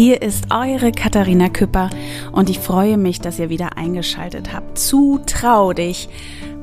Hier 0.00 0.22
ist 0.22 0.46
eure 0.50 0.92
Katharina 0.92 1.50
Küpper 1.50 1.90
und 2.32 2.48
ich 2.48 2.58
freue 2.58 2.96
mich, 2.96 3.20
dass 3.20 3.38
ihr 3.38 3.50
wieder 3.50 3.76
eingeschaltet 3.76 4.50
habt 4.50 4.78
zu 4.78 5.20
Trau 5.26 5.74
dich, 5.74 6.08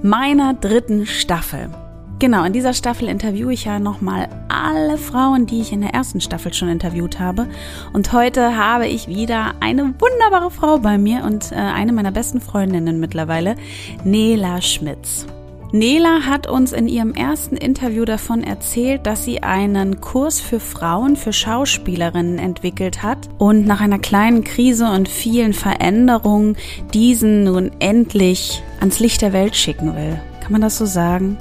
meiner 0.01 0.55
dritten 0.55 1.05
Staffel. 1.05 1.69
Genau, 2.17 2.45
in 2.45 2.53
dieser 2.53 2.73
Staffel 2.73 3.07
interviewe 3.07 3.53
ich 3.53 3.65
ja 3.65 3.77
nochmal 3.77 4.27
alle 4.49 4.97
Frauen, 4.97 5.45
die 5.45 5.61
ich 5.61 5.71
in 5.71 5.81
der 5.81 5.93
ersten 5.93 6.19
Staffel 6.19 6.51
schon 6.51 6.69
interviewt 6.69 7.19
habe. 7.19 7.47
Und 7.93 8.11
heute 8.11 8.57
habe 8.57 8.87
ich 8.87 9.07
wieder 9.07 9.53
eine 9.59 9.83
wunderbare 9.83 10.49
Frau 10.49 10.79
bei 10.79 10.97
mir 10.97 11.23
und 11.23 11.51
äh, 11.51 11.57
eine 11.57 11.93
meiner 11.93 12.11
besten 12.11 12.41
Freundinnen 12.41 12.99
mittlerweile, 12.99 13.55
Nela 14.03 14.63
Schmitz. 14.63 15.27
Nela 15.73 16.21
hat 16.25 16.47
uns 16.47 16.71
in 16.71 16.87
ihrem 16.87 17.13
ersten 17.13 17.57
Interview 17.57 18.05
davon 18.05 18.41
erzählt, 18.41 19.05
dass 19.05 19.25
sie 19.25 19.43
einen 19.43 19.99
Kurs 19.99 20.39
für 20.39 20.61
Frauen, 20.61 21.17
für 21.17 21.33
Schauspielerinnen 21.33 22.39
entwickelt 22.39 23.03
hat 23.03 23.27
und 23.37 23.65
nach 23.65 23.81
einer 23.81 23.99
kleinen 23.99 24.45
Krise 24.45 24.89
und 24.89 25.09
vielen 25.09 25.51
Veränderungen 25.51 26.55
diesen 26.93 27.43
nun 27.43 27.71
endlich 27.79 28.63
ans 28.79 28.99
Licht 28.99 29.21
der 29.21 29.33
Welt 29.33 29.57
schicken 29.57 29.93
will. 29.93 30.21
Kann 30.41 30.53
man 30.53 30.61
das 30.61 30.77
so 30.77 30.85
sagen? 30.85 31.37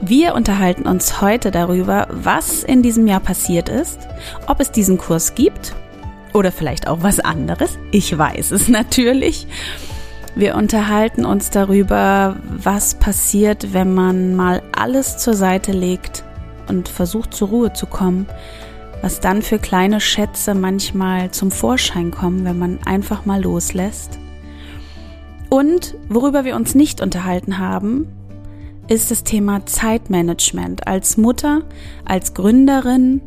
Wir 0.00 0.34
unterhalten 0.34 0.88
uns 0.88 1.20
heute 1.20 1.50
darüber, 1.50 2.06
was 2.10 2.62
in 2.62 2.82
diesem 2.82 3.06
Jahr 3.06 3.20
passiert 3.20 3.68
ist, 3.68 3.98
ob 4.46 4.60
es 4.60 4.70
diesen 4.72 4.96
Kurs 4.96 5.34
gibt 5.34 5.74
oder 6.32 6.52
vielleicht 6.52 6.88
auch 6.88 7.02
was 7.02 7.20
anderes. 7.20 7.78
Ich 7.90 8.16
weiß 8.16 8.52
es 8.52 8.68
natürlich. 8.68 9.46
Wir 10.34 10.54
unterhalten 10.54 11.24
uns 11.24 11.50
darüber, 11.50 12.36
was 12.48 12.94
passiert, 12.94 13.72
wenn 13.72 13.94
man 13.94 14.34
mal 14.34 14.62
alles 14.76 15.18
zur 15.18 15.34
Seite 15.34 15.72
legt 15.72 16.24
und 16.68 16.88
versucht 16.88 17.34
zur 17.34 17.48
Ruhe 17.48 17.72
zu 17.72 17.86
kommen, 17.86 18.26
was 19.02 19.20
dann 19.20 19.42
für 19.42 19.58
kleine 19.58 20.00
Schätze 20.00 20.54
manchmal 20.54 21.30
zum 21.30 21.50
Vorschein 21.50 22.10
kommen, 22.10 22.44
wenn 22.44 22.58
man 22.58 22.78
einfach 22.84 23.24
mal 23.26 23.42
loslässt. 23.42 24.18
Und 25.48 25.94
worüber 26.08 26.44
wir 26.44 26.56
uns 26.56 26.74
nicht 26.74 27.00
unterhalten 27.00 27.58
haben, 27.58 28.06
ist 28.88 29.10
das 29.10 29.24
Thema 29.24 29.66
Zeitmanagement 29.66 30.86
als 30.86 31.16
Mutter, 31.16 31.62
als 32.04 32.34
Gründerin. 32.34 33.20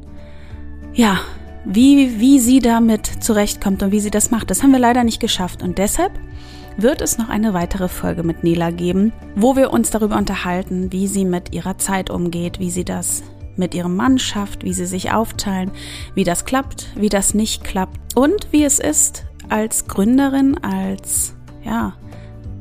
Ja, 0.94 1.20
wie, 1.66 2.20
wie 2.20 2.40
sie 2.40 2.60
damit 2.60 3.06
zurechtkommt 3.06 3.84
und 3.84 3.92
wie 3.92 4.00
sie 4.00 4.12
das 4.12 4.32
macht. 4.32 4.50
Das 4.50 4.64
haben 4.64 4.72
wir 4.72 4.80
leider 4.80 5.04
nicht 5.04 5.20
geschafft. 5.20 5.62
Und 5.64 5.78
deshalb 5.78 6.12
wird 6.78 7.02
es 7.02 7.18
noch 7.18 7.30
eine 7.30 7.54
weitere 7.54 7.88
Folge 7.88 8.24
mit 8.24 8.44
Nela 8.44 8.72
geben, 8.72 9.14
wo 9.36 9.56
wir 9.56 9.72
uns 9.72 9.90
darüber 9.90 10.18
unterhalten, 10.18 10.92
wie 10.92 11.08
sie 11.08 11.26
mit 11.26 11.54
ihrer 11.54 11.78
Zeit 11.78 12.10
umgeht, 12.10 12.60
wie 12.60 12.72
sie 12.72 12.86
das 12.86 13.24
mit 13.56 13.76
ihrem 13.76 13.96
Mann 13.96 14.18
schafft, 14.18 14.64
wie 14.64 14.74
sie 14.74 14.86
sich 14.86 15.12
aufteilen, 15.12 15.72
wie 16.16 16.24
das 16.24 16.46
klappt, 16.46 16.88
wie 16.96 17.10
das 17.10 17.34
nicht 17.34 17.64
klappt 17.64 18.16
und 18.16 18.48
wie 18.52 18.64
es 18.64 18.80
ist 18.80 19.26
als 19.50 19.88
Gründerin, 19.88 20.58
als 20.64 21.36
ja, 21.64 21.94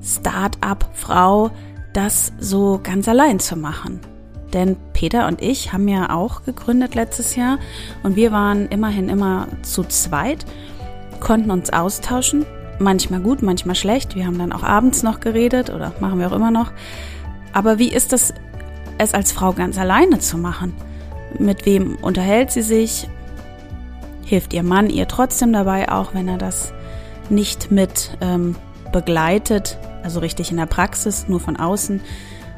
Start-up-Frau, 0.03 1.51
das 1.93 2.33
so 2.39 2.81
ganz 2.83 3.09
allein 3.09 3.39
zu 3.41 3.57
machen. 3.57 4.01
Denn 4.53 4.77
Peter 4.93 5.29
und 5.29 5.41
ich 5.41 5.73
haben 5.73 5.87
ja 5.87 6.11
auch 6.11 6.45
gegründet 6.45 6.95
letztes 6.95 7.37
Jahr 7.37 7.59
und 8.03 8.17
wir 8.17 8.33
waren 8.33 8.67
immerhin 8.69 9.09
immer 9.09 9.47
zu 9.63 9.85
zweit, 9.85 10.45
konnten 11.21 11.51
uns 11.51 11.71
austauschen, 11.71 12.45
manchmal 12.81 13.21
gut, 13.21 13.43
manchmal 13.43 13.75
schlecht. 13.75 14.15
Wir 14.15 14.27
haben 14.27 14.39
dann 14.39 14.53
auch 14.53 14.63
abends 14.63 15.03
noch 15.03 15.21
geredet 15.21 15.71
oder 15.71 15.93
machen 16.01 16.19
wir 16.19 16.29
auch 16.29 16.37
immer 16.37 16.51
noch. 16.51 16.73
Aber 17.53 17.79
wie 17.79 17.93
ist 17.93 18.13
es, 18.13 18.35
es 18.99 19.15
als 19.15 19.33
Frau 19.33 19.53
ganz 19.53 19.79
alleine 19.79 20.19
zu 20.19 20.39
machen? 20.39 20.75
Mit 21.39 21.67
wem 21.67 21.97
unterhält 21.97 22.51
sie 22.51 22.63
sich? 22.63 23.09
Hilft 24.25 24.53
ihr 24.53 24.63
Mann 24.63 24.91
ihr 24.91 25.09
trotzdem 25.09 25.53
dabei, 25.53 25.91
auch 25.91 26.15
wenn 26.15 26.29
er 26.29 26.39
das 26.39 26.73
nicht 27.29 27.71
mit 27.71 28.17
ähm, 28.21 28.57
begleitet, 28.93 29.79
also 30.03 30.21
richtig 30.21 30.51
in 30.51 30.57
der 30.57 30.67
Praxis, 30.67 31.27
nur 31.29 31.41
von 31.41 31.57
außen? 31.57 32.01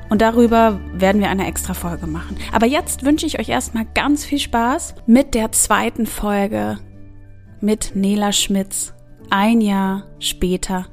Und 0.08 0.20
darüber 0.20 0.78
werden 0.92 1.22
wir 1.22 1.30
eine 1.30 1.46
extra 1.46 1.72
Folge 1.72 2.06
machen. 2.06 2.36
Aber 2.52 2.66
jetzt 2.66 3.04
wünsche 3.04 3.24
ich 3.24 3.38
euch 3.38 3.48
erstmal 3.48 3.86
ganz 3.94 4.24
viel 4.24 4.38
Spaß 4.38 4.94
mit 5.06 5.34
der 5.34 5.52
zweiten 5.52 6.06
Folge 6.06 6.78
mit 7.62 7.92
Nela 7.94 8.32
Schmitz 8.32 8.92
ein 9.32 9.62
Jahr 9.62 10.04
später. 10.18 10.86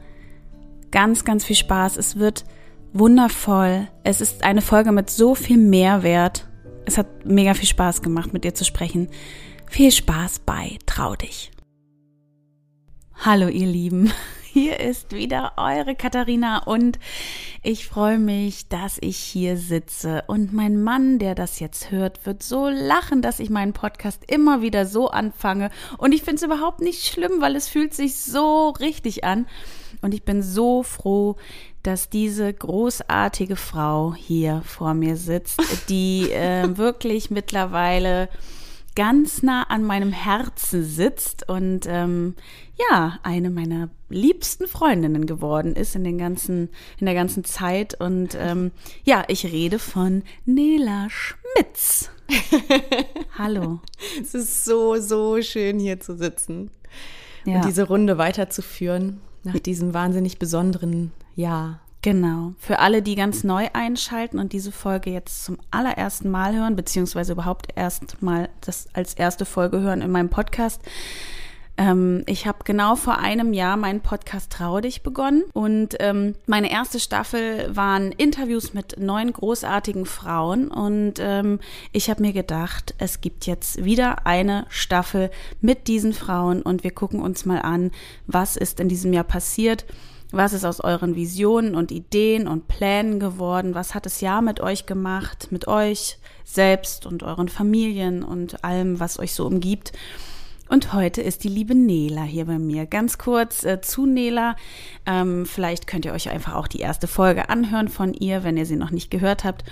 Ganz, 0.92 1.26
ganz 1.26 1.44
viel 1.44 1.58
Spaß. 1.58 1.98
Es 1.98 2.18
wird 2.18 2.46
wundervoll. 2.94 3.90
Es 4.04 4.22
ist 4.22 4.44
eine 4.44 4.62
Folge 4.62 4.92
mit 4.92 5.10
so 5.10 5.36
viel 5.36 5.58
Mehrwert. 5.58 6.48
Es 6.86 6.98
hat 6.98 7.26
mega 7.26 7.54
viel 7.54 7.68
Spaß 7.68 8.02
gemacht, 8.02 8.32
mit 8.32 8.46
dir 8.46 8.56
zu 8.56 8.64
sprechen. 8.64 9.10
Viel 9.70 9.92
Spaß 9.92 10.40
bei 10.40 10.80
Trau 10.86 11.16
dich. 11.16 11.52
Hallo 13.14 13.50
ihr 13.50 13.68
Lieben. 13.68 14.12
Hier 14.52 14.80
ist 14.80 15.14
wieder 15.14 15.54
eure 15.58 15.94
Katharina 15.94 16.64
und 16.64 16.98
ich 17.62 17.88
freue 17.88 18.18
mich, 18.18 18.68
dass 18.68 18.98
ich 19.00 19.18
hier 19.18 19.58
sitze. 19.58 20.24
Und 20.26 20.54
mein 20.54 20.82
Mann, 20.82 21.20
der 21.20 21.36
das 21.36 21.60
jetzt 21.60 21.92
hört, 21.92 22.26
wird 22.26 22.42
so 22.42 22.68
lachen, 22.68 23.22
dass 23.22 23.40
ich 23.40 23.52
meinen 23.52 23.74
Podcast 23.74 24.24
immer 24.26 24.64
wieder 24.64 24.88
so 24.88 25.10
anfange. 25.10 25.70
Und 26.00 26.14
ich 26.14 26.24
finde 26.24 26.38
es 26.38 26.42
überhaupt 26.42 26.82
nicht 26.82 27.06
schlimm, 27.06 27.42
weil 27.42 27.56
es 27.56 27.68
fühlt 27.68 27.94
sich 27.94 28.16
so 28.16 28.70
richtig 28.70 29.24
an. 29.24 29.46
Und 30.02 30.16
ich 30.16 30.24
bin 30.24 30.42
so 30.42 30.82
froh, 30.82 31.36
dass 31.84 32.10
diese 32.10 32.52
großartige 32.52 33.56
Frau 33.56 34.16
hier 34.16 34.64
vor 34.66 34.96
mir 34.96 35.16
sitzt, 35.16 35.62
die 35.90 36.32
äh, 36.32 36.68
wirklich 36.76 37.30
mittlerweile 37.30 38.30
ganz 38.96 39.44
nah 39.44 39.64
an 39.64 39.84
meinem 39.84 40.12
Herzen 40.12 40.84
sitzt 40.84 41.48
und 41.48 41.86
ähm, 41.88 42.36
ja, 42.80 43.20
eine 43.24 43.50
meiner 43.50 43.90
liebsten 44.10 44.68
Freundinnen 44.68 45.26
geworden 45.26 45.76
ist 45.76 45.96
in 45.96 46.04
den 46.04 46.18
ganzen, 46.18 46.70
in 47.00 47.06
der 47.06 47.16
ganzen 47.16 47.44
Zeit. 47.44 48.00
Und 48.00 48.38
ähm, 48.40 48.72
ja, 49.04 49.24
ich 49.28 49.46
rede 49.46 49.80
von 49.80 50.24
Nela 50.46 51.08
Schmitz. 51.10 52.10
Hallo. 53.38 53.80
Es 54.22 54.34
ist 54.34 54.66
so, 54.66 54.96
so 55.00 55.42
schön 55.42 55.80
hier 55.80 56.00
zu 56.00 56.16
sitzen 56.16 56.72
ja. 57.46 57.56
und 57.56 57.66
diese 57.66 57.88
Runde 57.88 58.18
weiterzuführen 58.18 59.20
nach 59.44 59.60
diesem 59.60 59.94
wahnsinnig 59.94 60.40
besonderen 60.40 61.12
Jahr. 61.36 61.82
Genau. 62.02 62.54
Für 62.60 62.80
alle, 62.80 63.02
die 63.02 63.16
ganz 63.16 63.44
neu 63.44 63.68
einschalten 63.74 64.40
und 64.40 64.54
diese 64.54 64.72
Folge 64.72 65.10
jetzt 65.10 65.44
zum 65.44 65.58
allerersten 65.70 66.30
Mal 66.30 66.56
hören, 66.56 66.78
beziehungsweise 66.78 67.34
überhaupt 67.34 67.68
erst 67.76 68.22
mal 68.22 68.48
das 68.62 68.88
als 68.94 69.16
erste 69.16 69.44
Folge 69.44 69.82
hören 69.82 70.02
in 70.02 70.12
meinem 70.12 70.30
Podcast. 70.30 70.82
Ähm, 71.80 72.24
ich 72.26 72.46
habe 72.46 72.66
genau 72.66 72.98
vor 72.98 73.20
einem 73.20 73.54
Jahr 73.54 73.78
meinen 73.78 74.02
Podcast 74.02 74.52
Trau 74.52 74.82
dich 74.82 75.02
begonnen 75.02 75.44
und 75.54 75.96
ähm, 76.02 76.36
meine 76.46 76.70
erste 76.70 77.00
Staffel 77.00 77.74
waren 77.74 78.12
Interviews 78.12 78.74
mit 78.74 79.00
neun 79.00 79.32
großartigen 79.32 80.06
Frauen 80.06 80.68
und 80.68 81.14
ähm, 81.20 81.60
ich 81.94 82.10
habe 82.10 82.22
mir 82.22 82.34
gedacht, 82.34 82.96
es 82.98 83.22
gibt 83.22 83.46
jetzt 83.46 83.86
wieder 83.86 84.28
eine 84.28 84.66
Staffel 84.68 85.32
mit 85.62 85.88
diesen 85.88 86.12
Frauen 86.12 86.64
und 86.64 86.84
wir 86.84 86.92
gucken 86.92 87.22
uns 87.22 87.46
mal 87.46 87.62
an, 87.62 87.92
was 88.28 88.58
ist 88.58 88.82
in 88.82 88.90
diesem 88.90 89.14
Jahr 89.14 89.24
passiert 89.24 89.86
was 90.32 90.54
ist 90.54 90.64
aus 90.64 90.80
euren 90.80 91.16
Visionen 91.16 91.74
und 91.74 91.92
Ideen 91.92 92.48
und 92.48 92.68
Plänen 92.68 93.20
geworden? 93.20 93.74
Was 93.74 93.96
hat 93.96 94.06
das 94.06 94.22
Jahr 94.22 94.44
mit 94.44 94.60
euch 94.60 94.86
gemacht, 94.86 95.48
mit 95.50 95.68
euch 95.68 96.20
selbst 96.46 97.08
und 97.08 97.24
euren 97.24 97.50
Familien 97.50 98.22
und 98.22 98.64
allem, 98.64 99.00
was 99.00 99.18
euch 99.18 99.34
so 99.34 99.48
umgibt? 99.48 99.92
Und 100.70 100.94
heute 100.94 101.24
ist 101.24 101.44
die 101.44 101.50
liebe 101.50 101.74
Nela 101.74 102.22
hier 102.22 102.46
bei 102.46 102.60
mir. 102.60 102.86
Ganz 102.86 103.18
kurz 103.18 103.64
äh, 103.64 103.82
zu 103.82 104.06
Nela. 104.06 104.56
Ähm, 105.08 105.48
vielleicht 105.48 105.88
könnt 105.88 106.06
ihr 106.06 106.14
euch 106.14 106.30
einfach 106.30 106.54
auch 106.54 106.68
die 106.68 106.80
erste 106.80 107.08
Folge 107.08 107.50
anhören 107.50 107.88
von 107.88 108.14
ihr, 108.14 108.44
wenn 108.44 108.56
ihr 108.56 108.68
sie 108.68 108.76
noch 108.76 108.92
nicht 108.92 109.10
gehört 109.10 109.44
habt. 109.44 109.64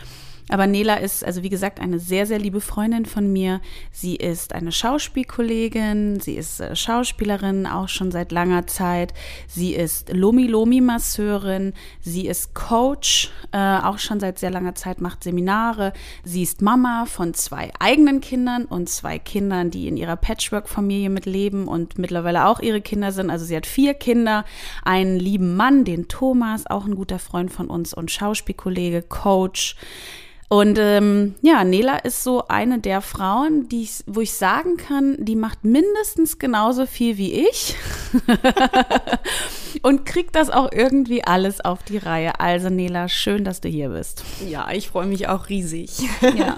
Aber 0.49 0.65
Nela 0.65 0.95
ist, 0.95 1.25
also 1.25 1.43
wie 1.43 1.49
gesagt, 1.49 1.79
eine 1.79 1.99
sehr, 1.99 2.25
sehr 2.25 2.39
liebe 2.39 2.61
Freundin 2.61 3.05
von 3.05 3.31
mir. 3.31 3.59
Sie 3.91 4.15
ist 4.15 4.55
eine 4.55 4.71
Schauspielkollegin, 4.71 6.21
sie 6.21 6.35
ist 6.35 6.61
äh, 6.61 6.75
Schauspielerin 6.75 7.67
auch 7.67 7.89
schon 7.89 8.11
seit 8.11 8.31
langer 8.31 8.65
Zeit. 8.65 9.13
Sie 9.47 9.73
ist 9.73 10.13
Lomi-Lomi-Masseurin, 10.13 11.73
sie 11.99 12.27
ist 12.27 12.53
Coach, 12.53 13.29
äh, 13.51 13.57
auch 13.57 13.99
schon 13.99 14.21
seit 14.21 14.39
sehr 14.39 14.51
langer 14.51 14.75
Zeit, 14.75 15.01
macht 15.01 15.23
Seminare. 15.23 15.91
Sie 16.23 16.43
ist 16.43 16.61
Mama 16.61 17.05
von 17.05 17.33
zwei 17.33 17.71
eigenen 17.79 18.21
Kindern 18.21 18.65
und 18.65 18.87
zwei 18.87 19.19
Kindern, 19.19 19.69
die 19.69 19.89
in 19.89 19.97
ihrer 19.97 20.15
Patchwork-Familie 20.15 21.09
mitleben 21.09 21.67
und 21.67 21.99
mittlerweile 21.99 22.47
auch 22.47 22.61
ihre 22.61 22.79
Kinder 22.79 23.11
sind. 23.11 23.29
Also 23.29 23.43
sie 23.43 23.55
hat 23.57 23.65
vier 23.65 23.93
Kinder, 23.93 24.45
einen 24.85 25.19
lieben 25.19 25.57
Mann, 25.57 25.83
den 25.83 26.07
Thomas, 26.07 26.67
auch 26.67 26.85
ein 26.85 26.95
guter 26.95 27.19
Freund 27.19 27.51
von 27.51 27.67
uns 27.67 27.93
und 27.93 28.11
Schauspielkollege, 28.11 29.01
Coach. 29.01 29.75
Und 30.49 30.77
ähm, 30.79 31.35
ja, 31.41 31.65
Nela 31.65 31.97
ist 31.97 32.23
so 32.23 32.47
eine 32.47 32.79
der 32.79 33.01
Frauen, 33.01 33.67
die 33.67 33.83
ich, 33.83 34.03
wo 34.05 34.21
ich 34.21 34.33
sagen 34.33 34.77
kann, 34.77 35.17
die 35.19 35.35
macht 35.35 35.65
mindestens 35.65 36.39
genauso 36.39 36.85
viel 36.85 37.17
wie 37.17 37.45
ich. 37.47 37.75
und 39.81 40.05
kriegt 40.05 40.35
das 40.35 40.49
auch 40.49 40.71
irgendwie 40.71 41.23
alles 41.23 41.61
auf 41.61 41.83
die 41.83 41.97
Reihe. 41.97 42.39
Also 42.39 42.69
Nela, 42.69 43.07
schön, 43.09 43.43
dass 43.43 43.61
du 43.61 43.69
hier 43.69 43.89
bist. 43.89 44.23
Ja, 44.47 44.71
ich 44.71 44.89
freue 44.89 45.07
mich 45.07 45.27
auch 45.27 45.49
riesig. 45.49 46.09
Ja, 46.37 46.57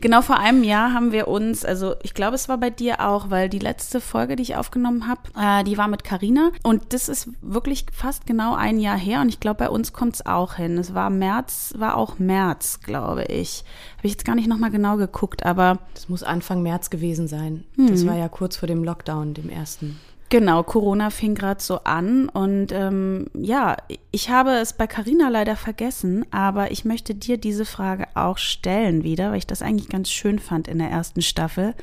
genau 0.00 0.22
vor 0.22 0.38
einem 0.38 0.64
Jahr 0.64 0.92
haben 0.92 1.12
wir 1.12 1.28
uns, 1.28 1.64
also 1.64 1.94
ich 2.02 2.14
glaube, 2.14 2.34
es 2.34 2.48
war 2.48 2.58
bei 2.58 2.70
dir 2.70 3.00
auch, 3.00 3.30
weil 3.30 3.48
die 3.48 3.58
letzte 3.58 4.00
Folge, 4.00 4.34
die 4.34 4.42
ich 4.42 4.56
aufgenommen 4.56 5.06
habe, 5.06 5.20
äh, 5.38 5.62
die 5.62 5.78
war 5.78 5.88
mit 5.88 6.04
Karina 6.04 6.50
und 6.62 6.92
das 6.92 7.08
ist 7.08 7.28
wirklich 7.42 7.86
fast 7.92 8.26
genau 8.26 8.54
ein 8.54 8.80
Jahr 8.80 8.96
her 8.96 9.20
und 9.20 9.28
ich 9.28 9.40
glaube, 9.40 9.58
bei 9.58 9.68
uns 9.68 9.92
kommt 9.92 10.14
es 10.14 10.26
auch 10.26 10.54
hin. 10.54 10.78
Es 10.78 10.94
war 10.94 11.10
März, 11.10 11.74
war 11.76 11.96
auch 11.96 12.18
März, 12.18 12.80
glaube 12.80 13.24
ich. 13.24 13.64
Habe 13.98 14.06
ich 14.06 14.12
jetzt 14.12 14.24
gar 14.24 14.34
nicht 14.34 14.48
nochmal 14.48 14.70
genau 14.70 14.96
geguckt, 14.96 15.44
aber. 15.44 15.78
Das 15.94 16.08
muss 16.08 16.22
Anfang 16.22 16.62
März 16.62 16.90
gewesen 16.90 17.28
sein. 17.28 17.64
Hm. 17.76 17.88
Das 17.88 18.06
war 18.06 18.16
ja 18.16 18.28
kurz 18.28 18.56
vor 18.56 18.66
dem 18.66 18.82
Lockdown, 18.82 19.34
dem 19.34 19.50
ersten. 19.50 20.00
Genau, 20.30 20.62
Corona 20.62 21.10
fing 21.10 21.34
gerade 21.34 21.60
so 21.60 21.80
an 21.82 22.28
und 22.28 22.70
ähm, 22.70 23.26
ja, 23.34 23.76
ich 24.12 24.30
habe 24.30 24.52
es 24.52 24.74
bei 24.74 24.86
Carina 24.86 25.28
leider 25.28 25.56
vergessen, 25.56 26.24
aber 26.30 26.70
ich 26.70 26.84
möchte 26.84 27.16
dir 27.16 27.36
diese 27.36 27.64
Frage 27.64 28.06
auch 28.14 28.38
stellen 28.38 29.02
wieder, 29.02 29.32
weil 29.32 29.38
ich 29.38 29.48
das 29.48 29.60
eigentlich 29.60 29.88
ganz 29.88 30.08
schön 30.08 30.38
fand 30.38 30.68
in 30.68 30.78
der 30.78 30.88
ersten 30.88 31.20
Staffel. 31.20 31.74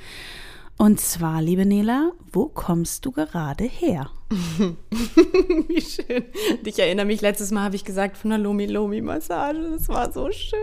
Und 0.77 1.01
zwar, 1.01 1.41
liebe 1.41 1.65
Nela, 1.65 2.13
wo 2.31 2.45
kommst 2.45 3.05
du 3.05 3.11
gerade 3.11 3.65
her? 3.65 4.11
Wie 4.29 5.81
schön. 5.81 6.23
Ich 6.63 6.79
erinnere 6.79 7.05
mich, 7.05 7.19
letztes 7.19 7.51
Mal 7.51 7.63
habe 7.63 7.75
ich 7.75 7.83
gesagt 7.83 8.15
von 8.15 8.29
der 8.29 8.39
Lomi-Lomi-Massage. 8.39 9.71
Das 9.71 9.89
war 9.89 10.13
so 10.13 10.31
schön. 10.31 10.59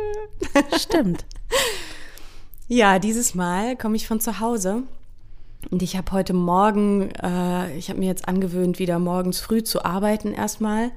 Stimmt. 0.78 1.26
ja, 2.68 2.98
dieses 2.98 3.34
Mal 3.34 3.76
komme 3.76 3.96
ich 3.96 4.06
von 4.06 4.20
zu 4.20 4.40
Hause 4.40 4.84
und 5.70 5.82
ich 5.82 5.96
habe 5.96 6.12
heute 6.12 6.32
Morgen, 6.34 7.10
äh, 7.22 7.76
ich 7.76 7.88
habe 7.88 7.98
mir 7.98 8.06
jetzt 8.06 8.28
angewöhnt, 8.28 8.78
wieder 8.78 8.98
morgens 8.98 9.40
früh 9.40 9.62
zu 9.62 9.84
arbeiten 9.84 10.32
erstmal. 10.32 10.90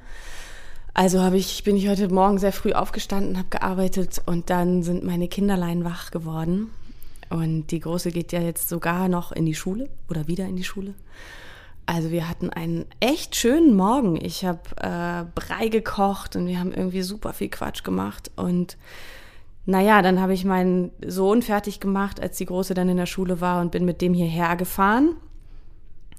Also 0.94 1.22
habe 1.22 1.38
ich, 1.38 1.64
bin 1.64 1.76
ich 1.78 1.88
heute 1.88 2.10
Morgen 2.10 2.40
sehr 2.40 2.52
früh 2.52 2.74
aufgestanden, 2.74 3.38
habe 3.38 3.50
gearbeitet 3.50 4.22
und 4.26 4.50
dann 4.50 4.82
sind 4.84 5.04
meine 5.04 5.28
Kinderlein 5.28 5.84
wach 5.84 6.12
geworden. 6.12 6.72
Und 7.30 7.68
die 7.68 7.80
Große 7.80 8.12
geht 8.12 8.32
ja 8.32 8.42
jetzt 8.42 8.70
sogar 8.70 9.08
noch 9.08 9.32
in 9.32 9.46
die 9.46 9.56
Schule 9.56 9.90
oder 10.10 10.28
wieder 10.28 10.46
in 10.46 10.56
die 10.56 10.64
Schule. 10.64 10.94
Also 11.86 12.12
wir 12.12 12.28
hatten 12.28 12.50
einen 12.50 12.86
echt 13.00 13.36
schönen 13.36 13.76
Morgen. 13.76 14.18
Ich 14.24 14.44
habe 14.44 14.60
äh, 14.78 15.26
Brei 15.36 15.68
gekocht 15.70 16.36
und 16.36 16.48
wir 16.48 16.60
haben 16.60 16.74
irgendwie 16.74 17.02
super 17.02 17.32
viel 17.34 17.50
Quatsch 17.50 17.84
gemacht 17.84 18.32
und 18.36 18.78
naja, 19.68 20.02
dann 20.02 20.22
habe 20.22 20.34
ich 20.34 20.46
meinen 20.46 20.92
Sohn 21.06 21.42
fertig 21.42 21.82
gemacht, 21.82 22.22
als 22.22 22.38
die 22.38 22.46
Große 22.46 22.74
dann 22.74 22.88
in 22.88 22.96
der 22.96 23.06
Schule 23.06 23.42
war 23.42 23.60
und 23.60 23.70
bin 23.70 23.84
mit 23.84 24.02
dem 24.02 24.14
hierher 24.14 24.56
gefahren. 24.56 25.18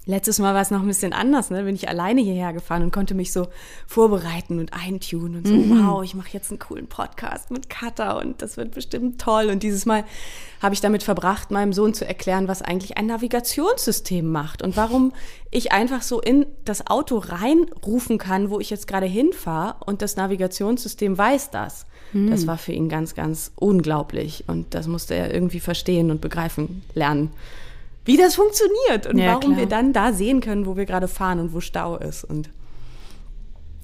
Letztes 0.05 0.39
Mal 0.39 0.53
war 0.53 0.61
es 0.61 0.71
noch 0.71 0.83
ein 0.83 0.87
bisschen 0.87 1.15
anders, 1.15 1.49
ne? 1.49 1.65
Bin 1.65 1.75
ich 1.75 1.89
alleine 1.89 2.21
hierher 2.21 2.53
gefahren 2.53 2.83
und 2.83 2.93
konnte 2.93 3.15
mich 3.15 3.33
so 3.33 3.49
vorbereiten 3.87 4.59
und 4.59 4.75
eintunen 4.75 5.37
und 5.37 5.47
so, 5.47 5.55
mhm. 5.55 5.87
wow, 5.87 6.05
ich 6.05 6.15
mache 6.15 6.29
jetzt 6.33 6.50
einen 6.50 6.59
coolen 6.59 6.89
Podcast 6.89 7.50
mit 7.50 7.71
Katha 7.71 8.19
und 8.19 8.43
das 8.43 8.59
wird 8.59 8.73
bestimmt 8.73 9.19
toll. 9.19 9.47
Und 9.47 9.62
dieses 9.62 9.87
Mal 9.87 10.05
habe 10.61 10.75
ich 10.75 10.83
damit 10.83 11.03
verbracht, 11.03 11.51
meinem 11.51 11.73
Sohn 11.73 11.94
zu 11.94 12.06
erklären, 12.06 12.49
was 12.49 12.61
eigentlich 12.61 12.99
ein 12.99 13.06
Navigationssystem 13.06 14.31
macht 14.31 14.61
und 14.61 14.77
warum 14.77 15.15
ich 15.51 15.73
einfach 15.73 16.03
so 16.03 16.21
in 16.21 16.44
das 16.67 16.87
Auto 16.87 17.17
reinrufen 17.17 18.19
kann, 18.19 18.51
wo 18.51 18.61
ich 18.61 18.69
jetzt 18.69 18.89
gerade 18.89 19.06
hinfahre 19.06 19.77
und 19.87 20.03
das 20.03 20.17
Navigationssystem 20.17 21.17
weiß 21.17 21.51
das. 21.51 21.87
Mhm. 22.12 22.31
Das 22.31 22.46
war 22.46 22.58
für 22.58 22.72
ihn 22.72 22.88
ganz, 22.88 23.14
ganz 23.14 23.52
unglaublich 23.56 24.44
und 24.46 24.75
das 24.75 24.87
musste 24.87 25.14
er 25.14 25.32
irgendwie 25.32 25.60
verstehen 25.60 26.10
und 26.10 26.20
begreifen 26.20 26.82
lernen 26.94 27.31
wie 28.08 28.16
das 28.16 28.37
funktioniert 28.37 29.06
und 29.06 29.19
ja, 29.19 29.34
warum 29.34 29.52
klar. 29.52 29.58
wir 29.58 29.66
dann 29.66 29.93
da 29.93 30.14
sehen 30.14 30.40
können, 30.40 30.64
wo 30.64 30.78
wir 30.78 30.87
gerade 30.87 31.08
fahren 31.08 31.40
und 31.40 31.52
wo 31.52 31.60
Stau 31.60 31.99
ist. 31.99 32.25
Und 32.25 32.49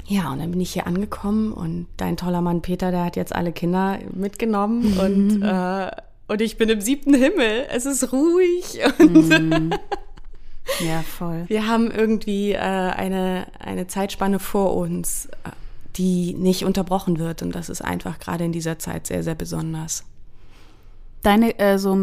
ja, 0.07 0.33
und 0.33 0.39
dann 0.39 0.51
bin 0.51 0.63
ich 0.63 0.73
hier 0.73 0.87
angekommen 0.87 1.53
und 1.53 1.89
dein 1.99 2.17
toller 2.17 2.41
Mann 2.41 2.63
Peter, 2.63 2.91
der 2.91 3.05
hat 3.05 3.17
jetzt 3.17 3.35
alle 3.35 3.53
Kinder 3.53 3.99
mitgenommen 4.15 4.99
und, 4.99 5.43
äh, 5.43 5.91
und 6.27 6.41
ich 6.41 6.57
bin 6.57 6.71
im 6.71 6.81
siebten 6.81 7.13
Himmel. 7.13 7.67
Es 7.71 7.85
ist 7.85 8.15
ruhig. 8.15 8.81
Und 8.99 9.29
mhm. 9.29 9.71
ja, 10.81 11.03
voll. 11.03 11.45
Wir 11.49 11.67
haben 11.67 11.91
irgendwie 11.91 12.53
äh, 12.53 12.57
eine, 12.57 13.47
eine 13.59 13.89
Zeitspanne 13.89 14.39
vor 14.39 14.75
uns, 14.75 15.29
die 15.97 16.35
nicht 16.35 16.65
unterbrochen 16.65 17.19
wird. 17.19 17.43
Und 17.43 17.55
das 17.55 17.69
ist 17.69 17.83
einfach 17.83 18.19
gerade 18.19 18.45
in 18.45 18.53
dieser 18.53 18.79
Zeit 18.79 19.07
sehr, 19.07 19.23
sehr 19.23 19.35
besonders. 19.35 20.05
Deine, 21.23 21.59
äh, 21.59 21.79
so, 21.79 21.97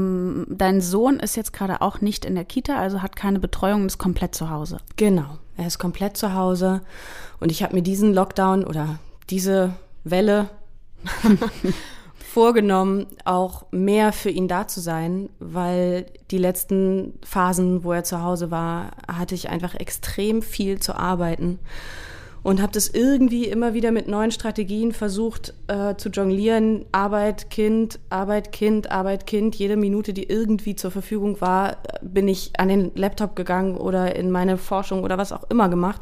dein 0.48 0.82
Sohn 0.82 1.20
ist 1.20 1.36
jetzt 1.36 1.54
gerade 1.54 1.82
auch 1.82 2.02
nicht 2.02 2.26
in 2.26 2.34
der 2.34 2.46
Kita, 2.46 2.78
also 2.78 3.04
hat 3.04 3.16
keine 3.16 3.40
Betreuung 3.40 3.82
und 3.82 3.88
ist 3.88 4.00
komplett 4.00 4.34
zu 4.34 4.50
Hause. 4.50 4.78
Genau, 4.96 5.38
er 5.58 5.68
ist 5.68 5.78
komplett 5.78 6.18
zu 6.18 6.34
Hause. 6.34 6.82
Und 7.40 7.52
ich 7.52 7.62
habe 7.62 7.76
mir 7.76 7.84
diesen 7.84 8.14
Lockdown 8.14 8.64
oder 8.64 8.98
diese 9.30 9.76
Welle 10.04 10.50
vorgenommen, 12.34 13.06
auch 13.24 13.66
mehr 13.72 14.12
für 14.12 14.32
ihn 14.32 14.48
da 14.48 14.68
zu 14.68 14.80
sein, 14.80 15.30
weil 15.40 16.08
die 16.32 16.40
letzten 16.40 17.14
Phasen, 17.24 17.84
wo 17.84 17.92
er 17.92 18.04
zu 18.04 18.24
Hause 18.24 18.50
war, 18.50 18.92
hatte 19.08 19.36
ich 19.36 19.50
einfach 19.50 19.76
extrem 19.76 20.42
viel 20.42 20.80
zu 20.80 20.96
arbeiten 20.96 21.60
und 22.44 22.62
habe 22.62 22.72
das 22.72 22.90
irgendwie 22.90 23.46
immer 23.46 23.74
wieder 23.74 23.92
mit 23.92 24.08
neuen 24.08 24.32
Strategien 24.32 24.94
versucht 24.94 25.54
äh, 25.68 25.96
zu 25.96 26.10
jonglieren. 26.10 26.86
Arbeit, 26.92 27.52
Kind, 27.52 28.00
Arbeit, 28.10 28.52
Kind, 28.52 28.92
Arbeit, 28.92 29.28
Kind. 29.28 29.56
Jede 29.56 29.78
Minute, 29.78 30.14
die 30.14 30.24
irgendwie 30.24 30.76
zur 30.76 30.90
Verfügung 30.90 31.40
war, 31.40 31.78
bin 32.02 32.28
ich 32.28 32.52
an 32.58 32.70
den 32.70 32.92
Laptop 32.96 33.36
gegangen 33.36 33.78
oder 33.78 34.16
in 34.16 34.32
meine 34.32 34.58
Forschung 34.58 35.04
oder 35.04 35.20
was 35.20 35.32
auch 35.32 35.50
immer 35.50 35.70
gemacht. 35.70 36.02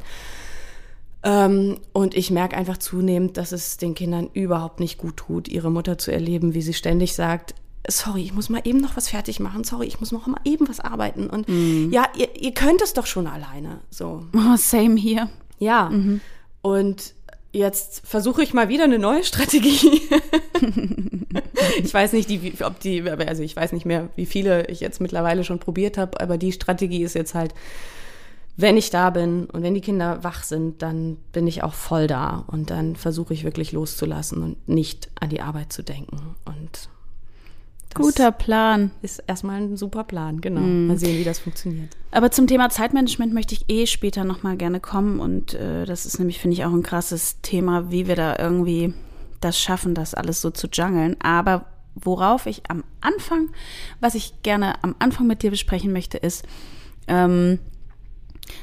Ähm, 1.23 1.79
und 1.91 2.15
ich 2.15 2.31
merke 2.31 2.55
einfach 2.55 2.77
zunehmend, 2.77 3.35
dass 3.35 3.51
es 3.51 3.75
den 3.75 3.93
Kindern 3.93 4.29
überhaupt 4.33 4.79
nicht 4.79 4.97
gut 4.97 5.17
tut, 5.17 5.49
ihre 5.49 5.69
Mutter 5.69 5.97
zu 5.97 6.11
erleben, 6.11 6.53
wie 6.53 6.61
sie 6.61 6.73
ständig 6.73 7.13
sagt, 7.13 7.53
sorry, 7.87 8.21
ich 8.21 8.33
muss 8.33 8.47
mal 8.47 8.61
eben 8.63 8.79
noch 8.79 8.95
was 8.95 9.09
fertig 9.09 9.41
machen, 9.41 9.65
sorry, 9.65 9.87
ich 9.87 9.99
muss 9.99 10.13
noch 10.13 10.27
mal 10.27 10.39
eben 10.45 10.69
was 10.69 10.79
arbeiten. 10.79 11.29
Und 11.29 11.49
mm. 11.49 11.91
ja, 11.91 12.05
ihr, 12.15 12.41
ihr 12.41 12.53
könnt 12.53 12.81
es 12.81 12.93
doch 12.93 13.05
schon 13.05 13.27
alleine. 13.27 13.81
So. 13.89 14.23
Oh, 14.33 14.55
same 14.55 14.95
hier. 14.95 15.29
Ja. 15.59 15.89
Mhm. 15.89 16.21
Und 16.61 17.13
jetzt 17.51 18.05
versuche 18.05 18.43
ich 18.43 18.53
mal 18.53 18.69
wieder 18.69 18.83
eine 18.83 18.99
neue 18.99 19.23
Strategie. 19.23 20.01
ich 21.83 21.93
weiß 21.93 22.13
nicht, 22.13 22.29
die, 22.29 22.53
ob 22.63 22.79
die, 22.79 23.01
also 23.09 23.43
ich 23.43 23.55
weiß 23.55 23.71
nicht 23.71 23.85
mehr, 23.85 24.09
wie 24.15 24.25
viele 24.25 24.67
ich 24.67 24.79
jetzt 24.79 25.01
mittlerweile 25.01 25.43
schon 25.43 25.59
probiert 25.59 25.97
habe, 25.97 26.19
aber 26.21 26.37
die 26.37 26.51
Strategie 26.51 27.03
ist 27.03 27.15
jetzt 27.15 27.33
halt, 27.33 27.53
wenn 28.55 28.75
ich 28.75 28.89
da 28.89 29.09
bin 29.09 29.45
und 29.45 29.63
wenn 29.63 29.73
die 29.73 29.81
Kinder 29.81 30.23
wach 30.23 30.43
sind, 30.43 30.81
dann 30.81 31.17
bin 31.31 31.47
ich 31.47 31.63
auch 31.63 31.73
voll 31.73 32.07
da 32.07 32.43
und 32.47 32.69
dann 32.69 32.97
versuche 32.97 33.33
ich 33.33 33.45
wirklich 33.45 33.71
loszulassen 33.71 34.43
und 34.43 34.67
nicht 34.67 35.09
an 35.19 35.29
die 35.29 35.41
Arbeit 35.41 35.71
zu 35.71 35.81
denken 35.81 36.35
und 36.45 36.89
Guter 37.95 38.31
Plan. 38.31 38.91
Ist 39.01 39.23
erstmal 39.25 39.61
ein 39.61 39.77
super 39.77 40.03
Plan, 40.03 40.41
genau. 40.41 40.61
Mm. 40.61 40.87
Mal 40.87 40.97
sehen, 40.97 41.17
wie 41.17 41.23
das 41.23 41.39
funktioniert. 41.39 41.95
Aber 42.11 42.31
zum 42.31 42.47
Thema 42.47 42.69
Zeitmanagement 42.69 43.33
möchte 43.33 43.55
ich 43.55 43.65
eh 43.67 43.87
später 43.87 44.23
nochmal 44.23 44.57
gerne 44.57 44.79
kommen. 44.79 45.19
Und 45.19 45.53
äh, 45.53 45.85
das 45.85 46.05
ist 46.05 46.19
nämlich, 46.19 46.39
finde 46.39 46.55
ich, 46.55 46.65
auch 46.65 46.73
ein 46.73 46.83
krasses 46.83 47.41
Thema, 47.41 47.91
wie 47.91 48.07
wir 48.07 48.15
da 48.15 48.37
irgendwie 48.37 48.93
das 49.41 49.59
schaffen, 49.59 49.95
das 49.95 50.13
alles 50.13 50.41
so 50.41 50.51
zu 50.51 50.67
jungeln. 50.67 51.15
Aber 51.21 51.65
worauf 51.95 52.45
ich 52.45 52.63
am 52.69 52.83
Anfang, 53.01 53.49
was 53.99 54.15
ich 54.15 54.41
gerne 54.43 54.83
am 54.83 54.95
Anfang 54.99 55.27
mit 55.27 55.43
dir 55.43 55.51
besprechen 55.51 55.91
möchte, 55.91 56.17
ist, 56.17 56.45
ähm, 57.07 57.59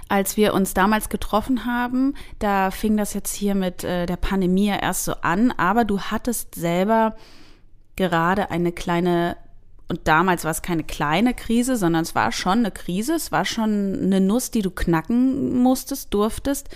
als 0.09 0.37
wir 0.37 0.55
uns 0.55 0.75
damals 0.75 1.09
getroffen 1.09 1.65
haben, 1.65 2.15
da 2.39 2.71
fing 2.71 2.97
das 2.97 3.15
jetzt 3.15 3.35
hier 3.35 3.55
mit 3.55 3.85
äh, 3.85 4.07
der 4.07 4.17
Pandemie 4.17 4.69
erst 4.69 5.05
so 5.05 5.15
an, 5.23 5.53
aber 5.53 5.85
du 5.85 6.01
hattest 6.01 6.55
selber 6.55 7.17
gerade 7.97 8.51
eine 8.51 8.73
kleine, 8.73 9.37
und 9.89 10.01
damals 10.05 10.45
war 10.45 10.51
es 10.51 10.63
keine 10.63 10.85
kleine 10.85 11.35
Krise, 11.35 11.77
sondern 11.77 12.03
es 12.03 12.15
war 12.15 12.33
schon 12.33 12.61
eine 12.61 12.71
Krise, 12.71 13.15
es 13.15 13.33
war 13.33 13.45
schon 13.45 13.99
eine 14.03 14.21
Nuss, 14.21 14.51
die 14.51 14.63
du 14.63 14.71
knacken 14.71 15.63
musstest, 15.63 16.13
durftest. 16.15 16.69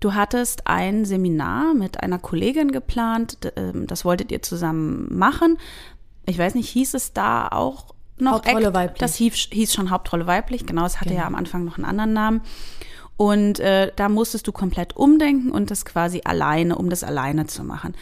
Du 0.00 0.14
hattest 0.14 0.66
ein 0.66 1.04
Seminar 1.04 1.74
mit 1.74 2.02
einer 2.02 2.18
Kollegin 2.18 2.72
geplant, 2.72 3.38
ähm, 3.56 3.86
das 3.86 4.04
wolltet 4.04 4.32
ihr 4.32 4.42
zusammen 4.42 5.06
machen. 5.16 5.58
Ich 6.26 6.38
weiß 6.38 6.54
nicht, 6.54 6.68
hieß 6.68 6.94
es 6.94 7.12
da 7.12 7.48
auch 7.48 7.94
noch 8.18 8.32
Hauptrolle 8.32 8.66
Act? 8.66 8.74
weiblich. 8.74 8.98
Das 8.98 9.14
hieß, 9.16 9.34
hieß 9.50 9.72
schon 9.72 9.90
Hauptrolle 9.90 10.26
weiblich, 10.26 10.66
genau, 10.66 10.84
es 10.84 11.00
hatte 11.00 11.10
genau. 11.10 11.22
ja 11.22 11.26
am 11.26 11.34
Anfang 11.34 11.64
noch 11.64 11.76
einen 11.76 11.86
anderen 11.86 12.12
Namen. 12.12 12.40
Und 13.16 13.60
äh, 13.60 13.92
da 13.94 14.08
musstest 14.08 14.46
du 14.46 14.52
komplett 14.52 14.96
umdenken 14.96 15.50
und 15.50 15.70
das 15.70 15.84
quasi 15.84 16.22
alleine, 16.24 16.76
um 16.76 16.90
das 16.90 17.04
alleine 17.04 17.46
zu 17.46 17.62
machen. 17.62 17.94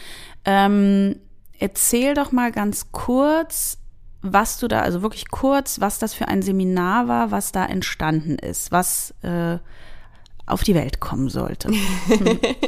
Ähm, 0.43 1.17
Erzähl 1.59 2.13
doch 2.13 2.31
mal 2.31 2.51
ganz 2.51 2.91
kurz, 2.91 3.77
was 4.21 4.57
du 4.57 4.67
da, 4.67 4.79
also 4.79 5.01
wirklich 5.01 5.29
kurz, 5.29 5.81
was 5.81 5.99
das 5.99 6.13
für 6.13 6.27
ein 6.27 6.41
Seminar 6.41 7.07
war, 7.07 7.31
was 7.31 7.51
da 7.51 7.65
entstanden 7.65 8.37
ist, 8.37 8.71
was 8.71 9.13
äh, 9.21 9.57
auf 10.45 10.63
die 10.63 10.75
Welt 10.75 10.99
kommen 10.99 11.29
sollte. 11.29 11.71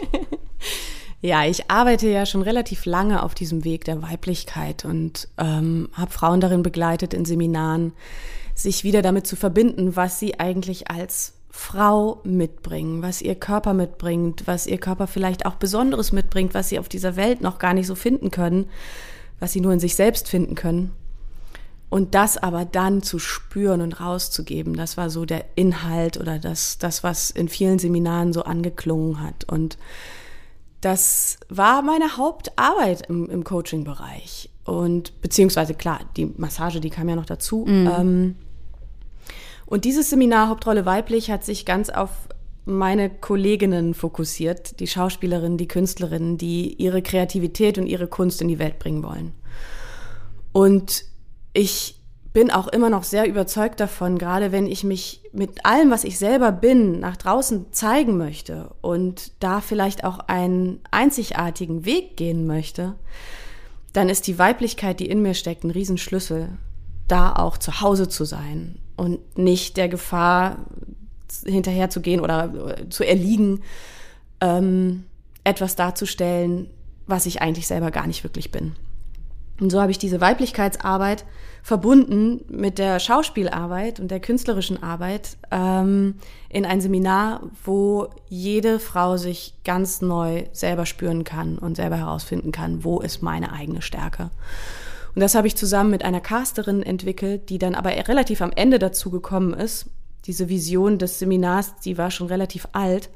ja, 1.22 1.46
ich 1.46 1.70
arbeite 1.70 2.10
ja 2.10 2.25
schon 2.25 2.42
relativ 2.42 2.86
lange 2.86 3.24
auf 3.24 3.36
diesem 3.36 3.63
Weg 3.63 3.86
der 3.86 4.01
Weiblichkeit 4.01 4.86
und 4.86 5.30
ähm, 5.38 5.89
habe 5.94 6.12
Frauen 6.12 6.42
darin 6.42 6.62
begleitet, 6.62 7.13
in 7.13 7.25
Seminaren 7.25 7.94
sich 8.54 8.84
wieder 8.84 9.01
damit 9.01 9.27
zu 9.27 9.36
verbinden, 9.36 9.96
was 9.96 10.20
sie 10.20 10.39
eigentlich 10.39 10.89
als 10.89 11.35
Frau 11.57 12.19
mitbringen, 12.25 13.01
was 13.01 13.21
ihr 13.21 13.33
Körper 13.33 13.74
mitbringt, 13.74 14.43
was 14.45 14.67
ihr 14.67 14.77
Körper 14.77 15.07
vielleicht 15.07 15.45
auch 15.45 15.55
Besonderes 15.55 16.12
mitbringt, 16.12 16.53
was 16.53 16.67
sie 16.67 16.77
auf 16.77 16.89
dieser 16.89 17.15
Welt 17.15 17.39
noch 17.39 17.59
gar 17.59 17.74
nicht 17.74 17.88
so 17.88 17.95
finden 17.95 18.29
können, 18.29 18.65
was 19.39 19.53
sie 19.53 19.62
nur 19.62 19.71
in 19.71 19.79
sich 19.79 19.95
selbst 19.95 20.27
finden 20.27 20.55
können. 20.55 20.91
Und 21.89 22.13
das 22.13 22.38
aber 22.38 22.65
dann 22.65 23.01
zu 23.03 23.19
spüren 23.19 23.79
und 23.79 24.01
rauszugeben, 24.01 24.75
das 24.75 24.97
war 24.97 25.09
so 25.09 25.25
der 25.25 25.45
Inhalt 25.55 26.17
oder 26.17 26.39
das, 26.39 26.77
das 26.77 27.03
was 27.03 27.31
in 27.31 27.47
vielen 27.47 27.79
Seminaren 27.79 28.33
so 28.33 28.43
angeklungen 28.43 29.21
hat. 29.21 29.45
Und 29.45 29.77
das 30.81 31.38
war 31.47 31.81
meine 31.81 32.17
Hauptarbeit 32.17 33.07
im, 33.07 33.29
im 33.29 33.45
Coaching-Bereich. 33.45 34.50
Und 34.65 35.21
beziehungsweise 35.21 35.74
klar, 35.74 36.01
die 36.17 36.25
Massage, 36.25 36.81
die 36.81 36.89
kam 36.89 37.07
ja 37.07 37.15
noch 37.15 37.25
dazu. 37.25 37.65
Mhm. 37.65 37.91
Ähm, 37.97 38.35
und 39.65 39.86
dieses 39.86 40.10
Seminar 40.10 40.50
Hauptrolle 40.50 40.86
weiblich 40.86 41.31
hat 41.31 41.43
sich 41.43 41.65
ganz 41.65 41.89
auf 41.89 42.10
meine 42.65 43.10
Kolleginnen 43.10 43.93
fokussiert, 43.93 44.79
die 44.79 44.88
Schauspielerinnen, 44.88 45.57
die 45.57 45.67
Künstlerinnen, 45.67 46.38
die 46.38 46.74
ihre 46.74 47.01
Kreativität 47.01 47.77
und 47.77 47.86
ihre 47.86 48.07
Kunst 48.07 48.41
in 48.41 48.48
die 48.48 48.60
Welt 48.60 48.79
bringen 48.79 49.03
wollen. 49.03 49.34
Und 50.51 51.05
ich 51.53 52.01
bin 52.34 52.51
auch 52.51 52.67
immer 52.67 52.89
noch 52.89 53.03
sehr 53.03 53.27
überzeugt 53.27 53.79
davon, 53.79 54.17
gerade 54.17 54.51
wenn 54.51 54.67
ich 54.67 54.84
mich 54.84 55.22
mit 55.31 55.65
allem, 55.65 55.89
was 55.89 56.03
ich 56.03 56.17
selber 56.17 56.51
bin, 56.51 57.00
nach 57.00 57.17
draußen 57.17 57.72
zeigen 57.72 58.17
möchte 58.17 58.74
und 58.81 59.31
da 59.41 59.62
vielleicht 59.62 60.03
auch 60.03 60.19
einen 60.19 60.81
einzigartigen 60.91 61.86
Weg 61.86 62.17
gehen 62.17 62.45
möchte, 62.45 62.95
dann 63.93 64.10
ist 64.10 64.27
die 64.27 64.38
Weiblichkeit, 64.38 65.00
die 65.00 65.07
in 65.07 65.22
mir 65.22 65.34
steckt, 65.34 65.63
ein 65.63 65.72
Riesenschlüssel, 65.72 66.50
da 67.07 67.34
auch 67.34 67.57
zu 67.57 67.79
Hause 67.79 68.10
zu 68.10 68.25
sein 68.25 68.79
und 68.95 69.37
nicht 69.37 69.77
der 69.77 69.89
Gefahr 69.89 70.57
hinterher 71.45 71.89
zu 71.89 72.01
gehen 72.01 72.19
oder 72.19 72.77
äh, 72.79 72.89
zu 72.89 73.03
erliegen, 73.03 73.61
ähm, 74.41 75.03
etwas 75.43 75.75
darzustellen, 75.75 76.67
was 77.07 77.25
ich 77.25 77.41
eigentlich 77.41 77.67
selber 77.67 77.91
gar 77.91 78.07
nicht 78.07 78.23
wirklich 78.23 78.51
bin. 78.51 78.75
Und 79.59 79.69
so 79.69 79.79
habe 79.79 79.91
ich 79.91 79.97
diese 79.97 80.19
Weiblichkeitsarbeit 80.19 81.25
verbunden 81.63 82.43
mit 82.49 82.77
der 82.77 82.99
Schauspielarbeit 82.99 83.99
und 83.99 84.11
der 84.11 84.19
künstlerischen 84.19 84.83
Arbeit 84.83 85.37
ähm, 85.49 86.15
in 86.49 86.65
ein 86.65 86.81
Seminar, 86.81 87.41
wo 87.63 88.09
jede 88.27 88.79
Frau 88.79 89.17
sich 89.17 89.53
ganz 89.63 90.01
neu 90.01 90.43
selber 90.51 90.85
spüren 90.85 91.23
kann 91.23 91.57
und 91.57 91.75
selber 91.75 91.97
herausfinden 91.97 92.51
kann, 92.51 92.83
wo 92.83 92.99
ist 92.99 93.23
meine 93.23 93.53
eigene 93.53 93.81
Stärke. 93.81 94.29
Und 95.15 95.22
das 95.22 95.34
habe 95.34 95.48
ich 95.48 95.55
zusammen 95.55 95.91
mit 95.91 96.03
einer 96.03 96.19
Casterin 96.19 96.84
entwickelt, 96.84 97.50
die 97.50 97.57
dann 97.57 97.74
aber 97.74 97.91
relativ 97.91 98.41
am 98.41 98.51
Ende 98.53 98.79
dazu 98.79 99.10
gekommen 99.10 99.53
ist. 99.53 99.88
Diese 100.25 100.50
Vision 100.50 100.98
des 101.00 101.19
Seminars, 101.19 101.75
die 101.84 101.98
war 101.98 102.12
schon 102.12 102.27
relativ 102.27 102.67
alt. 102.74 103.10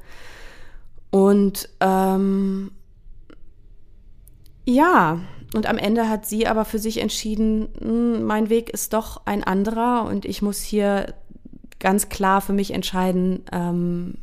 Und 1.10 1.68
ähm, 1.80 2.70
ja, 4.64 5.20
und 5.54 5.66
am 5.66 5.78
Ende 5.78 6.08
hat 6.08 6.26
sie 6.26 6.46
aber 6.46 6.64
für 6.64 6.78
sich 6.78 6.98
entschieden, 6.98 7.68
hm, 7.78 8.24
mein 8.24 8.48
Weg 8.48 8.70
ist 8.70 8.92
doch 8.92 9.22
ein 9.26 9.42
anderer 9.44 10.04
und 10.04 10.24
ich 10.24 10.42
muss 10.42 10.60
hier 10.60 11.14
ganz 11.80 12.08
klar 12.08 12.40
für 12.40 12.52
mich 12.52 12.72
entscheiden, 12.72 13.42
ähm, 13.52 14.14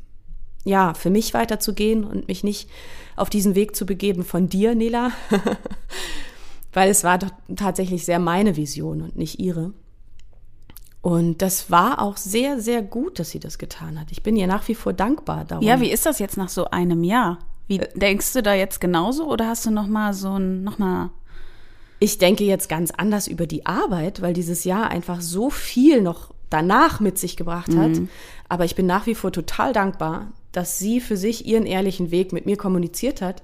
ja, 0.63 0.93
für 0.93 1.10
mich 1.10 1.34
weiterzugehen 1.34 2.03
und 2.03 2.27
mich 2.27 2.43
nicht 2.43 2.69
auf 3.15 3.29
diesen 3.29 3.55
Weg 3.55 3.75
zu 3.75 3.86
begeben 3.86 4.24
von 4.24 4.48
dir, 4.48 4.75
Nela, 4.75 5.12
weil 6.74 6.89
es 6.89 7.03
war 7.03 7.17
doch 7.17 7.31
tatsächlich 7.55 8.05
sehr 8.05 8.19
meine 8.19 8.55
Vision 8.55 9.01
und 9.01 9.15
nicht 9.15 9.39
ihre. 9.39 9.74
Und 11.01 11.41
das 11.41 11.71
war 11.71 12.01
auch 12.01 12.17
sehr, 12.17 12.59
sehr 12.59 12.81
gut, 12.81 13.19
dass 13.19 13.29
sie 13.29 13.39
das 13.39 13.57
getan 13.57 14.00
hat. 14.00 14.12
Ich 14.12 14.24
bin 14.24 14.36
ihr 14.36 14.47
nach 14.47 14.67
wie 14.67 14.75
vor 14.75 14.93
dankbar 14.93 15.45
darum. 15.45 15.63
Ja, 15.63 15.79
wie 15.79 15.91
ist 15.91 16.05
das 16.05 16.19
jetzt 16.19 16.38
nach 16.38 16.50
so 16.50 16.65
einem 16.65 17.03
Jahr? 17.03 17.39
Wie 17.67 17.79
äh, 17.79 17.88
denkst 17.97 18.33
du 18.33 18.43
da 18.43 18.53
jetzt 18.53 18.81
genauso 18.81 19.25
oder 19.31 19.47
hast 19.47 19.65
du 19.65 19.71
noch 19.71 19.88
mal 19.88 20.13
so 20.13 20.38
ein 20.38 20.63
noch 20.63 20.79
mal 20.79 21.12
Ich 22.00 22.17
denke 22.17 22.43
jetzt 22.43 22.67
ganz 22.67 22.91
anders 22.91 23.27
über 23.27 23.47
die 23.47 23.65
Arbeit, 23.65 24.21
weil 24.21 24.33
dieses 24.33 24.63
Jahr 24.65 24.89
einfach 24.89 25.21
so 25.21 25.50
viel 25.50 26.01
noch 26.01 26.33
danach 26.50 27.00
mit 27.00 27.17
sich 27.17 27.38
gebracht 27.38 27.74
hat. 27.75 27.91
Mhm. 27.91 28.09
Aber 28.50 28.65
ich 28.65 28.75
bin 28.75 28.86
nach 28.86 29.05
wie 29.05 29.15
vor 29.15 29.31
total 29.31 29.74
dankbar, 29.74 30.33
dass 30.51 30.77
sie 30.79 31.00
für 31.00 31.17
sich 31.17 31.45
ihren 31.45 31.65
ehrlichen 31.65 32.12
Weg 32.12 32.33
mit 32.33 32.45
mir 32.45 32.57
kommuniziert 32.57 33.21
hat, 33.21 33.43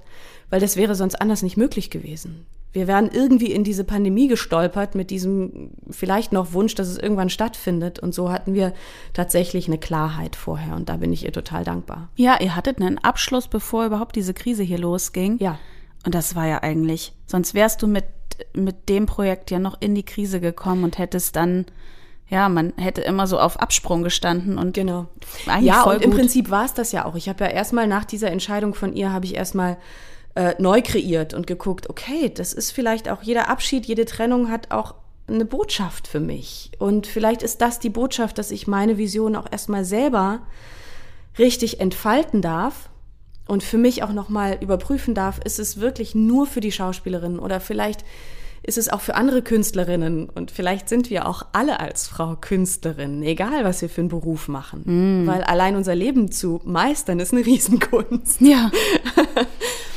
weil 0.50 0.60
das 0.60 0.76
wäre 0.76 0.94
sonst 0.94 1.20
anders 1.20 1.42
nicht 1.42 1.56
möglich 1.56 1.90
gewesen 1.90 2.46
wir 2.74 2.88
wären 2.88 3.08
irgendwie 3.08 3.52
in 3.52 3.62
diese 3.62 3.84
Pandemie 3.84 4.26
gestolpert 4.26 4.96
mit 4.96 5.10
diesem 5.10 5.70
vielleicht 5.88 6.32
noch 6.32 6.52
Wunsch, 6.52 6.74
dass 6.74 6.88
es 6.88 6.98
irgendwann 6.98 7.30
stattfindet. 7.30 8.00
Und 8.00 8.12
so 8.12 8.32
hatten 8.32 8.52
wir 8.52 8.74
tatsächlich 9.12 9.68
eine 9.68 9.78
Klarheit 9.78 10.34
vorher. 10.34 10.74
Und 10.74 10.88
da 10.88 10.96
bin 10.96 11.12
ich 11.12 11.24
ihr 11.24 11.32
total 11.32 11.62
dankbar. 11.62 12.08
Ja, 12.16 12.40
ihr 12.40 12.56
hattet 12.56 12.80
einen 12.80 12.98
Abschluss, 12.98 13.46
bevor 13.46 13.86
überhaupt 13.86 14.16
diese 14.16 14.34
Krise 14.34 14.64
hier 14.64 14.78
losging. 14.78 15.38
Ja. 15.38 15.60
Und 16.04 16.16
das 16.16 16.34
war 16.34 16.48
ja 16.48 16.64
eigentlich, 16.64 17.12
sonst 17.26 17.54
wärst 17.54 17.80
du 17.80 17.86
mit, 17.86 18.06
mit 18.54 18.88
dem 18.88 19.06
Projekt 19.06 19.52
ja 19.52 19.60
noch 19.60 19.80
in 19.80 19.94
die 19.94 20.04
Krise 20.04 20.40
gekommen 20.40 20.82
und 20.82 20.98
hättest 20.98 21.36
dann 21.36 21.66
ja, 22.26 22.48
man 22.48 22.72
hätte 22.76 23.02
immer 23.02 23.26
so 23.26 23.38
auf 23.38 23.60
Absprung 23.60 24.02
gestanden 24.02 24.56
und 24.56 24.72
genau. 24.74 25.06
ja, 25.60 25.82
und 25.82 25.96
gut. 25.96 26.02
im 26.02 26.10
Prinzip 26.10 26.50
war 26.50 26.64
es 26.64 26.72
das 26.72 26.90
ja 26.90 27.04
auch. 27.04 27.16
Ich 27.16 27.28
habe 27.28 27.44
ja 27.44 27.50
erstmal 27.50 27.86
nach 27.86 28.06
dieser 28.06 28.30
Entscheidung 28.30 28.74
von 28.74 28.94
ihr 28.94 29.12
habe 29.12 29.26
ich 29.26 29.34
erstmal 29.34 29.76
äh, 30.34 30.54
neu 30.58 30.82
kreiert 30.82 31.34
und 31.34 31.46
geguckt, 31.46 31.88
okay, 31.88 32.30
das 32.34 32.52
ist 32.52 32.72
vielleicht 32.72 33.08
auch 33.08 33.22
jeder 33.22 33.48
Abschied, 33.48 33.86
jede 33.86 34.04
Trennung 34.04 34.50
hat 34.50 34.70
auch 34.70 34.94
eine 35.26 35.44
Botschaft 35.44 36.06
für 36.06 36.20
mich. 36.20 36.72
Und 36.78 37.06
vielleicht 37.06 37.42
ist 37.42 37.60
das 37.60 37.78
die 37.78 37.90
Botschaft, 37.90 38.38
dass 38.38 38.50
ich 38.50 38.66
meine 38.66 38.98
Vision 38.98 39.36
auch 39.36 39.46
erstmal 39.50 39.84
selber 39.84 40.40
richtig 41.38 41.80
entfalten 41.80 42.42
darf 42.42 42.90
und 43.46 43.62
für 43.62 43.78
mich 43.78 44.02
auch 44.02 44.12
nochmal 44.12 44.58
überprüfen 44.60 45.14
darf, 45.14 45.38
ist 45.44 45.58
es 45.58 45.80
wirklich 45.80 46.14
nur 46.14 46.46
für 46.46 46.60
die 46.60 46.72
Schauspielerin 46.72 47.38
oder 47.38 47.60
vielleicht 47.60 48.04
ist 48.62 48.78
es 48.78 48.88
auch 48.88 49.02
für 49.02 49.14
andere 49.14 49.42
Künstlerinnen 49.42 50.30
und 50.30 50.50
vielleicht 50.50 50.88
sind 50.88 51.10
wir 51.10 51.28
auch 51.28 51.44
alle 51.52 51.80
als 51.80 52.08
Frau 52.08 52.36
Künstlerinnen, 52.40 53.22
egal 53.22 53.62
was 53.62 53.82
wir 53.82 53.90
für 53.90 54.00
einen 54.00 54.08
Beruf 54.08 54.48
machen, 54.48 55.24
mm. 55.24 55.26
weil 55.26 55.42
allein 55.42 55.76
unser 55.76 55.94
Leben 55.94 56.32
zu 56.32 56.62
meistern 56.64 57.20
ist 57.20 57.34
eine 57.34 57.44
Riesenkunst. 57.46 58.40
Ja. 58.40 58.70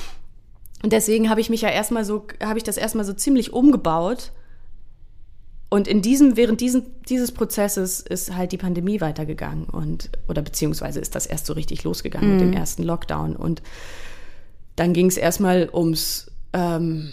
Und 0.87 0.93
deswegen 0.93 1.29
habe 1.29 1.41
ich 1.41 1.49
mich 1.49 1.59
ja 1.59 1.69
erstmal 1.69 2.05
so, 2.05 2.25
habe 2.41 2.57
ich 2.57 2.63
das 2.63 2.77
erstmal 2.77 3.03
so 3.03 3.11
ziemlich 3.11 3.51
umgebaut. 3.51 4.31
Und 5.67 5.85
in 5.85 6.01
diesem, 6.01 6.37
während 6.37 6.61
diesen, 6.61 6.85
dieses 7.09 7.33
Prozesses 7.33 7.99
ist 7.99 8.33
halt 8.33 8.53
die 8.53 8.57
Pandemie 8.57 9.01
weitergegangen 9.01 9.65
und, 9.65 10.09
oder 10.29 10.41
beziehungsweise 10.41 11.01
ist 11.01 11.13
das 11.13 11.25
erst 11.25 11.45
so 11.45 11.51
richtig 11.51 11.83
losgegangen 11.83 12.29
mhm. 12.29 12.35
mit 12.35 12.41
dem 12.41 12.49
mhm. 12.51 12.55
ersten 12.55 12.83
Lockdown. 12.83 13.35
Und 13.35 13.61
dann 14.77 14.93
ging 14.93 15.07
es 15.07 15.17
erstmal 15.17 15.69
ums 15.73 16.31
ähm, 16.53 17.09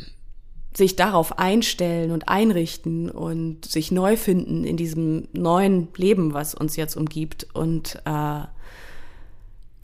sich 0.76 0.94
darauf 0.94 1.40
einstellen 1.40 2.12
und 2.12 2.28
einrichten 2.28 3.10
und 3.10 3.64
sich 3.64 3.90
neu 3.90 4.16
finden 4.16 4.62
in 4.62 4.76
diesem 4.76 5.26
neuen 5.32 5.88
Leben, 5.96 6.32
was 6.32 6.54
uns 6.54 6.76
jetzt 6.76 6.96
umgibt. 6.96 7.48
Und 7.54 8.00
äh, 8.04 8.40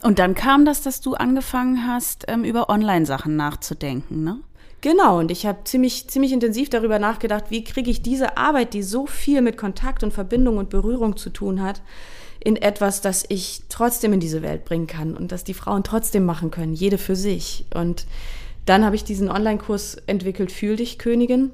und 0.03 0.19
dann 0.19 0.35
kam 0.35 0.65
das, 0.65 0.81
dass 0.81 1.01
du 1.01 1.13
angefangen 1.13 1.87
hast, 1.87 2.25
ähm, 2.27 2.43
über 2.43 2.69
Online-Sachen 2.69 3.35
nachzudenken, 3.35 4.23
ne? 4.23 4.39
Genau, 4.81 5.19
und 5.19 5.29
ich 5.29 5.45
habe 5.45 5.63
ziemlich, 5.63 6.09
ziemlich 6.09 6.33
intensiv 6.33 6.69
darüber 6.69 6.97
nachgedacht, 6.97 7.45
wie 7.49 7.63
kriege 7.63 7.91
ich 7.91 8.01
diese 8.01 8.37
Arbeit, 8.37 8.73
die 8.73 8.81
so 8.81 9.05
viel 9.05 9.41
mit 9.41 9.55
Kontakt 9.55 10.03
und 10.03 10.11
Verbindung 10.11 10.57
und 10.57 10.71
Berührung 10.71 11.17
zu 11.17 11.29
tun 11.29 11.61
hat, 11.61 11.83
in 12.43 12.55
etwas, 12.55 13.01
das 13.01 13.23
ich 13.29 13.61
trotzdem 13.69 14.13
in 14.13 14.19
diese 14.19 14.41
Welt 14.41 14.65
bringen 14.65 14.87
kann 14.87 15.15
und 15.15 15.31
das 15.31 15.43
die 15.43 15.53
Frauen 15.53 15.83
trotzdem 15.83 16.25
machen 16.25 16.49
können, 16.49 16.73
jede 16.73 16.97
für 16.97 17.15
sich. 17.15 17.65
Und 17.75 18.07
dann 18.65 18.83
habe 18.83 18.95
ich 18.95 19.03
diesen 19.03 19.29
Online-Kurs 19.29 19.97
entwickelt, 20.07 20.51
Fühl 20.51 20.77
dich, 20.77 20.97
Königin 20.97 21.51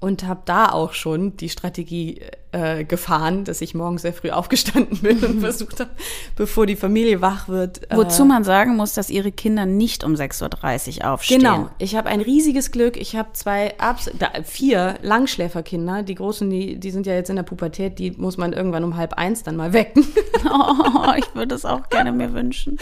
und 0.00 0.24
habe 0.24 0.42
da 0.44 0.70
auch 0.72 0.94
schon 0.94 1.36
die 1.36 1.48
Strategie 1.48 2.20
äh, 2.56 2.84
gefahren, 2.84 3.44
dass 3.44 3.60
ich 3.60 3.74
morgens 3.74 4.02
sehr 4.02 4.12
früh 4.12 4.30
aufgestanden 4.36 4.98
bin 4.98 5.18
und 5.18 5.40
versucht 5.40 5.80
habe, 5.80 5.90
bevor 6.36 6.66
die 6.66 6.76
Familie 6.76 7.20
wach 7.20 7.48
wird. 7.48 7.90
Äh, 7.90 7.96
Wozu 7.96 8.24
man 8.24 8.44
sagen 8.44 8.76
muss, 8.76 8.94
dass 8.94 9.10
ihre 9.10 9.32
Kinder 9.32 9.66
nicht 9.66 10.04
um 10.04 10.14
6.30 10.14 11.00
Uhr 11.00 11.10
aufstehen. 11.10 11.40
Genau. 11.40 11.68
Ich 11.78 11.96
habe 11.96 12.08
ein 12.08 12.20
riesiges 12.20 12.70
Glück. 12.70 12.96
Ich 12.96 13.14
habe 13.16 13.28
zwei, 13.34 13.78
Abs 13.78 14.10
da, 14.18 14.30
vier 14.42 14.98
Langschläferkinder. 15.02 16.02
Die 16.02 16.14
Großen, 16.14 16.48
die, 16.48 16.76
die 16.76 16.90
sind 16.90 17.06
ja 17.06 17.14
jetzt 17.14 17.30
in 17.30 17.36
der 17.36 17.42
Pubertät, 17.42 17.98
die 17.98 18.12
muss 18.12 18.36
man 18.36 18.52
irgendwann 18.52 18.84
um 18.84 18.96
halb 18.96 19.14
eins 19.14 19.42
dann 19.42 19.56
mal 19.56 19.72
wecken. 19.72 20.06
Oh, 20.48 21.12
ich 21.16 21.34
würde 21.34 21.54
es 21.54 21.64
auch 21.64 21.88
gerne 21.88 22.12
mir 22.12 22.32
wünschen. 22.32 22.78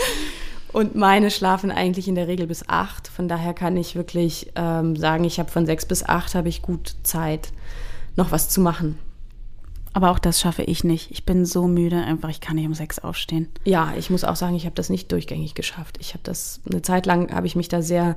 Und 0.72 0.94
meine 0.96 1.30
schlafen 1.30 1.70
eigentlich 1.70 2.08
in 2.08 2.14
der 2.14 2.26
Regel 2.26 2.46
bis 2.46 2.68
acht. 2.68 3.08
Von 3.08 3.28
daher 3.28 3.54
kann 3.54 3.76
ich 3.76 3.94
wirklich 3.94 4.50
ähm, 4.56 4.96
sagen, 4.96 5.24
ich 5.24 5.38
habe 5.38 5.50
von 5.50 5.66
sechs 5.66 5.86
bis 5.86 6.04
acht 6.04 6.34
habe 6.34 6.48
ich 6.48 6.62
gut 6.62 6.96
Zeit, 7.04 7.52
noch 8.16 8.32
was 8.32 8.48
zu 8.48 8.60
machen. 8.60 8.98
Aber 9.94 10.10
auch 10.10 10.18
das 10.18 10.40
schaffe 10.40 10.62
ich 10.62 10.84
nicht. 10.84 11.10
Ich 11.10 11.24
bin 11.24 11.46
so 11.46 11.66
müde, 11.66 11.96
einfach 11.96 12.28
ich 12.28 12.40
kann 12.40 12.56
nicht 12.56 12.66
um 12.66 12.74
sechs 12.74 12.98
aufstehen. 12.98 13.48
Ja, 13.64 13.94
ich 13.96 14.10
muss 14.10 14.24
auch 14.24 14.36
sagen, 14.36 14.54
ich 14.56 14.66
habe 14.66 14.74
das 14.74 14.90
nicht 14.90 15.10
durchgängig 15.10 15.54
geschafft. 15.54 15.96
Ich 16.00 16.10
habe 16.10 16.24
das 16.24 16.60
eine 16.70 16.82
Zeit 16.82 17.06
lang 17.06 17.32
habe 17.32 17.46
ich 17.46 17.56
mich 17.56 17.68
da 17.68 17.80
sehr 17.80 18.16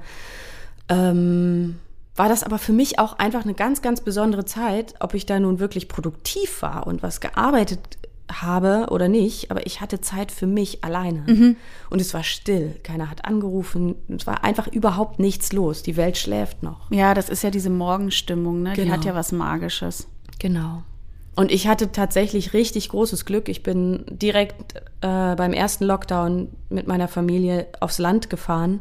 ähm, 0.90 1.76
war 2.18 2.30
das 2.30 2.44
aber 2.44 2.58
für 2.58 2.74
mich 2.74 2.98
auch 2.98 3.20
einfach 3.20 3.44
eine 3.44 3.54
ganz, 3.54 3.82
ganz 3.82 4.02
besondere 4.02 4.44
Zeit, 4.44 4.96
ob 5.00 5.14
ich 5.14 5.28
da 5.28 5.40
nun 5.40 5.60
wirklich 5.60 5.88
produktiv 5.88 6.64
war 6.64 6.88
und 6.88 7.04
was 7.04 7.22
gearbeitet 7.22 7.80
habe 8.30 8.88
oder 8.90 9.08
nicht, 9.08 9.52
aber 9.52 9.66
ich 9.66 9.80
hatte 9.80 10.02
Zeit 10.02 10.32
für 10.32 10.48
mich 10.48 10.84
alleine. 10.84 11.24
Mhm. 11.28 11.56
Und 11.90 12.02
es 12.02 12.14
war 12.14 12.24
still. 12.24 12.76
Keiner 12.84 13.10
hat 13.10 13.24
angerufen. 13.24 13.96
Es 14.10 14.28
war 14.28 14.44
einfach 14.44 14.68
überhaupt 14.68 15.20
nichts 15.20 15.54
los. 15.54 15.84
Die 15.84 15.96
Welt 15.96 16.18
schläft 16.18 16.64
noch. 16.64 16.92
Ja, 16.92 17.14
das 17.14 17.30
ist 17.30 17.44
ja 17.44 17.52
diese 17.52 17.70
Morgenstimmung, 17.70 18.64
ne? 18.64 18.74
Genau. 18.74 18.86
Die 18.86 18.92
hat 18.92 19.06
ja 19.06 19.16
was 19.16 19.32
Magisches. 19.32 20.08
Genau. 20.40 20.84
Und 21.38 21.52
ich 21.52 21.68
hatte 21.68 21.92
tatsächlich 21.92 22.54
richtig 22.54 22.90
großes 22.90 23.24
Glück. 23.24 23.48
Ich 23.48 23.62
bin 23.62 24.04
direkt 24.10 24.74
äh, 25.02 25.36
beim 25.36 25.54
ersten 25.54 25.84
Lockdown 25.86 26.48
mit 26.70 26.88
meiner 26.88 27.08
Familie 27.08 27.68
aufs 27.80 28.00
Land 28.00 28.32
gefahren 28.32 28.80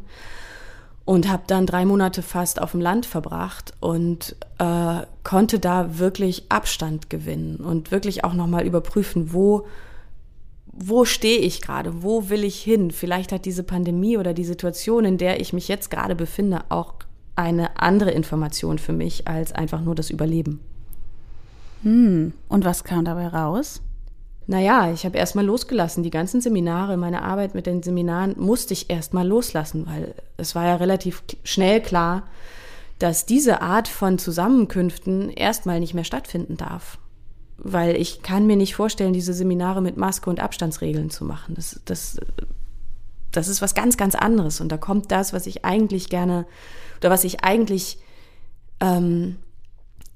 und 1.04 1.28
habe 1.28 1.42
dann 1.48 1.66
drei 1.66 1.84
Monate 1.84 2.22
fast 2.22 2.62
auf 2.62 2.70
dem 2.70 2.80
Land 2.80 3.04
verbracht 3.04 3.74
und 3.80 4.36
äh, 4.58 5.02
konnte 5.22 5.58
da 5.58 5.98
wirklich 5.98 6.46
Abstand 6.48 7.10
gewinnen 7.10 7.56
und 7.56 7.90
wirklich 7.90 8.24
auch 8.24 8.32
nochmal 8.32 8.66
überprüfen, 8.66 9.34
wo, 9.34 9.66
wo 10.72 11.04
stehe 11.04 11.40
ich 11.40 11.60
gerade, 11.60 12.02
wo 12.02 12.30
will 12.30 12.42
ich 12.42 12.56
hin. 12.62 12.90
Vielleicht 12.90 13.32
hat 13.32 13.44
diese 13.44 13.64
Pandemie 13.64 14.16
oder 14.16 14.32
die 14.32 14.44
Situation, 14.44 15.04
in 15.04 15.18
der 15.18 15.42
ich 15.42 15.52
mich 15.52 15.68
jetzt 15.68 15.90
gerade 15.90 16.14
befinde, 16.14 16.62
auch 16.70 16.94
eine 17.34 17.78
andere 17.78 18.12
Information 18.12 18.78
für 18.78 18.94
mich 18.94 19.28
als 19.28 19.52
einfach 19.52 19.82
nur 19.82 19.94
das 19.94 20.08
Überleben. 20.08 20.60
Hm. 21.82 22.32
Und 22.48 22.64
was 22.64 22.84
kam 22.84 23.04
dabei 23.04 23.28
raus? 23.28 23.82
Naja, 24.48 24.92
ich 24.92 25.04
habe 25.04 25.18
erstmal 25.18 25.44
losgelassen. 25.44 26.04
Die 26.04 26.10
ganzen 26.10 26.40
Seminare, 26.40 26.96
meine 26.96 27.22
Arbeit 27.22 27.54
mit 27.54 27.66
den 27.66 27.82
Seminaren 27.82 28.34
musste 28.38 28.74
ich 28.74 28.90
erstmal 28.90 29.26
loslassen, 29.26 29.86
weil 29.86 30.14
es 30.36 30.54
war 30.54 30.64
ja 30.64 30.76
relativ 30.76 31.24
schnell 31.42 31.80
klar, 31.80 32.22
dass 32.98 33.26
diese 33.26 33.60
Art 33.60 33.88
von 33.88 34.18
Zusammenkünften 34.18 35.30
erstmal 35.30 35.80
nicht 35.80 35.94
mehr 35.94 36.04
stattfinden 36.04 36.56
darf. 36.56 36.98
Weil 37.58 37.96
ich 37.96 38.22
kann 38.22 38.46
mir 38.46 38.56
nicht 38.56 38.76
vorstellen, 38.76 39.12
diese 39.12 39.34
Seminare 39.34 39.82
mit 39.82 39.96
Maske 39.96 40.30
und 40.30 40.40
Abstandsregeln 40.40 41.10
zu 41.10 41.24
machen. 41.24 41.54
Das, 41.56 41.80
das, 41.84 42.18
das 43.32 43.48
ist 43.48 43.62
was 43.62 43.74
ganz, 43.74 43.96
ganz 43.96 44.14
anderes. 44.14 44.60
Und 44.60 44.70
da 44.70 44.76
kommt 44.76 45.10
das, 45.10 45.32
was 45.32 45.46
ich 45.46 45.64
eigentlich 45.64 46.08
gerne 46.08 46.46
oder 47.00 47.10
was 47.10 47.24
ich 47.24 47.42
eigentlich 47.42 47.98
ähm, 48.80 49.36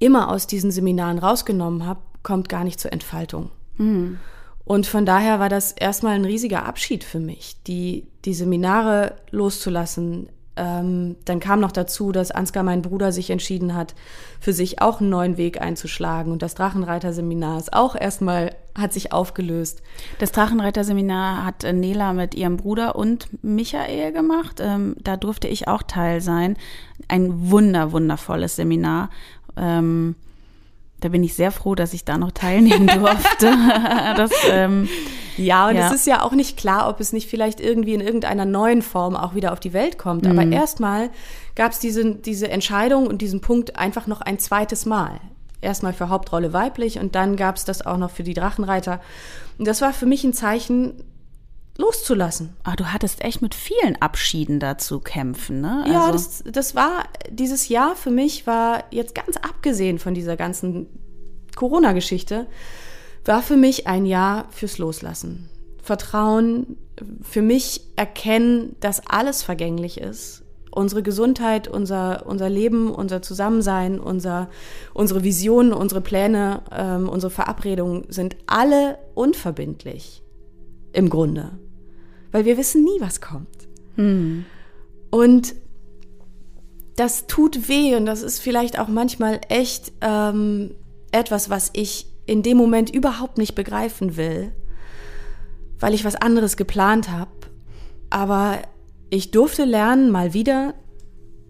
immer 0.01 0.29
aus 0.29 0.47
diesen 0.47 0.71
Seminaren 0.71 1.19
rausgenommen 1.19 1.85
habe, 1.85 2.01
kommt 2.23 2.49
gar 2.49 2.63
nicht 2.63 2.79
zur 2.79 2.91
Entfaltung. 2.91 3.51
Mhm. 3.77 4.19
Und 4.63 4.87
von 4.87 5.05
daher 5.05 5.39
war 5.39 5.49
das 5.49 5.71
erstmal 5.71 6.15
ein 6.15 6.25
riesiger 6.25 6.65
Abschied 6.65 7.03
für 7.03 7.19
mich, 7.19 7.57
die, 7.67 8.07
die 8.25 8.33
Seminare 8.33 9.15
loszulassen. 9.31 10.29
Ähm, 10.55 11.15
dann 11.25 11.39
kam 11.39 11.59
noch 11.59 11.71
dazu, 11.71 12.11
dass 12.11 12.31
Ansgar, 12.31 12.63
mein 12.63 12.81
Bruder, 12.81 13.11
sich 13.11 13.29
entschieden 13.29 13.73
hat, 13.73 13.95
für 14.39 14.53
sich 14.53 14.81
auch 14.81 14.99
einen 14.99 15.09
neuen 15.09 15.37
Weg 15.37 15.61
einzuschlagen. 15.61 16.31
Und 16.31 16.41
das 16.41 16.55
Drachenreiter-Seminar 16.55 17.57
ist 17.57 17.73
auch 17.73 17.95
erstmal, 17.95 18.55
hat 18.75 18.93
sich 18.93 19.11
aufgelöst. 19.11 19.81
Das 20.19 20.31
Drachenreiter-Seminar 20.31 21.45
hat 21.45 21.63
äh, 21.63 21.73
Nela 21.73 22.13
mit 22.13 22.35
ihrem 22.35 22.57
Bruder 22.57 22.95
und 22.95 23.27
Michael 23.43 24.11
gemacht. 24.11 24.59
Ähm, 24.59 24.95
da 25.01 25.17
durfte 25.17 25.47
ich 25.47 25.67
auch 25.67 25.83
Teil 25.83 26.21
sein. 26.21 26.55
Ein 27.07 27.49
wunder, 27.49 27.91
wundervolles 27.91 28.57
Seminar. 28.57 29.09
Ähm, 29.57 30.15
da 31.01 31.09
bin 31.09 31.23
ich 31.23 31.33
sehr 31.33 31.51
froh, 31.51 31.73
dass 31.75 31.93
ich 31.93 32.05
da 32.05 32.17
noch 32.17 32.31
teilnehmen 32.31 32.87
durfte. 32.99 33.51
das, 34.15 34.31
ähm, 34.49 34.87
ja, 35.35 35.67
und 35.67 35.75
ja. 35.75 35.87
es 35.87 35.93
ist 35.93 36.07
ja 36.07 36.23
auch 36.23 36.31
nicht 36.31 36.57
klar, 36.57 36.87
ob 36.87 36.99
es 36.99 37.11
nicht 37.11 37.27
vielleicht 37.27 37.59
irgendwie 37.59 37.95
in 37.95 38.01
irgendeiner 38.01 38.45
neuen 38.45 38.81
Form 38.81 39.15
auch 39.15 39.33
wieder 39.33 39.51
auf 39.51 39.59
die 39.59 39.73
Welt 39.73 39.97
kommt. 39.97 40.27
Aber 40.27 40.45
mhm. 40.45 40.53
erstmal 40.53 41.09
gab 41.55 41.71
es 41.71 41.79
diese, 41.79 42.15
diese 42.15 42.49
Entscheidung 42.49 43.07
und 43.07 43.21
diesen 43.21 43.41
Punkt 43.41 43.75
einfach 43.77 44.07
noch 44.07 44.21
ein 44.21 44.39
zweites 44.39 44.85
Mal. 44.85 45.19
Erstmal 45.59 45.93
für 45.93 46.09
Hauptrolle 46.09 46.53
weiblich 46.53 46.99
und 46.99 47.15
dann 47.15 47.35
gab 47.35 47.55
es 47.55 47.65
das 47.65 47.85
auch 47.85 47.97
noch 47.97 48.11
für 48.11 48.23
die 48.23 48.33
Drachenreiter. 48.33 48.99
Und 49.57 49.67
das 49.67 49.81
war 49.81 49.93
für 49.93 50.05
mich 50.05 50.23
ein 50.23 50.33
Zeichen, 50.33 50.93
loszulassen. 51.77 52.55
Ah, 52.63 52.75
du 52.75 52.85
hattest 52.91 53.23
echt 53.23 53.41
mit 53.41 53.55
vielen 53.55 54.01
Abschieden 54.01 54.59
dazu 54.59 54.99
kämpfen, 54.99 55.61
ne? 55.61 55.81
Also 55.83 55.93
ja, 55.93 56.11
das, 56.11 56.43
das 56.45 56.75
war, 56.75 57.05
dieses 57.29 57.69
Jahr 57.69 57.95
für 57.95 58.11
mich 58.11 58.45
war 58.47 58.83
jetzt 58.91 59.15
ganz 59.15 59.37
abgesehen 59.37 59.99
von 59.99 60.13
dieser 60.13 60.37
ganzen 60.37 60.87
Corona-Geschichte, 61.55 62.47
war 63.25 63.41
für 63.41 63.57
mich 63.57 63.87
ein 63.87 64.05
Jahr 64.05 64.47
fürs 64.51 64.77
Loslassen. 64.77 65.49
Vertrauen, 65.81 66.77
für 67.21 67.41
mich 67.41 67.81
erkennen, 67.95 68.75
dass 68.79 69.05
alles 69.07 69.43
vergänglich 69.43 69.99
ist. 69.99 70.43
Unsere 70.73 71.03
Gesundheit, 71.03 71.67
unser, 71.67 72.25
unser 72.27 72.49
Leben, 72.49 72.93
unser 72.93 73.21
Zusammensein, 73.21 73.99
unser, 73.99 74.49
unsere 74.93 75.23
Visionen, 75.23 75.73
unsere 75.73 75.99
Pläne, 75.99 76.61
ähm, 76.71 77.09
unsere 77.09 77.29
Verabredungen 77.29 78.05
sind 78.09 78.37
alle 78.47 78.97
unverbindlich. 79.13 80.20
Im 80.93 81.09
Grunde. 81.09 81.51
Weil 82.31 82.45
wir 82.45 82.57
wissen 82.57 82.83
nie, 82.83 82.99
was 82.99 83.21
kommt. 83.21 83.67
Hm. 83.95 84.45
Und 85.09 85.55
das 86.95 87.27
tut 87.27 87.67
weh 87.67 87.95
und 87.95 88.05
das 88.05 88.21
ist 88.21 88.39
vielleicht 88.39 88.77
auch 88.77 88.87
manchmal 88.87 89.41
echt 89.49 89.91
ähm, 90.01 90.75
etwas, 91.11 91.49
was 91.49 91.69
ich 91.73 92.07
in 92.25 92.43
dem 92.43 92.57
Moment 92.57 92.89
überhaupt 92.89 93.37
nicht 93.37 93.55
begreifen 93.55 94.17
will, 94.17 94.53
weil 95.79 95.93
ich 95.93 96.05
was 96.05 96.15
anderes 96.15 96.57
geplant 96.57 97.09
habe. 97.09 97.31
Aber 98.09 98.59
ich 99.09 99.31
durfte 99.31 99.65
lernen, 99.65 100.11
mal 100.11 100.33
wieder, 100.33 100.73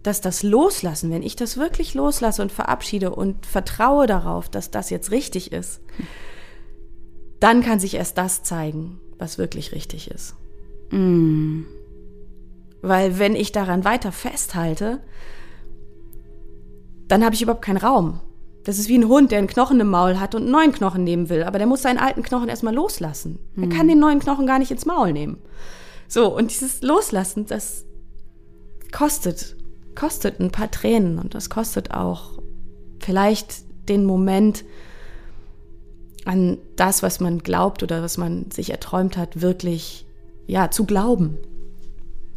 dass 0.03 0.21
das 0.21 0.41
Loslassen, 0.41 1.11
wenn 1.11 1.23
ich 1.23 1.35
das 1.35 1.57
wirklich 1.57 1.93
loslasse 1.93 2.41
und 2.41 2.51
verabschiede 2.51 3.13
und 3.13 3.45
vertraue 3.45 4.07
darauf, 4.07 4.49
dass 4.49 4.71
das 4.71 4.89
jetzt 4.89 5.11
richtig 5.11 5.51
ist, 5.51 5.81
dann 7.41 7.61
kann 7.61 7.79
sich 7.79 7.95
erst 7.95 8.17
das 8.17 8.43
zeigen, 8.43 8.99
was 9.17 9.37
wirklich 9.37 9.73
richtig 9.73 10.09
ist. 10.09 10.35
Mm. 10.91 11.63
Weil 12.81 13.19
wenn 13.19 13.35
ich 13.35 13.51
daran 13.51 13.83
weiter 13.83 14.11
festhalte, 14.11 15.01
dann 17.07 17.25
habe 17.25 17.35
ich 17.35 17.41
überhaupt 17.41 17.65
keinen 17.65 17.77
Raum. 17.77 18.21
Das 18.63 18.77
ist 18.77 18.89
wie 18.89 18.97
ein 18.97 19.07
Hund, 19.07 19.31
der 19.31 19.39
einen 19.39 19.47
Knochen 19.47 19.79
im 19.79 19.89
Maul 19.89 20.19
hat 20.19 20.35
und 20.35 20.43
einen 20.43 20.51
neuen 20.51 20.71
Knochen 20.71 21.03
nehmen 21.03 21.29
will. 21.29 21.43
Aber 21.43 21.57
der 21.57 21.67
muss 21.67 21.81
seinen 21.81 21.97
alten 21.97 22.21
Knochen 22.21 22.47
erstmal 22.47 22.75
loslassen. 22.75 23.39
Mm. 23.55 23.63
Er 23.63 23.69
kann 23.69 23.87
den 23.87 23.99
neuen 23.99 24.19
Knochen 24.19 24.45
gar 24.45 24.59
nicht 24.59 24.71
ins 24.71 24.85
Maul 24.85 25.11
nehmen. 25.11 25.37
So, 26.07 26.35
und 26.35 26.51
dieses 26.51 26.83
Loslassen, 26.83 27.47
das 27.47 27.85
kostet, 28.91 29.55
kostet 29.95 30.39
ein 30.39 30.51
paar 30.51 30.69
Tränen 30.69 31.17
und 31.17 31.33
das 31.33 31.49
kostet 31.49 31.91
auch 31.91 32.39
vielleicht 32.99 33.63
den 33.89 34.05
Moment, 34.05 34.63
an 36.25 36.57
das, 36.75 37.03
was 37.03 37.19
man 37.19 37.39
glaubt 37.39 37.83
oder 37.83 38.01
was 38.01 38.17
man 38.17 38.51
sich 38.51 38.69
erträumt 38.69 39.17
hat, 39.17 39.41
wirklich 39.41 40.05
ja, 40.47 40.69
zu 40.69 40.85
glauben. 40.85 41.37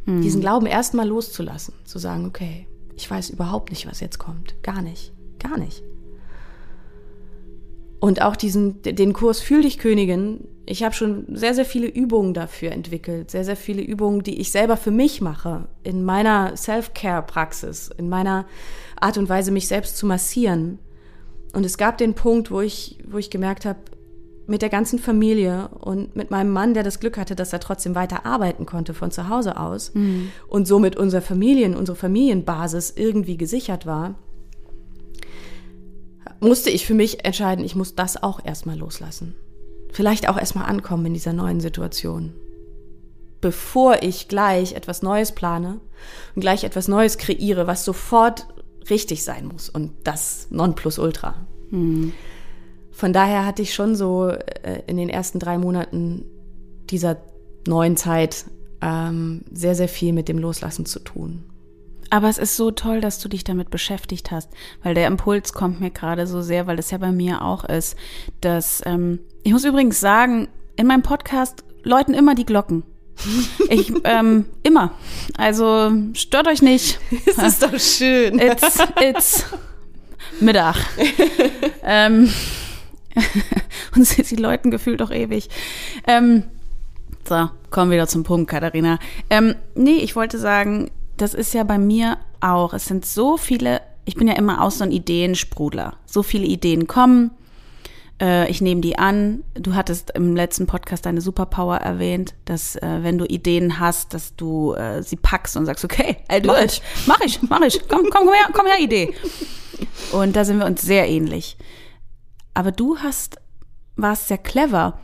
Hm. 0.05 0.23
Diesen 0.23 0.41
Glauben 0.41 0.67
erstmal 0.67 1.09
loszulassen, 1.09 1.75
zu 1.85 1.99
sagen, 1.99 2.27
okay, 2.27 2.67
ich 2.97 3.11
weiß 3.11 3.31
überhaupt 3.31 3.71
nicht, 3.71 3.87
was 3.87 4.01
jetzt 4.01 4.19
kommt. 4.19 4.55
Gar 4.63 4.83
nicht. 4.83 5.13
Gar 5.39 5.59
nicht. 5.59 5.83
Und 8.01 8.21
auch 8.21 8.37
diesen, 8.37 8.83
den 8.83 9.15
Kurs 9.15 9.41
Fühl 9.41 9.63
dich 9.63 9.79
Königin, 9.79 10.47
ich 10.67 10.83
habe 10.83 10.95
schon 10.95 11.25
sehr, 11.35 11.55
sehr 11.55 11.65
viele 11.65 11.87
Übungen 11.87 12.35
dafür 12.35 12.73
entwickelt. 12.73 13.31
Sehr, 13.31 13.45
sehr 13.45 13.57
viele 13.57 13.83
Übungen, 13.83 14.23
die 14.23 14.41
ich 14.41 14.51
selber 14.51 14.77
für 14.77 14.91
mich 14.91 15.21
mache. 15.21 15.69
In 15.83 16.05
meiner 16.05 16.57
Self-Care-Praxis, 16.57 17.91
in 17.97 18.09
meiner 18.09 18.47
Art 19.01 19.19
und 19.19 19.29
Weise, 19.29 19.51
mich 19.53 19.69
selbst 19.69 19.97
zu 19.97 20.07
massieren. 20.07 20.79
Und 21.55 21.65
es 21.65 21.79
gab 21.79 21.99
den 21.99 22.15
Punkt, 22.15 22.51
wo 22.51 22.61
ich, 22.61 22.99
wo 23.09 23.19
ich 23.19 23.31
gemerkt 23.31 23.65
habe, 23.65 23.79
mit 24.47 24.61
der 24.61 24.69
ganzen 24.69 24.99
Familie 24.99 25.69
und 25.69 26.17
mit 26.17 26.31
meinem 26.31 26.51
Mann, 26.51 26.75
der 26.75 26.83
das 26.83 27.01
Glück 27.01 27.17
hatte, 27.17 27.35
dass 27.35 27.53
er 27.53 27.61
trotzdem 27.61 27.95
weiter 27.95 28.27
arbeiten 28.27 28.67
konnte 28.67 28.93
von 28.93 29.11
zu 29.11 29.29
Hause 29.29 29.59
aus 29.59 29.95
mhm. 29.95 30.31
und 30.49 30.67
somit 30.67 30.97
unser 30.97 31.23
Familien, 31.23 31.75
unsere 31.75 31.97
Familienbasis 31.97 32.93
irgendwie 32.95 33.39
gesichert 33.39 33.87
war, 33.87 34.17
musste 36.41 36.69
ich 36.69 36.87
für 36.87 36.93
mich 36.93 37.25
entscheiden, 37.25 37.65
ich 37.65 37.75
muss 37.75 37.95
das 37.95 38.23
auch 38.23 38.45
erstmal 38.45 38.77
loslassen. 38.77 39.35
Vielleicht 39.93 40.29
auch 40.29 40.37
erstmal 40.37 40.67
ankommen 40.67 41.07
in 41.07 41.15
dieser 41.15 41.33
neuen 41.33 41.61
Situation. 41.61 42.35
Bevor 43.41 44.03
ich 44.03 44.29
gleich 44.29 44.75
etwas 44.75 45.03
Neues 45.03 45.33
plane 45.33 45.81
und 46.35 46.41
gleich 46.41 46.65
etwas 46.65 46.89
Neues 46.89 47.17
kreiere, 47.17 47.67
was 47.67 47.85
sofort 47.85 48.47
richtig 48.91 49.25
sein 49.25 49.47
muss 49.47 49.69
und 49.69 49.93
das 50.05 50.49
Nonplusultra. 50.51 51.35
Mhm. 51.71 52.13
Von 52.91 53.13
daher 53.13 53.45
hatte 53.45 53.63
ich 53.63 53.75
schon 53.75 53.97
so 53.97 54.29
äh, 54.29 54.83
in 54.87 54.97
den 54.97 55.09
ersten 55.09 55.39
drei 55.39 55.59
Monaten 55.59 56.25
dieser 56.91 57.17
neuen 57.67 57.97
Zeit 57.97 58.45
ähm, 58.81 59.43
sehr, 59.51 59.75
sehr 59.75 59.89
viel 59.89 60.13
mit 60.13 60.29
dem 60.29 60.39
Loslassen 60.39 60.87
zu 60.87 61.01
tun. 61.01 61.45
Aber 62.11 62.29
es 62.29 62.39
ist 62.39 62.57
so 62.57 62.71
toll, 62.71 63.01
dass 63.01 63.19
du 63.19 63.29
dich 63.29 63.43
damit 63.43 63.71
beschäftigt 63.71 64.31
hast, 64.31 64.51
weil 64.83 64.95
der 64.95 65.09
Impuls 65.09 65.53
kommt 65.53 65.81
mir 65.81 65.91
gerade 65.91 66.27
so 66.27 66.43
sehr, 66.43 66.67
weil 66.67 66.79
es 66.79 66.93
ja 66.93 66.99
bei 66.99 67.11
mir 67.11 67.43
auch 67.43 67.65
ist, 67.65 67.97
dass 68.41 68.83
ähm, 68.87 69.19
ich 69.43 69.53
muss 69.53 69.65
übrigens 69.65 69.99
sagen, 69.99 70.49
in 70.77 70.87
meinem 70.87 71.03
Podcast 71.03 71.65
läuten 71.83 72.15
immer 72.15 72.35
die 72.35 72.47
Glocken. 72.47 72.85
Ich, 73.69 73.93
ähm, 74.05 74.45
immer. 74.63 74.93
Also 75.37 75.93
stört 76.15 76.49
euch 76.49 76.63
nicht. 76.63 76.99
Es 77.27 77.39
ist 77.39 77.63
doch 77.63 77.79
schön. 77.79 78.39
It's, 78.39 78.79
it's 79.01 79.45
Mittag. 80.41 80.77
ähm, 81.83 82.31
und 83.95 84.07
sie 84.07 84.37
läuten 84.37 84.71
gefühlt 84.71 85.03
auch 85.03 85.11
ewig. 85.11 85.49
Ähm, 86.07 86.45
so, 87.27 87.49
kommen 87.71 87.91
wir 87.91 87.97
wieder 87.97 88.09
zum 88.09 88.25
Punkt, 88.25 88.51
Katharina. 88.51 88.99
Ähm, 89.31 89.55
nee, 89.75 89.99
ich 89.99 90.17
wollte 90.17 90.39
sagen, 90.39 90.91
das 91.17 91.35
ist 91.35 91.55
ja 91.55 91.65
bei 91.65 91.79
mir 91.79 92.19
auch. 92.41 92.75
Es 92.75 92.87
sind 92.87 93.07
so 93.07 93.37
viele, 93.37 93.81
ich 94.05 94.17
bin 94.17 94.29
ja 94.29 94.35
immer 94.35 94.63
auch 94.63 94.71
so 94.71 94.85
ein 94.85 94.93
Ideensprudler. 94.93 95.97
So 96.07 96.23
viele 96.23 96.47
Ideen 96.47 96.87
kommen, 96.87 97.31
äh, 98.25 98.49
ich 98.49 98.63
nehme 98.63 98.81
die 98.81 98.99
an. 98.99 99.45
Du 99.53 99.75
hattest 99.75 100.11
im 100.13 100.35
letzten 100.35 100.67
Podcast 100.67 101.05
deine 101.05 101.21
Superpower 101.21 101.77
erwähnt, 101.77 102.35
dass 102.47 102.77
äh, 102.77 103.01
wenn 103.03 103.19
du 103.19 103.27
Ideen 103.27 103.79
hast, 103.79 104.15
dass 104.15 104.35
du 104.35 104.73
äh, 104.73 105.03
sie 105.03 105.17
packst 105.17 105.57
und 105.59 105.67
sagst, 105.67 105.85
okay, 105.85 106.17
I'll 106.31 106.41
do 106.41 106.49
mach 106.49 106.63
it. 106.63 106.73
Ich. 106.73 107.07
Mach 107.07 107.21
ich, 107.21 107.43
mach 107.43 107.61
ich. 107.61 107.81
Komm, 107.87 108.09
komm, 108.11 108.27
komm 108.27 108.33
her, 108.33 108.49
komm 108.53 108.67
her, 108.67 108.81
Idee. 108.81 109.15
Und 110.13 110.37
da 110.37 110.45
sind 110.45 110.59
wir 110.59 110.67
uns 110.67 110.81
sehr 110.81 111.07
ähnlich. 111.07 111.59
Aber 112.55 112.73
du 112.73 112.99
hast, 112.99 113.37
warst 113.97 114.29
sehr 114.29 114.39
clever. 114.39 114.99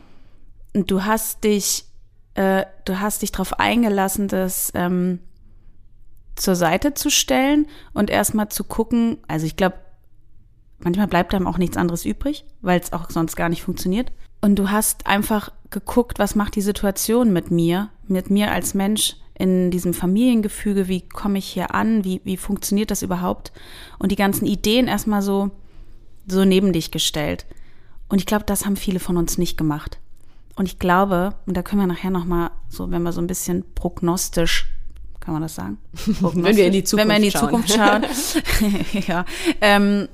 Und 0.73 0.89
du 0.89 1.03
hast 1.03 1.43
dich, 1.43 1.85
äh, 2.33 2.65
du 2.85 2.99
hast 2.99 3.21
dich 3.21 3.31
darauf 3.31 3.59
eingelassen, 3.59 4.29
das 4.29 4.71
ähm, 4.73 5.19
zur 6.35 6.55
Seite 6.55 6.95
zu 6.95 7.11
stellen 7.11 7.67
und 7.93 8.09
erstmal 8.09 8.49
zu 8.49 8.63
gucken, 8.63 9.19
also 9.27 9.45
ich 9.45 9.57
glaube, 9.57 9.75
manchmal 10.85 11.07
bleibt 11.07 11.33
einem 11.33 11.47
auch 11.47 11.57
nichts 11.57 11.77
anderes 11.77 12.05
übrig, 12.05 12.45
weil 12.61 12.79
es 12.79 12.93
auch 12.93 13.09
sonst 13.09 13.35
gar 13.35 13.49
nicht 13.49 13.63
funktioniert. 13.63 14.11
Und 14.41 14.55
du 14.55 14.71
hast 14.71 15.07
einfach 15.07 15.51
geguckt, 15.69 16.19
was 16.19 16.35
macht 16.35 16.55
die 16.55 16.61
Situation 16.61 17.31
mit 17.31 17.51
mir, 17.51 17.89
mit 18.07 18.29
mir 18.29 18.51
als 18.51 18.73
Mensch 18.73 19.15
in 19.33 19.71
diesem 19.71 19.93
Familiengefüge, 19.93 20.87
wie 20.87 21.01
komme 21.01 21.39
ich 21.39 21.45
hier 21.45 21.73
an, 21.73 22.03
wie, 22.03 22.21
wie 22.23 22.37
funktioniert 22.37 22.91
das 22.91 23.01
überhaupt? 23.01 23.51
Und 23.97 24.11
die 24.11 24.15
ganzen 24.15 24.45
Ideen 24.45 24.87
erstmal 24.87 25.21
so, 25.21 25.51
so 26.27 26.45
neben 26.45 26.73
dich 26.73 26.91
gestellt. 26.91 27.45
Und 28.09 28.19
ich 28.19 28.25
glaube, 28.25 28.45
das 28.45 28.65
haben 28.65 28.75
viele 28.75 28.99
von 28.99 29.17
uns 29.17 29.37
nicht 29.37 29.57
gemacht. 29.57 29.99
Und 30.55 30.67
ich 30.67 30.79
glaube, 30.79 31.33
und 31.45 31.55
da 31.55 31.63
können 31.63 31.81
wir 31.81 31.87
nachher 31.87 32.11
nochmal 32.11 32.51
so, 32.69 32.91
wenn 32.91 33.03
wir 33.03 33.13
so 33.13 33.21
ein 33.21 33.27
bisschen 33.27 33.63
prognostisch, 33.73 34.67
kann 35.19 35.33
man 35.33 35.43
das 35.43 35.55
sagen? 35.55 35.77
wenn 36.21 36.55
wir 36.55 36.65
in 36.65 36.73
die 36.73 36.83
Zukunft 36.83 37.07
schauen. 37.07 37.09
Wenn 37.09 37.21
wir 37.21 37.95
in 37.95 38.03
die. 38.03 38.11
Zukunft 38.11 38.63
schauen. 38.63 39.03
ja. 39.07 39.25
Ähm, 39.61 40.07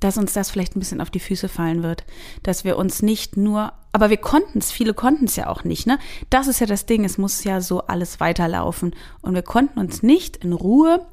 dass 0.00 0.16
uns 0.16 0.32
das 0.32 0.50
vielleicht 0.50 0.76
ein 0.76 0.80
bisschen 0.80 1.00
auf 1.00 1.10
die 1.10 1.20
Füße 1.20 1.48
fallen 1.48 1.82
wird, 1.82 2.04
dass 2.42 2.64
wir 2.64 2.76
uns 2.76 3.02
nicht 3.02 3.36
nur, 3.36 3.72
aber 3.92 4.10
wir 4.10 4.16
konnten 4.16 4.58
es, 4.58 4.70
viele 4.70 4.94
konnten 4.94 5.24
es 5.24 5.36
ja 5.36 5.48
auch 5.48 5.64
nicht, 5.64 5.86
ne? 5.86 5.98
Das 6.30 6.46
ist 6.46 6.60
ja 6.60 6.66
das 6.66 6.86
Ding, 6.86 7.04
es 7.04 7.18
muss 7.18 7.44
ja 7.44 7.60
so 7.60 7.82
alles 7.82 8.20
weiterlaufen 8.20 8.94
und 9.22 9.34
wir 9.34 9.42
konnten 9.42 9.78
uns 9.78 10.02
nicht 10.02 10.38
in 10.38 10.52
Ruhe 10.52 11.06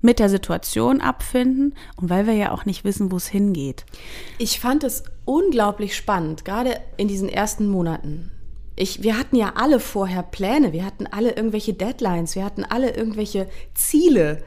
mit 0.00 0.18
der 0.18 0.28
Situation 0.28 1.00
abfinden 1.00 1.74
und 1.96 2.10
weil 2.10 2.26
wir 2.26 2.34
ja 2.34 2.50
auch 2.50 2.64
nicht 2.64 2.84
wissen, 2.84 3.12
wo 3.12 3.16
es 3.16 3.28
hingeht. 3.28 3.86
Ich 4.38 4.60
fand 4.60 4.84
es 4.84 5.04
unglaublich 5.24 5.96
spannend, 5.96 6.44
gerade 6.44 6.80
in 6.96 7.08
diesen 7.08 7.28
ersten 7.28 7.68
Monaten. 7.68 8.32
Ich, 8.74 9.02
wir 9.02 9.18
hatten 9.18 9.36
ja 9.36 9.52
alle 9.56 9.78
vorher 9.78 10.22
Pläne, 10.22 10.72
wir 10.72 10.84
hatten 10.84 11.06
alle 11.06 11.36
irgendwelche 11.36 11.74
Deadlines, 11.74 12.34
wir 12.34 12.44
hatten 12.44 12.64
alle 12.64 12.90
irgendwelche 12.90 13.48
Ziele 13.74 14.42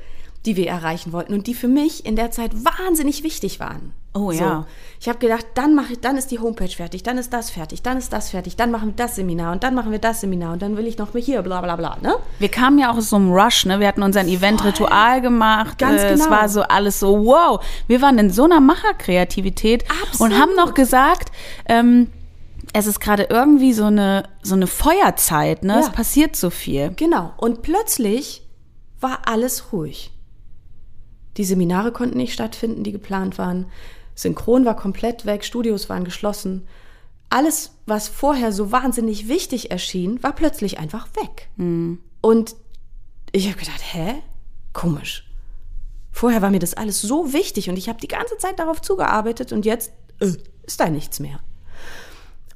die 0.46 0.56
wir 0.56 0.68
erreichen 0.68 1.12
wollten 1.12 1.34
und 1.34 1.48
die 1.48 1.54
für 1.54 1.68
mich 1.68 2.06
in 2.06 2.16
der 2.16 2.32
Zeit 2.32 2.52
wahnsinnig 2.54 3.24
wichtig 3.24 3.60
waren. 3.60 3.94
Oh 4.14 4.32
ja. 4.32 4.60
So. 4.62 4.66
Ich 5.02 5.10
habe 5.10 5.20
gedacht, 5.20 5.46
dann 5.56 5.76
mache 5.76 5.94
ich, 5.94 6.00
dann 6.00 6.16
ist 6.16 6.32
die 6.32 6.40
Homepage 6.40 6.70
fertig, 6.70 7.04
dann 7.04 7.18
ist 7.18 7.34
das 7.34 7.50
fertig, 7.50 7.82
dann 7.82 7.98
ist 7.98 8.14
das 8.14 8.30
fertig, 8.30 8.56
dann 8.56 8.72
machen 8.72 8.90
wir 8.90 8.96
das 8.96 9.16
Seminar 9.18 9.52
und 9.52 9.64
dann 9.64 9.76
machen 9.76 9.92
wir 9.92 10.00
das 10.00 10.22
Seminar 10.22 10.54
und 10.54 10.62
dann 10.62 10.78
will 10.78 10.88
ich 10.88 10.98
noch 10.98 11.14
mal 11.14 11.22
hier, 11.22 11.42
bla 11.42 11.60
bla 11.60 11.76
bla. 11.76 11.98
Ne? 12.02 12.16
Wir 12.40 12.48
kamen 12.48 12.80
ja 12.80 12.92
auch 12.92 12.98
aus 12.98 13.10
so 13.10 13.18
einem 13.18 13.34
Rush, 13.34 13.66
ne? 13.66 13.82
Wir 13.82 13.88
hatten 13.88 14.04
unser 14.04 14.22
Event-Ritual 14.22 15.20
gemacht. 15.20 15.78
Ganz 15.78 16.02
äh, 16.02 16.14
genau. 16.14 16.24
Es 16.24 16.30
war 16.30 16.48
so 16.48 16.62
alles 16.62 17.00
so, 17.00 17.26
wow. 17.26 17.64
Wir 17.88 18.02
waren 18.02 18.18
in 18.18 18.30
so 18.30 18.46
einer 18.46 18.62
Macherkreativität 18.62 19.84
Absolut. 20.04 20.32
und 20.32 20.40
haben 20.40 20.56
noch 20.56 20.74
gesagt, 20.74 21.34
ähm, 21.68 22.08
es 22.72 22.88
ist 22.88 23.02
gerade 23.02 23.28
irgendwie 23.30 23.74
so 23.74 23.86
eine, 23.86 24.24
so 24.42 24.56
eine 24.56 24.68
Feuerzeit, 24.68 25.64
ne? 25.64 25.74
Ja. 25.74 25.80
Es 25.82 25.90
passiert 25.92 26.38
so 26.38 26.50
viel. 26.50 26.94
Genau. 26.96 27.34
Und 27.36 27.62
plötzlich 27.64 28.44
war 29.02 29.20
alles 29.26 29.74
ruhig. 29.74 30.15
Die 31.38 31.46
Seminare 31.46 31.92
konnten 31.92 32.18
nicht 32.18 32.34
stattfinden, 32.34 32.84
die 32.84 32.92
geplant 32.92 33.38
waren. 33.38 33.66
Synchron 34.16 34.66
war 34.66 34.76
komplett 34.76 35.26
weg, 35.26 35.44
Studios 35.44 35.90
waren 35.90 36.06
geschlossen. 36.06 36.68
Alles, 37.30 37.72
was 37.86 38.08
vorher 38.08 38.52
so 38.52 38.72
wahnsinnig 38.72 39.28
wichtig 39.28 39.72
erschien, 39.72 40.22
war 40.24 40.34
plötzlich 40.34 40.80
einfach 40.80 41.08
weg. 41.16 41.50
Und 42.22 42.56
ich 43.32 43.48
habe 43.48 43.58
gedacht, 43.58 43.82
hä? 43.94 44.16
Komisch. 44.72 45.28
Vorher 46.12 46.42
war 46.42 46.50
mir 46.50 46.60
das 46.60 46.76
alles 46.76 47.02
so 47.02 47.34
wichtig 47.34 47.70
und 47.70 47.78
ich 47.78 47.90
habe 47.90 48.00
die 48.00 48.08
ganze 48.08 48.38
Zeit 48.38 48.58
darauf 48.60 48.82
zugearbeitet 48.82 49.52
und 49.52 49.66
jetzt 49.66 49.92
äh, 50.20 50.32
ist 50.66 50.80
da 50.80 50.90
nichts 50.90 51.20
mehr. 51.20 51.42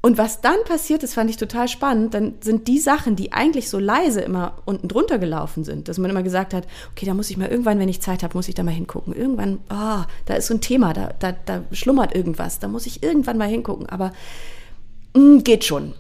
Und 0.02 0.18
was 0.18 0.40
dann 0.40 0.56
passiert 0.66 1.04
ist, 1.04 1.14
fand 1.14 1.30
ich 1.30 1.36
total 1.36 1.68
spannend. 1.68 2.14
Dann 2.14 2.36
sind 2.40 2.70
die 2.70 2.80
Sachen, 2.80 3.18
die 3.18 3.34
eigentlich 3.34 3.70
so 3.70 3.80
leise 3.80 4.22
immer 4.22 4.54
unten 4.64 4.88
drunter 4.88 5.20
gelaufen 5.20 5.66
sind, 5.66 5.90
dass 5.90 5.98
man 5.98 6.10
immer 6.10 6.24
gesagt 6.24 6.54
hat, 6.54 6.66
okay, 6.92 7.06
da 7.06 7.14
muss 7.14 7.30
ich 7.30 7.36
mal 7.36 7.50
irgendwann, 7.50 7.80
wenn 7.80 7.90
ich 7.90 8.02
Zeit 8.02 8.24
habe, 8.24 8.38
muss 8.38 8.48
ich 8.48 8.56
da 8.56 8.64
mal 8.64 8.72
hingucken. 8.72 9.14
Irgendwann, 9.14 9.60
ah, 9.68 10.06
da 10.26 10.36
ist 10.36 10.48
so 10.48 10.54
ein 10.54 10.62
Thema, 10.62 10.94
da, 10.94 11.10
da, 11.20 11.34
da 11.46 11.64
schlummert 11.74 12.16
irgendwas, 12.16 12.60
da 12.60 12.70
muss 12.70 12.86
ich 12.86 13.04
irgendwann 13.04 13.38
mal 13.38 13.50
hingucken. 13.50 13.90
Aber 13.90 14.14
mh, 15.18 15.42
geht 15.42 15.66
schon. 15.66 15.94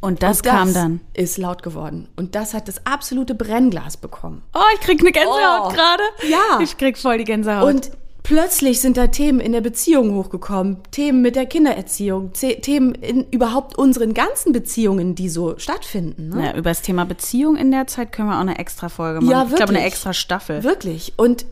Und 0.00 0.22
das, 0.22 0.38
Und 0.38 0.46
kam 0.46 0.72
dann. 0.74 1.00
Ist 1.12 1.36
laut 1.38 1.62
geworden. 1.62 2.08
Und 2.16 2.34
das 2.34 2.54
hat 2.54 2.68
das 2.68 2.86
absolute 2.86 3.34
Brennglas 3.34 3.96
bekommen. 3.98 4.42
Oh, 4.54 4.60
ich 4.74 4.80
krieg 4.80 5.00
eine 5.00 5.12
Gänsehaut 5.12 5.66
Oh. 5.66 5.68
gerade. 5.68 6.02
Ja. 6.28 6.60
Ich 6.62 6.76
krieg 6.78 6.96
voll 6.96 7.18
die 7.18 7.24
Gänsehaut. 7.24 7.68
Und 7.74 7.90
plötzlich 8.24 8.80
sind 8.80 8.96
da 8.96 9.06
Themen 9.06 9.38
in 9.38 9.52
der 9.52 9.60
Beziehung 9.60 10.12
hochgekommen, 10.16 10.78
Themen 10.90 11.22
mit 11.22 11.36
der 11.36 11.46
Kindererziehung, 11.46 12.30
The- 12.34 12.56
Themen 12.60 12.96
in 12.96 13.24
überhaupt 13.30 13.78
unseren 13.78 14.12
ganzen 14.14 14.52
Beziehungen, 14.52 15.14
die 15.14 15.28
so 15.28 15.56
stattfinden. 15.58 16.30
Ne? 16.30 16.46
ja, 16.46 16.56
über 16.56 16.70
das 16.70 16.82
Thema 16.82 17.04
Beziehung 17.06 17.54
in 17.56 17.70
der 17.70 17.86
Zeit 17.86 18.10
können 18.10 18.28
wir 18.28 18.34
auch 18.36 18.40
eine 18.40 18.58
extra 18.58 18.88
Folge 18.88 19.20
machen. 19.20 19.30
Ja, 19.30 19.42
Ich 19.44 19.48
glaube, 19.50 19.62
eine 19.64 19.72
wirklich. 19.74 19.84
extra 19.92 20.12
Staffel. 20.12 20.64
Wirklich. 20.64 21.12
Und 21.16 21.46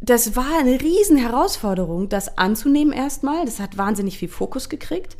das 0.00 0.36
war 0.36 0.60
eine 0.60 0.80
riesen 0.80 1.16
Herausforderung, 1.16 2.08
das 2.08 2.38
anzunehmen 2.38 2.92
erstmal. 2.92 3.44
Das 3.46 3.58
hat 3.58 3.76
wahnsinnig 3.78 4.18
viel 4.18 4.28
Fokus 4.28 4.68
gekriegt. 4.68 5.16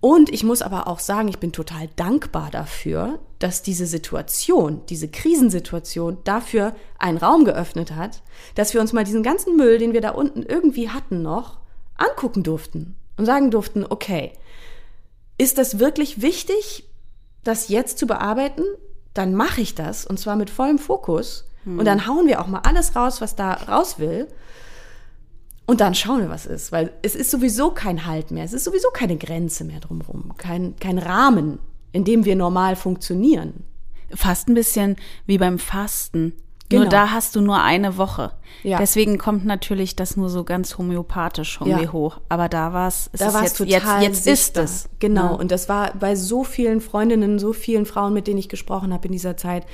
Und 0.00 0.32
ich 0.32 0.44
muss 0.44 0.62
aber 0.62 0.86
auch 0.86 1.00
sagen, 1.00 1.28
ich 1.28 1.38
bin 1.38 1.52
total 1.52 1.88
dankbar 1.96 2.50
dafür, 2.52 3.18
dass 3.40 3.62
diese 3.62 3.86
Situation, 3.86 4.82
diese 4.88 5.08
Krisensituation 5.08 6.18
dafür 6.24 6.74
einen 6.98 7.18
Raum 7.18 7.44
geöffnet 7.44 7.92
hat, 7.92 8.22
dass 8.54 8.74
wir 8.74 8.80
uns 8.80 8.92
mal 8.92 9.04
diesen 9.04 9.24
ganzen 9.24 9.56
Müll, 9.56 9.78
den 9.78 9.92
wir 9.92 10.00
da 10.00 10.10
unten 10.10 10.44
irgendwie 10.44 10.88
hatten 10.90 11.22
noch, 11.22 11.58
angucken 11.96 12.44
durften 12.44 12.94
und 13.16 13.26
sagen 13.26 13.50
durften, 13.50 13.84
okay, 13.88 14.32
ist 15.36 15.58
das 15.58 15.80
wirklich 15.80 16.22
wichtig, 16.22 16.84
das 17.42 17.68
jetzt 17.68 17.98
zu 17.98 18.06
bearbeiten? 18.06 18.64
Dann 19.14 19.34
mache 19.34 19.60
ich 19.60 19.74
das 19.74 20.06
und 20.06 20.20
zwar 20.20 20.36
mit 20.36 20.50
vollem 20.50 20.78
Fokus. 20.78 21.44
Und 21.78 21.84
dann 21.84 22.06
hauen 22.06 22.26
wir 22.26 22.40
auch 22.40 22.46
mal 22.46 22.60
alles 22.60 22.96
raus, 22.96 23.20
was 23.20 23.36
da 23.36 23.52
raus 23.52 23.98
will. 23.98 24.28
Und 25.68 25.82
dann 25.82 25.94
schauen 25.94 26.20
wir, 26.22 26.30
was 26.30 26.46
ist. 26.46 26.72
Weil 26.72 26.94
es 27.02 27.14
ist 27.14 27.30
sowieso 27.30 27.70
kein 27.70 28.06
Halt 28.06 28.30
mehr. 28.30 28.42
Es 28.42 28.54
ist 28.54 28.64
sowieso 28.64 28.88
keine 28.90 29.18
Grenze 29.18 29.64
mehr 29.64 29.80
drumherum. 29.80 30.32
Kein, 30.38 30.74
kein 30.76 30.96
Rahmen, 30.96 31.58
in 31.92 32.04
dem 32.04 32.24
wir 32.24 32.36
normal 32.36 32.74
funktionieren. 32.74 33.64
Fast 34.14 34.48
ein 34.48 34.54
bisschen 34.54 34.96
wie 35.26 35.36
beim 35.36 35.58
Fasten. 35.58 36.32
Genau. 36.70 36.84
Nur 36.84 36.90
da 36.90 37.10
hast 37.10 37.36
du 37.36 37.42
nur 37.42 37.62
eine 37.62 37.98
Woche. 37.98 38.32
Ja. 38.62 38.78
Deswegen 38.78 39.18
kommt 39.18 39.44
natürlich 39.44 39.94
das 39.94 40.16
nur 40.16 40.30
so 40.30 40.42
ganz 40.42 40.78
homöopathisch 40.78 41.58
irgendwie 41.60 41.84
Ja. 41.84 41.92
hoch. 41.92 42.18
Aber 42.30 42.48
da 42.48 42.72
war 42.72 42.88
es, 42.88 43.10
Da 43.12 43.34
war 43.34 43.44
es 43.44 43.58
jetzt, 43.58 43.68
jetzt, 43.68 43.82
total 43.82 44.02
jetzt 44.02 44.26
ist 44.26 44.56
es. 44.56 44.88
Genau. 45.00 45.26
Ja. 45.26 45.30
Und 45.32 45.50
das 45.50 45.68
war 45.68 45.92
bei 46.00 46.16
so 46.16 46.44
vielen 46.44 46.80
Freundinnen, 46.80 47.38
so 47.38 47.52
vielen 47.52 47.84
Frauen, 47.84 48.14
mit 48.14 48.26
denen 48.26 48.38
ich 48.38 48.48
gesprochen 48.48 48.94
habe 48.94 49.04
in 49.08 49.12
dieser 49.12 49.36
Zeit, 49.36 49.66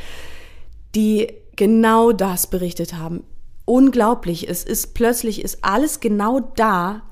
die 0.96 1.32
genau 1.54 2.10
das 2.10 2.48
berichtet 2.48 2.94
haben. 2.94 3.22
Unglaublich. 3.64 4.48
Es 4.48 4.64
ist 4.64 4.94
plötzlich 4.94 5.42
ist 5.42 5.64
alles 5.64 6.00
genau 6.00 6.40
da 6.40 7.02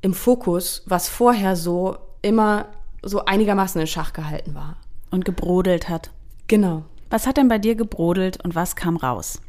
im 0.00 0.14
Fokus, 0.14 0.82
was 0.86 1.08
vorher 1.08 1.56
so 1.56 1.96
immer 2.22 2.66
so 3.02 3.24
einigermaßen 3.24 3.80
in 3.80 3.86
Schach 3.86 4.12
gehalten 4.12 4.54
war. 4.54 4.76
Und 5.10 5.24
gebrodelt 5.24 5.88
hat. 5.88 6.10
Genau. 6.46 6.84
Was 7.10 7.26
hat 7.26 7.36
denn 7.36 7.48
bei 7.48 7.58
dir 7.58 7.74
gebrodelt 7.74 8.42
und 8.42 8.54
was 8.54 8.76
kam 8.76 8.96
raus? 8.96 9.40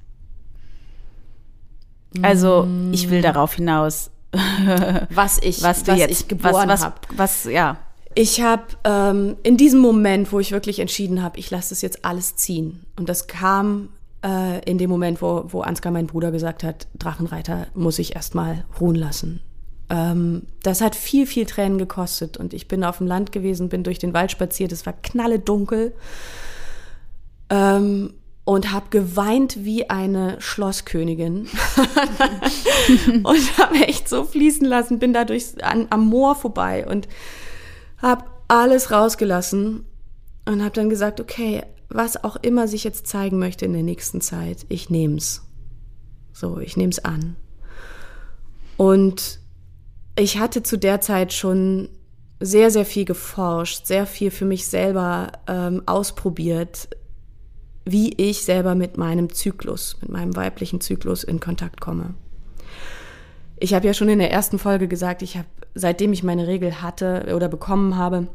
Also, 2.22 2.68
ich 2.92 3.10
will 3.10 3.22
darauf 3.22 3.56
hinaus, 3.56 4.12
Was 5.10 5.40
ich, 5.40 5.62
was 5.62 5.84
du 5.84 5.94
jetzt, 5.94 6.12
ich 6.12 6.28
geboren 6.28 6.68
was, 6.68 6.82
was, 6.82 6.84
habe. 6.84 6.96
was, 7.16 7.44
ja. 7.46 7.78
Ich 8.16 8.42
habe 8.42 8.64
ähm, 8.86 9.36
in 9.44 9.58
diesem 9.58 9.82
Moment, 9.82 10.32
wo 10.32 10.40
ich 10.40 10.52
wirklich 10.52 10.80
entschieden 10.80 11.22
habe, 11.22 11.38
ich 11.38 11.52
lasse 11.52 11.70
das 11.70 11.82
jetzt 11.82 12.06
alles 12.06 12.36
ziehen. 12.36 12.86
Und 12.96 13.10
das 13.10 13.28
kam 13.28 13.90
äh, 14.26 14.60
in 14.70 14.78
dem 14.78 14.90
Moment, 14.90 15.22
wo, 15.22 15.46
wo 15.48 15.62
Ansgar, 15.62 15.92
mein 15.92 16.08
Bruder, 16.08 16.32
gesagt 16.32 16.64
hat, 16.64 16.88
Drachenreiter 16.98 17.68
muss 17.76 18.00
ich 18.00 18.16
erstmal 18.16 18.66
ruhen 18.80 18.96
lassen. 18.96 19.42
Ähm, 19.90 20.44
das 20.64 20.82
hat 20.82 20.96
viel, 20.96 21.28
viel 21.28 21.46
Tränen 21.46 21.78
gekostet. 21.78 22.38
Und 22.38 22.54
ich 22.54 22.68
bin 22.68 22.84
auf 22.84 22.98
dem 22.98 23.08
Land 23.08 23.32
gewesen, 23.32 23.70
bin 23.70 23.84
durch 23.84 24.00
den 24.00 24.14
Wald 24.14 24.32
spaziert, 24.32 24.72
es 24.72 24.86
war 24.86 24.94
knalle 24.94 25.40
dunkel. 25.40 25.94
Ähm, 27.50 28.14
und 28.44 28.72
habe 28.72 28.86
geweint 28.92 29.64
wie 29.66 29.90
eine 29.90 30.40
Schlosskönigin 30.40 31.48
und 33.24 33.58
habe 33.58 33.76
echt 33.88 34.08
so 34.08 34.24
fließen 34.24 34.68
lassen, 34.68 35.00
bin 35.00 35.14
dadurch 35.14 35.64
an, 35.64 35.88
am 35.90 36.06
Moor 36.06 36.36
vorbei 36.36 36.86
und 36.88 37.08
habe 38.04 38.26
alles 38.48 38.92
rausgelassen 38.92 39.86
und 40.46 40.62
habe 40.62 40.76
dann 40.76 40.92
gesagt, 40.92 41.20
okay, 41.20 41.64
was 41.96 42.24
auch 42.24 42.36
immer 42.38 42.68
sich 42.68 42.84
jetzt 42.84 43.08
zeigen 43.08 43.40
möchte 43.40 43.66
in 43.66 43.74
der 43.74 43.84
nächsten 43.84 44.22
Zeit, 44.22 44.66
ich 44.70 44.90
nehm's. 44.90 45.44
So, 46.34 46.60
ich 46.60 46.76
nehm's 46.76 47.00
an. 47.00 47.38
Und 48.78 49.40
ich 50.18 50.38
hatte 50.38 50.64
zu 50.64 50.78
der 50.78 51.00
Zeit 51.02 51.32
schon 51.32 51.90
sehr, 52.40 52.70
sehr 52.70 52.86
viel 52.86 53.06
geforscht, 53.06 53.86
sehr 53.86 54.06
viel 54.06 54.30
für 54.30 54.46
mich 54.46 54.68
selber 54.68 55.32
ähm, 55.48 55.84
ausprobiert, 55.86 56.90
wie 57.86 58.14
ich 58.18 58.44
selber 58.44 58.76
mit 58.76 58.98
meinem 58.98 59.32
Zyklus, 59.32 59.98
mit 60.02 60.10
meinem 60.10 60.36
weiblichen 60.36 60.82
Zyklus 60.82 61.24
in 61.24 61.40
Kontakt 61.40 61.80
komme. 61.80 62.16
Ich 63.58 63.74
habe 63.74 63.88
ja 63.88 63.94
schon 63.94 64.10
in 64.10 64.20
der 64.20 64.32
ersten 64.32 64.60
Folge 64.60 64.90
gesagt, 64.90 65.22
ich 65.22 65.38
habe, 65.38 65.48
seitdem 65.76 66.12
ich 66.12 66.24
meine 66.24 66.48
Regel 66.48 66.82
hatte 66.82 67.32
oder 67.34 67.48
bekommen 67.48 67.96
habe, 67.96 68.28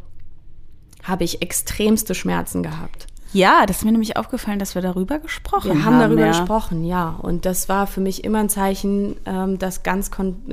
habe 1.03 1.25
ich 1.25 1.43
extremste 1.43 2.15
Schmerzen 2.15 2.63
gehabt. 2.63 3.07
Ja, 3.33 3.65
das 3.67 3.79
ist 3.79 3.85
mir 3.85 3.93
nämlich 3.93 4.17
aufgefallen, 4.17 4.59
dass 4.59 4.75
wir 4.75 4.83
darüber 4.83 5.19
gesprochen 5.19 5.71
haben. 5.71 5.79
Wir 5.79 5.85
haben 5.85 6.01
darüber 6.01 6.23
ja. 6.23 6.29
gesprochen, 6.29 6.85
ja. 6.85 7.11
Und 7.23 7.47
das 7.47 7.69
war 7.69 7.87
für 7.87 8.01
mich 8.01 8.25
immer 8.25 8.39
ein 8.39 8.49
Zeichen, 8.49 9.17
ähm, 9.25 9.59
das 9.59 9.83
ganz, 9.83 10.11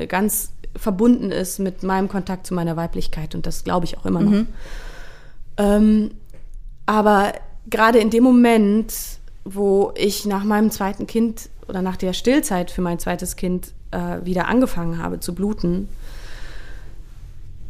ganz 0.07 0.51
verbunden 0.75 1.31
ist 1.31 1.59
mit 1.59 1.81
meinem 1.83 2.07
Kontakt 2.07 2.45
zu 2.45 2.53
meiner 2.53 2.75
Weiblichkeit. 2.75 3.33
Und 3.33 3.47
das 3.47 3.63
glaube 3.63 3.85
ich 3.85 3.97
auch 3.97 4.05
immer 4.05 4.21
noch. 4.21 4.31
Mhm. 4.31 4.47
Ähm, 5.57 6.11
aber 6.85 7.33
gerade 7.69 7.99
in 7.99 8.11
dem 8.11 8.23
Moment, 8.23 8.93
wo 9.43 9.91
ich 9.95 10.25
nach 10.25 10.43
meinem 10.43 10.69
zweiten 10.69 11.07
Kind 11.07 11.49
oder 11.67 11.81
nach 11.81 11.97
der 11.97 12.13
Stillzeit 12.13 12.69
für 12.69 12.81
mein 12.81 12.99
zweites 12.99 13.35
Kind 13.35 13.73
äh, 13.91 14.23
wieder 14.23 14.47
angefangen 14.47 15.01
habe 15.01 15.19
zu 15.19 15.33
bluten, 15.33 15.89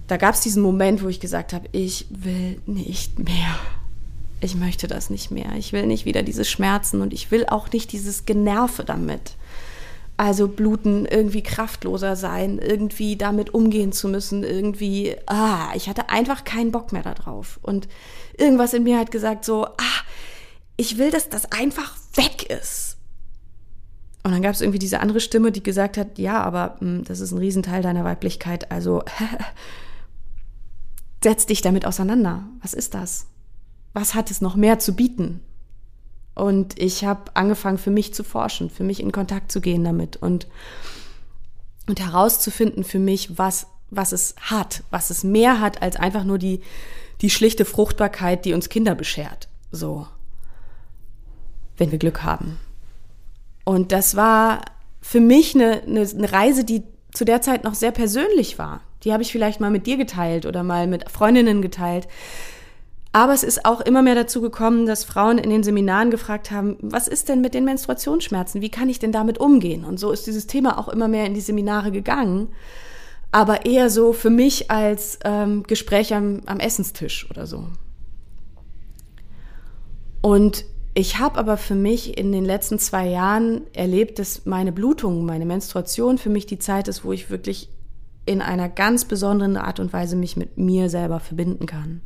da 0.07 0.17
gab 0.17 0.35
es 0.35 0.41
diesen 0.41 0.63
Moment, 0.63 1.03
wo 1.03 1.07
ich 1.07 1.19
gesagt 1.19 1.53
habe, 1.53 1.67
ich 1.71 2.07
will 2.09 2.61
nicht 2.65 3.19
mehr. 3.19 3.55
Ich 4.39 4.55
möchte 4.55 4.87
das 4.87 5.09
nicht 5.09 5.31
mehr. 5.31 5.53
Ich 5.57 5.73
will 5.73 5.87
nicht 5.87 6.05
wieder 6.05 6.21
diese 6.21 6.45
Schmerzen 6.45 7.01
und 7.01 7.13
ich 7.13 7.31
will 7.31 7.45
auch 7.47 7.71
nicht 7.71 7.91
dieses 7.91 8.25
Generve 8.25 8.83
damit. 8.83 9.35
Also 10.15 10.47
bluten, 10.47 11.05
irgendwie 11.05 11.43
kraftloser 11.43 12.15
sein, 12.15 12.59
irgendwie 12.59 13.17
damit 13.17 13.53
umgehen 13.53 13.91
zu 13.91 14.07
müssen, 14.09 14.43
irgendwie, 14.43 15.15
ah, 15.27 15.69
ich 15.75 15.89
hatte 15.89 16.09
einfach 16.09 16.43
keinen 16.43 16.71
Bock 16.71 16.91
mehr 16.91 17.03
darauf. 17.03 17.59
Und 17.61 17.87
irgendwas 18.37 18.73
in 18.73 18.83
mir 18.83 18.99
hat 18.99 19.11
gesagt 19.11 19.45
so, 19.45 19.65
ah, 19.65 20.01
ich 20.75 20.97
will, 20.97 21.11
dass 21.11 21.29
das 21.29 21.51
einfach 21.51 21.95
weg 22.15 22.49
ist. 22.49 22.97
Und 24.23 24.31
dann 24.31 24.41
gab 24.41 24.53
es 24.53 24.61
irgendwie 24.61 24.79
diese 24.79 24.99
andere 24.99 25.19
Stimme, 25.19 25.51
die 25.51 25.63
gesagt 25.63 25.97
hat, 25.97 26.19
ja, 26.19 26.43
aber 26.43 26.77
mh, 26.79 26.97
hm, 26.97 27.03
das 27.05 27.19
ist 27.19 27.31
ein 27.31 27.37
Riesenteil 27.37 27.81
deiner 27.81 28.03
Weiblichkeit, 28.03 28.71
also 28.71 29.03
setz 31.23 31.45
dich 31.45 31.61
damit 31.61 31.85
auseinander. 31.85 32.43
Was 32.61 32.73
ist 32.73 32.93
das? 32.93 33.27
Was 33.97 34.13
hat 34.13 34.29
es 34.29 34.41
noch 34.41 34.55
mehr 34.55 34.77
zu 34.77 34.95
bieten? 34.95 35.39
Und 36.35 36.77
ich 36.79 37.03
habe 37.03 37.35
angefangen, 37.35 37.79
für 37.79 37.89
mich 37.89 38.13
zu 38.13 38.23
forschen, 38.23 38.69
für 38.69 38.83
mich 38.83 38.99
in 38.99 39.11
Kontakt 39.11 39.51
zu 39.51 39.59
gehen 39.59 39.83
damit 39.83 40.17
und, 40.17 40.45
und 41.87 41.99
herauszufinden 41.99 42.83
für 42.83 42.99
mich, 42.99 43.39
was, 43.39 43.65
was 43.89 44.11
es 44.11 44.35
hat, 44.39 44.83
was 44.91 45.09
es 45.09 45.23
mehr 45.23 45.61
hat 45.61 45.81
als 45.81 45.95
einfach 45.95 46.25
nur 46.25 46.37
die, 46.37 46.61
die 47.21 47.31
schlichte 47.31 47.65
Fruchtbarkeit, 47.65 48.45
die 48.45 48.53
uns 48.53 48.69
Kinder 48.69 48.93
beschert. 48.93 49.47
So. 49.71 50.05
Wenn 51.77 51.91
wir 51.91 51.97
Glück 51.97 52.21
haben. 52.21 52.59
Und 53.63 53.91
das 53.91 54.15
war 54.15 54.61
für 55.01 55.21
mich 55.21 55.55
eine, 55.55 55.81
eine, 55.81 56.01
eine 56.01 56.31
Reise, 56.31 56.63
die 56.63 56.83
zu 57.13 57.25
der 57.25 57.41
Zeit 57.41 57.63
noch 57.63 57.73
sehr 57.73 57.91
persönlich 57.91 58.59
war. 58.59 58.81
Die 59.05 59.11
habe 59.11 59.23
ich 59.23 59.31
vielleicht 59.31 59.59
mal 59.59 59.71
mit 59.71 59.87
dir 59.87 59.97
geteilt 59.97 60.45
oder 60.45 60.61
mal 60.61 60.85
mit 60.85 61.09
Freundinnen 61.09 61.63
geteilt. 61.63 62.07
Aber 63.11 63.33
es 63.33 63.43
ist 63.43 63.65
auch 63.65 63.81
immer 63.81 64.01
mehr 64.01 64.15
dazu 64.15 64.41
gekommen, 64.41 64.85
dass 64.85 65.03
Frauen 65.03 65.37
in 65.37 65.49
den 65.49 65.63
Seminaren 65.63 66.11
gefragt 66.11 66.51
haben, 66.51 66.77
was 66.81 67.07
ist 67.07 67.29
denn 67.29 67.41
mit 67.41 67.53
den 67.53 67.65
Menstruationsschmerzen? 67.65 68.61
Wie 68.61 68.69
kann 68.69 68.89
ich 68.89 68.99
denn 68.99 69.11
damit 69.11 69.39
umgehen? 69.39 69.85
Und 69.85 69.99
so 69.99 70.11
ist 70.11 70.27
dieses 70.27 70.47
Thema 70.47 70.77
auch 70.77 70.89
immer 70.89 71.07
mehr 71.07 71.25
in 71.25 71.33
die 71.33 71.41
Seminare 71.41 71.91
gegangen. 71.91 72.49
Aber 73.31 73.65
eher 73.65 73.89
so 73.89 74.13
für 74.13 74.29
mich 74.29 74.71
als 74.71 75.19
ähm, 75.23 75.63
Gespräch 75.63 76.13
am, 76.13 76.41
am 76.45 76.59
Essenstisch 76.59 77.29
oder 77.29 77.47
so. 77.47 77.67
Und 80.21 80.65
ich 80.93 81.19
habe 81.19 81.37
aber 81.37 81.57
für 81.57 81.75
mich 81.75 82.17
in 82.17 82.31
den 82.31 82.43
letzten 82.43 82.79
zwei 82.79 83.07
Jahren 83.07 83.61
erlebt, 83.73 84.19
dass 84.19 84.45
meine 84.45 84.71
Blutung, 84.71 85.25
meine 85.25 85.45
Menstruation 85.45 86.17
für 86.17 86.29
mich 86.29 86.45
die 86.45 86.59
Zeit 86.59 86.87
ist, 86.87 87.03
wo 87.03 87.13
ich 87.13 87.29
wirklich 87.29 87.69
in 88.25 88.41
einer 88.41 88.67
ganz 88.67 89.05
besonderen 89.05 89.57
Art 89.57 89.79
und 89.79 89.93
Weise 89.93 90.15
mich 90.15 90.35
mit 90.35 90.57
mir 90.57 90.89
selber 90.89 91.19
verbinden 91.19 91.65
kann 91.65 92.01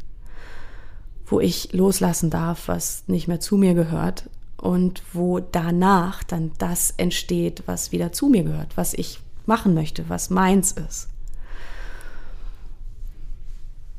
wo 1.31 1.39
ich 1.39 1.71
loslassen 1.71 2.29
darf, 2.29 2.67
was 2.67 3.03
nicht 3.07 3.27
mehr 3.27 3.39
zu 3.39 3.55
mir 3.55 3.73
gehört 3.73 4.29
und 4.57 5.01
wo 5.13 5.39
danach 5.39 6.23
dann 6.23 6.51
das 6.57 6.93
entsteht, 6.97 7.63
was 7.65 7.91
wieder 7.91 8.11
zu 8.11 8.27
mir 8.27 8.43
gehört, 8.43 8.75
was 8.75 8.93
ich 8.93 9.19
machen 9.45 9.73
möchte, 9.73 10.07
was 10.09 10.29
meins 10.29 10.73
ist. 10.73 11.07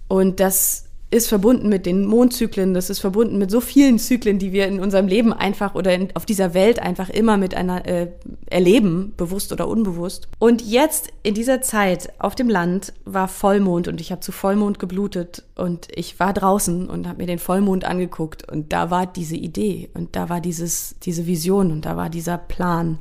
Und 0.09 0.41
das 0.41 0.85
ist 1.13 1.29
verbunden 1.29 1.69
mit 1.69 1.85
den 1.85 2.07
Mondzyklen, 2.07 2.73
das 2.73 2.89
ist 2.89 3.01
verbunden 3.01 3.37
mit 3.37 3.51
so 3.51 3.61
vielen 3.61 3.99
Zyklen, 3.99 4.39
die 4.39 4.53
wir 4.53 4.67
in 4.67 4.81
unserem 4.81 5.07
Leben 5.07 5.35
einfach 5.35 5.75
oder 5.75 5.95
in, 5.95 6.09
auf 6.17 6.25
dieser 6.25 6.55
Welt 6.55 6.79
einfach 6.81 7.11
immer 7.11 7.37
mit 7.37 7.55
einer 7.55 7.87
äh, 7.87 8.09
erleben, 8.47 9.13
bewusst 9.19 9.53
oder 9.53 9.69
unbewusst. 9.69 10.29
Und 10.39 10.63
jetzt 10.63 11.13
in 11.23 11.35
dieser 11.35 11.61
Zeit 11.61 12.15
auf 12.19 12.35
dem 12.35 12.49
Land 12.49 12.95
war 13.05 13.29
Vollmond 13.29 13.89
und 13.89 14.01
ich 14.01 14.11
habe 14.11 14.23
zu 14.23 14.33
Vollmond 14.33 14.79
geblutet 14.79 15.43
und 15.55 15.89
ich 15.95 16.19
war 16.19 16.33
draußen 16.33 16.89
und 16.89 17.07
habe 17.07 17.19
mir 17.19 17.27
den 17.27 17.39
Vollmond 17.39 17.85
angeguckt 17.85 18.51
und 18.51 18.73
da 18.73 18.91
war 18.91 19.07
diese 19.07 19.37
Idee 19.37 19.91
und 19.93 20.17
da 20.17 20.31
war 20.31 20.41
dieses 20.41 20.97
diese 21.03 21.27
Vision 21.27 21.73
und 21.73 21.85
da 21.85 21.95
war 21.95 22.09
dieser 22.09 22.39
Plan, 22.39 22.99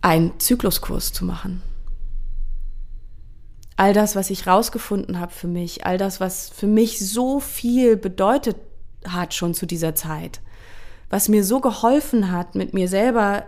einen 0.00 0.40
Zykluskurs 0.40 1.12
zu 1.12 1.26
machen 1.26 1.62
all 3.82 3.92
das, 3.92 4.14
was 4.14 4.30
ich 4.30 4.46
rausgefunden 4.46 5.18
habe 5.18 5.32
für 5.32 5.48
mich, 5.48 5.84
all 5.84 5.98
das, 5.98 6.20
was 6.20 6.50
für 6.50 6.68
mich 6.68 7.00
so 7.00 7.40
viel 7.40 7.96
bedeutet 7.96 8.56
hat 9.04 9.34
schon 9.34 9.54
zu 9.54 9.66
dieser 9.66 9.96
Zeit, 9.96 10.40
was 11.10 11.28
mir 11.28 11.42
so 11.42 11.60
geholfen 11.60 12.30
hat, 12.30 12.54
mit 12.54 12.74
mir 12.74 12.86
selber 12.86 13.44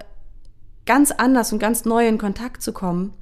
ganz 0.87 1.13
anders 1.13 1.53
und 1.53 1.61
ganz 1.61 1.85
neu 1.85 2.09
in 2.09 2.19
Kontakt 2.19 2.63
zu 2.63 2.73
kommen, 2.73 3.13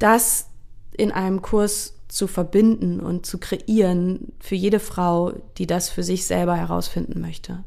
das 0.00 0.48
in 0.90 1.12
einem 1.12 1.42
Kurs 1.42 1.94
zu 2.08 2.26
verbinden 2.26 2.98
und 2.98 3.24
zu 3.24 3.38
kreieren 3.38 4.32
für 4.40 4.56
jede 4.56 4.80
Frau, 4.80 5.34
die 5.58 5.68
das 5.68 5.90
für 5.90 6.02
sich 6.02 6.26
selber 6.26 6.56
herausfinden 6.56 7.20
möchte. 7.20 7.62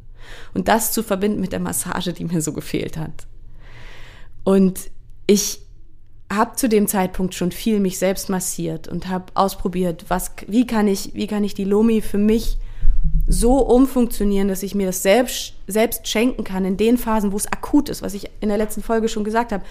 Und 0.53 0.67
das 0.67 0.91
zu 0.91 1.01
verbinden 1.01 1.39
mit 1.39 1.53
der 1.53 1.61
Massage, 1.61 2.11
die 2.11 2.25
mir 2.25 2.41
so 2.41 2.51
gefehlt 2.51 2.97
hat. 2.97 3.25
Und 4.43 4.91
ich 5.27 5.64
habe 6.31 6.55
zu 6.55 6.67
dem 6.67 6.87
Zeitpunkt 6.87 7.35
schon 7.35 7.51
viel 7.51 7.79
mich 7.79 7.99
selbst 7.99 8.29
massiert 8.29 8.87
und 8.87 9.07
habe 9.07 9.25
ausprobiert, 9.35 10.05
was, 10.07 10.31
wie 10.47 10.65
kann 10.65 10.87
ich, 10.87 11.13
wie 11.13 11.27
kann 11.27 11.43
ich 11.43 11.53
die 11.53 11.65
Lomi 11.65 12.01
für 12.01 12.17
mich 12.17 12.57
so 13.27 13.57
umfunktionieren, 13.59 14.47
dass 14.47 14.63
ich 14.63 14.75
mir 14.75 14.87
das 14.87 15.03
selbst, 15.03 15.53
selbst 15.67 16.07
schenken 16.07 16.43
kann 16.43 16.65
in 16.65 16.77
den 16.77 16.97
Phasen, 16.97 17.31
wo 17.31 17.37
es 17.37 17.51
akut 17.51 17.89
ist, 17.89 18.01
was 18.01 18.13
ich 18.13 18.29
in 18.39 18.49
der 18.49 18.57
letzten 18.57 18.83
Folge 18.83 19.09
schon 19.09 19.23
gesagt 19.23 19.51
habe. 19.51 19.63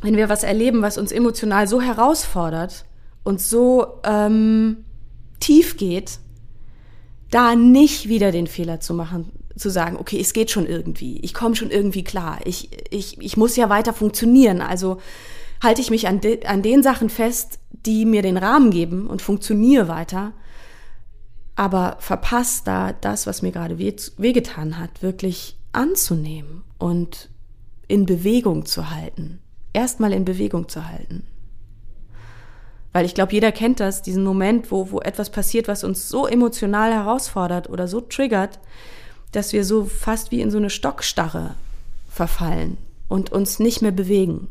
Wenn 0.00 0.16
wir 0.16 0.28
was 0.28 0.42
erleben, 0.42 0.82
was 0.82 0.98
uns 0.98 1.12
emotional 1.12 1.66
so 1.66 1.80
herausfordert 1.80 2.84
und 3.22 3.40
so 3.40 3.86
ähm, 4.04 4.84
tief 5.40 5.76
geht, 5.76 6.18
da 7.30 7.56
nicht 7.56 8.08
wieder 8.08 8.30
den 8.30 8.46
Fehler 8.46 8.80
zu 8.80 8.94
machen, 8.94 9.32
zu 9.56 9.70
sagen, 9.70 9.96
okay, 9.96 10.20
es 10.20 10.32
geht 10.32 10.50
schon 10.50 10.66
irgendwie, 10.66 11.18
ich 11.20 11.34
komme 11.34 11.56
schon 11.56 11.70
irgendwie 11.70 12.04
klar, 12.04 12.40
ich, 12.44 12.70
ich, 12.90 13.20
ich 13.20 13.36
muss 13.36 13.56
ja 13.56 13.68
weiter 13.68 13.92
funktionieren, 13.92 14.60
also 14.60 14.98
halte 15.62 15.80
ich 15.80 15.90
mich 15.90 16.08
an, 16.08 16.20
de, 16.20 16.44
an 16.46 16.62
den 16.62 16.82
Sachen 16.82 17.08
fest, 17.08 17.58
die 17.70 18.04
mir 18.04 18.22
den 18.22 18.36
Rahmen 18.36 18.70
geben 18.70 19.06
und 19.06 19.22
funktioniere 19.22 19.88
weiter, 19.88 20.32
aber 21.56 21.96
verpasst 22.00 22.66
da 22.66 22.92
das, 22.92 23.26
was 23.26 23.42
mir 23.42 23.52
gerade 23.52 23.78
wehgetan 23.78 24.78
hat, 24.78 25.02
wirklich 25.02 25.56
anzunehmen 25.72 26.64
und 26.78 27.30
in 27.88 28.06
Bewegung 28.06 28.66
zu 28.66 28.90
halten. 28.90 29.40
Erstmal 29.72 30.12
in 30.12 30.24
Bewegung 30.24 30.68
zu 30.68 30.88
halten. 30.88 31.24
Weil 32.92 33.06
ich 33.06 33.14
glaube, 33.14 33.32
jeder 33.32 33.50
kennt 33.50 33.80
das, 33.80 34.02
diesen 34.02 34.22
Moment, 34.22 34.70
wo, 34.70 34.92
wo 34.92 35.00
etwas 35.00 35.30
passiert, 35.30 35.66
was 35.66 35.82
uns 35.82 36.08
so 36.08 36.26
emotional 36.26 36.92
herausfordert 36.92 37.68
oder 37.68 37.88
so 37.88 38.00
triggert, 38.00 38.60
dass 39.32 39.52
wir 39.52 39.64
so 39.64 39.84
fast 39.84 40.30
wie 40.30 40.40
in 40.40 40.52
so 40.52 40.58
eine 40.58 40.70
Stockstarre 40.70 41.56
verfallen 42.08 42.78
und 43.08 43.32
uns 43.32 43.58
nicht 43.58 43.82
mehr 43.82 43.90
bewegen. 43.90 44.48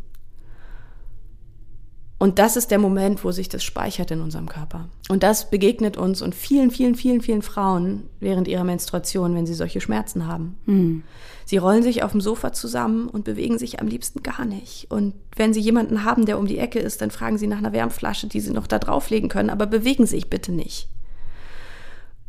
Und 2.24 2.40
das 2.40 2.56
ist 2.56 2.72
der 2.72 2.80
Moment, 2.80 3.26
wo 3.26 3.34
sich 3.34 3.50
das 3.50 3.66
speichert 3.66 4.10
in 4.10 4.22
unserem 4.22 4.48
Körper. 4.48 4.88
Und 5.10 5.24
das 5.24 5.50
begegnet 5.50 5.98
uns 5.98 6.22
und 6.22 6.34
vielen, 6.34 6.72
vielen, 6.72 6.96
vielen, 6.96 7.20
vielen 7.20 7.42
Frauen 7.42 8.04
während 8.22 8.48
ihrer 8.48 8.64
Menstruation, 8.64 9.36
wenn 9.36 9.46
sie 9.46 9.54
solche 9.54 9.82
Schmerzen 9.82 10.26
haben. 10.26 10.58
Mhm. 10.66 11.04
Sie 11.44 11.58
rollen 11.58 11.84
sich 11.84 12.02
auf 12.02 12.12
dem 12.12 12.22
Sofa 12.22 12.54
zusammen 12.54 13.10
und 13.10 13.26
bewegen 13.26 13.58
sich 13.58 13.82
am 13.82 13.88
liebsten 13.88 14.24
gar 14.24 14.46
nicht. 14.46 14.90
Und 14.90 15.16
wenn 15.36 15.54
sie 15.54 15.60
jemanden 15.60 16.06
haben, 16.06 16.26
der 16.26 16.40
um 16.40 16.48
die 16.48 16.60
Ecke 16.60 16.80
ist, 16.80 17.02
dann 17.02 17.12
fragen 17.12 17.38
sie 17.38 17.48
nach 17.48 17.58
einer 17.58 17.74
Wärmflasche, 17.74 18.28
die 18.28 18.40
sie 18.40 18.54
noch 18.54 18.68
da 18.68 18.80
drauflegen 18.80 19.28
können, 19.28 19.50
aber 19.50 19.66
bewegen 19.66 20.06
sich 20.06 20.30
bitte 20.30 20.54
nicht. 20.54 20.88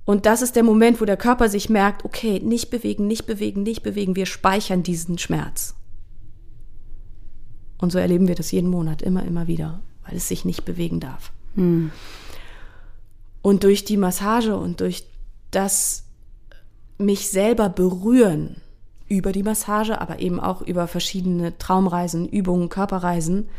Und 0.05 0.27
das 0.27 0.43
ist 0.43 0.57
der 0.57 0.65
Moment, 0.65 1.01
wo 1.01 1.05
der 1.05 1.17
Körper 1.17 1.49
sich 1.49 1.71
merkt, 1.71 2.05
okay, 2.05 2.41
nicht 2.41 2.69
bewegen, 2.71 3.07
nicht 3.07 3.27
bewegen, 3.27 3.63
nicht 3.63 3.85
bewegen, 3.85 4.17
wir 4.17 4.27
speichern 4.27 4.83
diesen 4.83 5.19
Schmerz. 5.19 5.77
Und 7.85 7.91
so 7.91 7.99
erleben 7.99 8.29
wir 8.29 8.35
das 8.35 8.51
jeden 8.51 8.71
Monat 8.71 9.03
immer, 9.03 9.23
immer 9.25 9.47
wieder, 9.47 9.81
weil 10.07 10.17
es 10.17 10.27
sich 10.27 10.47
nicht 10.47 10.65
bewegen 10.65 11.01
darf. 11.01 11.33
Hm. 11.55 11.93
Und 13.43 13.63
durch 13.63 13.85
die 13.85 13.99
Massage 13.99 14.57
und 14.57 14.81
durch 14.81 15.07
das 15.51 16.05
mich 16.97 17.29
selber 17.29 17.69
berühren 17.69 18.57
über 19.07 19.33
die 19.33 19.43
Massage, 19.43 20.01
aber 20.01 20.21
eben 20.21 20.41
auch 20.41 20.63
über 20.63 20.89
verschiedene 20.89 21.59
Traumreisen, 21.59 22.27
Übungen, 22.27 22.71
Körperreisen, 22.71 23.51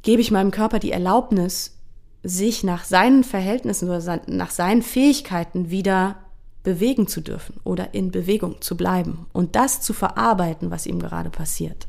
gebe 0.00 0.22
ich 0.22 0.30
meinem 0.30 0.50
Körper 0.50 0.78
die 0.78 0.92
Erlaubnis, 0.92 1.76
sich 2.22 2.64
nach 2.64 2.84
seinen 2.84 3.22
Verhältnissen 3.22 3.90
oder 3.90 4.22
nach 4.28 4.50
seinen 4.50 4.80
Fähigkeiten 4.80 5.70
wieder 5.70 6.16
bewegen 6.62 7.06
zu 7.06 7.20
dürfen 7.20 7.56
oder 7.64 7.92
in 7.92 8.10
Bewegung 8.10 8.62
zu 8.62 8.78
bleiben 8.78 9.26
und 9.34 9.56
das 9.56 9.82
zu 9.82 9.92
verarbeiten, 9.92 10.70
was 10.70 10.86
ihm 10.86 11.00
gerade 11.00 11.28
passiert. 11.28 11.86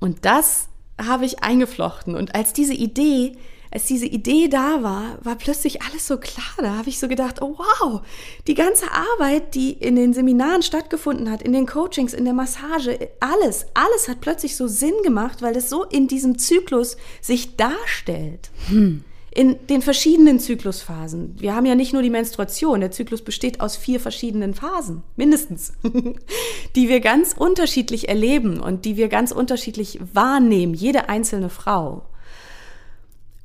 Und 0.00 0.24
das 0.24 0.68
habe 1.00 1.24
ich 1.24 1.42
eingeflochten. 1.42 2.16
Und 2.16 2.34
als 2.34 2.52
diese 2.52 2.74
Idee, 2.74 3.36
als 3.70 3.84
diese 3.84 4.06
Idee 4.06 4.48
da 4.48 4.82
war, 4.82 5.18
war 5.22 5.36
plötzlich 5.36 5.82
alles 5.82 6.06
so 6.06 6.18
klar. 6.18 6.44
Da 6.58 6.76
habe 6.76 6.88
ich 6.88 6.98
so 6.98 7.06
gedacht, 7.06 7.40
oh 7.40 7.56
wow, 7.58 8.02
die 8.46 8.54
ganze 8.54 8.86
Arbeit, 8.90 9.54
die 9.54 9.72
in 9.72 9.96
den 9.96 10.12
Seminaren 10.12 10.62
stattgefunden 10.62 11.30
hat, 11.30 11.42
in 11.42 11.52
den 11.52 11.66
Coachings, 11.66 12.12
in 12.12 12.24
der 12.24 12.34
Massage, 12.34 13.10
alles, 13.20 13.66
alles 13.74 14.08
hat 14.08 14.20
plötzlich 14.20 14.56
so 14.56 14.66
Sinn 14.66 14.94
gemacht, 15.04 15.42
weil 15.42 15.56
es 15.56 15.70
so 15.70 15.84
in 15.84 16.08
diesem 16.08 16.38
Zyklus 16.38 16.96
sich 17.20 17.56
darstellt. 17.56 18.50
Hm 18.68 19.04
in 19.32 19.64
den 19.68 19.80
verschiedenen 19.80 20.40
Zyklusphasen. 20.40 21.36
Wir 21.38 21.54
haben 21.54 21.66
ja 21.66 21.76
nicht 21.76 21.92
nur 21.92 22.02
die 22.02 22.10
Menstruation, 22.10 22.80
der 22.80 22.90
Zyklus 22.90 23.22
besteht 23.22 23.60
aus 23.60 23.76
vier 23.76 24.00
verschiedenen 24.00 24.54
Phasen, 24.54 25.04
mindestens, 25.14 25.72
die 26.76 26.88
wir 26.88 27.00
ganz 27.00 27.34
unterschiedlich 27.36 28.08
erleben 28.08 28.58
und 28.60 28.84
die 28.84 28.96
wir 28.96 29.08
ganz 29.08 29.30
unterschiedlich 29.30 30.00
wahrnehmen, 30.12 30.74
jede 30.74 31.08
einzelne 31.08 31.48
Frau. 31.48 32.06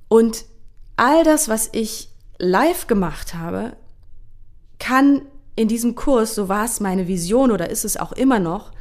Und 0.08 0.46
all 0.96 1.24
das, 1.24 1.50
was 1.50 1.70
ich 1.72 2.10
live 2.40 2.88
gemacht 2.88 3.36
habe, 3.36 3.76
kann 4.80 5.22
in 5.56 5.68
diesem 5.68 5.96
Kurs, 5.96 6.36
so 6.36 6.50
war 6.50 6.66
es 6.66 6.80
meine 6.80 7.08
Vision 7.08 7.52
oder 7.52 7.70
ist 7.70 7.86
es 7.86 7.96
auch 7.96 8.12
immer 8.12 8.40
noch, 8.40 8.72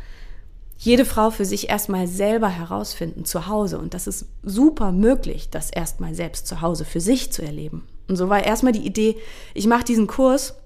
jede 0.84 1.06
Frau 1.06 1.30
für 1.30 1.46
sich 1.46 1.70
erstmal 1.70 2.06
selber 2.06 2.48
herausfinden 2.48 3.24
zu 3.24 3.46
Hause. 3.46 3.78
Und 3.78 3.94
das 3.94 4.06
ist 4.06 4.26
super 4.42 4.92
möglich, 4.92 5.48
das 5.48 5.70
erstmal 5.70 6.14
selbst 6.14 6.46
zu 6.46 6.60
Hause 6.60 6.84
für 6.84 7.00
sich 7.00 7.32
zu 7.32 7.40
erleben. 7.40 7.86
Und 8.06 8.16
so 8.16 8.28
war 8.28 8.44
erstmal 8.44 8.74
die 8.74 8.84
Idee, 8.84 9.16
ich 9.54 9.66
mache 9.66 9.84
diesen 9.84 10.06
Kurs. 10.06 10.56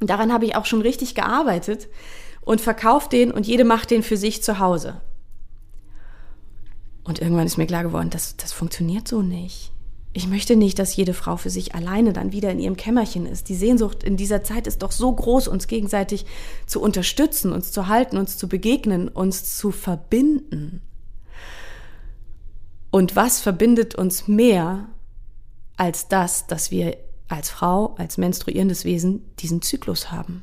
Daran 0.00 0.32
habe 0.32 0.46
ich 0.46 0.56
auch 0.56 0.64
schon 0.64 0.80
richtig 0.80 1.14
gearbeitet 1.14 1.88
und 2.40 2.62
verkauft 2.62 3.12
den 3.12 3.30
und 3.30 3.46
jede 3.46 3.64
macht 3.64 3.90
den 3.90 4.02
für 4.02 4.16
sich 4.16 4.42
zu 4.42 4.58
Hause. 4.58 5.02
Und 7.04 7.20
irgendwann 7.20 7.46
ist 7.46 7.58
mir 7.58 7.66
klar 7.66 7.82
geworden, 7.82 8.08
das, 8.08 8.36
das 8.38 8.54
funktioniert 8.54 9.06
so 9.06 9.20
nicht. 9.20 9.70
Ich 10.14 10.28
möchte 10.28 10.56
nicht, 10.56 10.78
dass 10.78 10.94
jede 10.94 11.14
Frau 11.14 11.38
für 11.38 11.48
sich 11.48 11.74
alleine 11.74 12.12
dann 12.12 12.32
wieder 12.32 12.50
in 12.50 12.58
ihrem 12.58 12.76
Kämmerchen 12.76 13.24
ist. 13.24 13.48
Die 13.48 13.54
Sehnsucht 13.54 14.02
in 14.02 14.18
dieser 14.18 14.44
Zeit 14.44 14.66
ist 14.66 14.82
doch 14.82 14.92
so 14.92 15.10
groß, 15.10 15.48
uns 15.48 15.66
gegenseitig 15.66 16.26
zu 16.66 16.82
unterstützen, 16.82 17.52
uns 17.52 17.72
zu 17.72 17.88
halten, 17.88 18.18
uns 18.18 18.36
zu 18.36 18.46
begegnen, 18.46 19.08
uns 19.08 19.56
zu 19.56 19.70
verbinden. 19.70 20.82
Und 22.90 23.16
was 23.16 23.40
verbindet 23.40 23.94
uns 23.94 24.28
mehr 24.28 24.88
als 25.78 26.08
das, 26.08 26.46
dass 26.46 26.70
wir 26.70 26.98
als 27.28 27.48
Frau, 27.48 27.94
als 27.96 28.18
menstruierendes 28.18 28.84
Wesen 28.84 29.22
diesen 29.38 29.62
Zyklus 29.62 30.12
haben? 30.12 30.42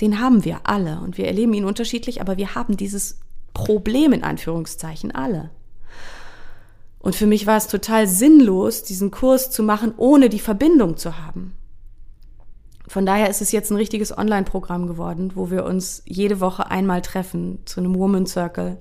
Den 0.00 0.20
haben 0.20 0.44
wir 0.44 0.60
alle 0.64 1.00
und 1.00 1.18
wir 1.18 1.26
erleben 1.26 1.54
ihn 1.54 1.64
unterschiedlich, 1.64 2.20
aber 2.20 2.36
wir 2.36 2.54
haben 2.54 2.76
dieses 2.76 3.18
Problem 3.52 4.12
in 4.12 4.22
Anführungszeichen 4.22 5.10
alle. 5.10 5.50
Und 7.02 7.16
für 7.16 7.26
mich 7.26 7.46
war 7.46 7.56
es 7.56 7.66
total 7.66 8.06
sinnlos, 8.06 8.84
diesen 8.84 9.10
Kurs 9.10 9.50
zu 9.50 9.64
machen, 9.64 9.92
ohne 9.96 10.28
die 10.28 10.38
Verbindung 10.38 10.96
zu 10.96 11.18
haben. 11.18 11.52
Von 12.86 13.04
daher 13.04 13.28
ist 13.28 13.42
es 13.42 13.50
jetzt 13.50 13.70
ein 13.70 13.76
richtiges 13.76 14.16
Online-Programm 14.16 14.86
geworden, 14.86 15.32
wo 15.34 15.50
wir 15.50 15.64
uns 15.64 16.02
jede 16.06 16.40
Woche 16.40 16.70
einmal 16.70 17.02
treffen 17.02 17.58
zu 17.64 17.80
einem 17.80 17.96
Woman 17.96 18.26
Circle, 18.26 18.78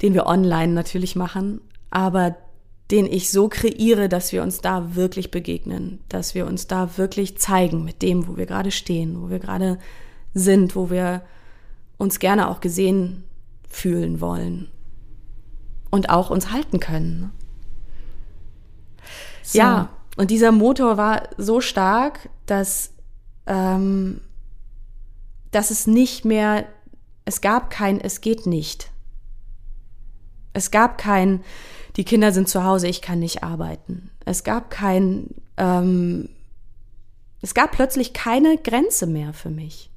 den 0.00 0.14
wir 0.14 0.26
online 0.26 0.72
natürlich 0.72 1.16
machen, 1.16 1.60
aber 1.90 2.36
den 2.92 3.06
ich 3.06 3.30
so 3.30 3.48
kreiere, 3.48 4.08
dass 4.08 4.32
wir 4.32 4.42
uns 4.42 4.60
da 4.60 4.94
wirklich 4.94 5.30
begegnen, 5.30 6.00
dass 6.08 6.34
wir 6.34 6.46
uns 6.46 6.68
da 6.68 6.96
wirklich 6.96 7.36
zeigen 7.38 7.84
mit 7.84 8.00
dem, 8.00 8.28
wo 8.28 8.36
wir 8.36 8.46
gerade 8.46 8.70
stehen, 8.70 9.20
wo 9.20 9.28
wir 9.28 9.40
gerade 9.40 9.78
sind, 10.34 10.76
wo 10.76 10.88
wir 10.88 11.22
uns 11.96 12.20
gerne 12.20 12.48
auch 12.48 12.60
gesehen 12.60 13.24
fühlen 13.68 14.20
wollen 14.20 14.68
und 15.90 16.10
auch 16.10 16.30
uns 16.30 16.52
halten 16.52 16.80
können. 16.80 17.32
So. 19.42 19.58
Ja, 19.58 19.88
und 20.16 20.30
dieser 20.30 20.52
Motor 20.52 20.96
war 20.96 21.28
so 21.38 21.60
stark, 21.60 22.28
dass, 22.46 22.92
ähm, 23.46 24.20
dass 25.50 25.70
es 25.70 25.86
nicht 25.86 26.24
mehr, 26.24 26.66
es 27.24 27.40
gab 27.40 27.70
kein, 27.70 28.00
es 28.00 28.20
geht 28.20 28.46
nicht. 28.46 28.90
Es 30.52 30.70
gab 30.70 30.98
kein, 30.98 31.42
die 31.96 32.04
Kinder 32.04 32.32
sind 32.32 32.48
zu 32.48 32.64
Hause, 32.64 32.88
ich 32.88 33.00
kann 33.00 33.20
nicht 33.20 33.42
arbeiten. 33.42 34.10
Es 34.24 34.44
gab 34.44 34.70
kein, 34.70 35.28
ähm, 35.56 36.28
es 37.40 37.54
gab 37.54 37.72
plötzlich 37.72 38.12
keine 38.12 38.58
Grenze 38.58 39.06
mehr 39.06 39.32
für 39.32 39.50
mich. 39.50 39.90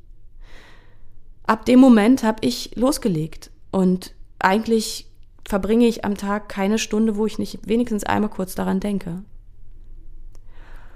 Ab 1.43 1.65
dem 1.65 1.79
Moment 1.79 2.23
habe 2.23 2.45
ich 2.45 2.75
losgelegt 2.75 3.51
und 3.71 4.13
eigentlich 4.39 5.10
verbringe 5.45 5.87
ich 5.87 6.05
am 6.05 6.15
Tag 6.15 6.49
keine 6.49 6.77
Stunde, 6.77 7.15
wo 7.15 7.25
ich 7.25 7.39
nicht 7.39 7.67
wenigstens 7.67 8.03
einmal 8.03 8.29
kurz 8.29 8.55
daran 8.55 8.79
denke. 8.79 9.23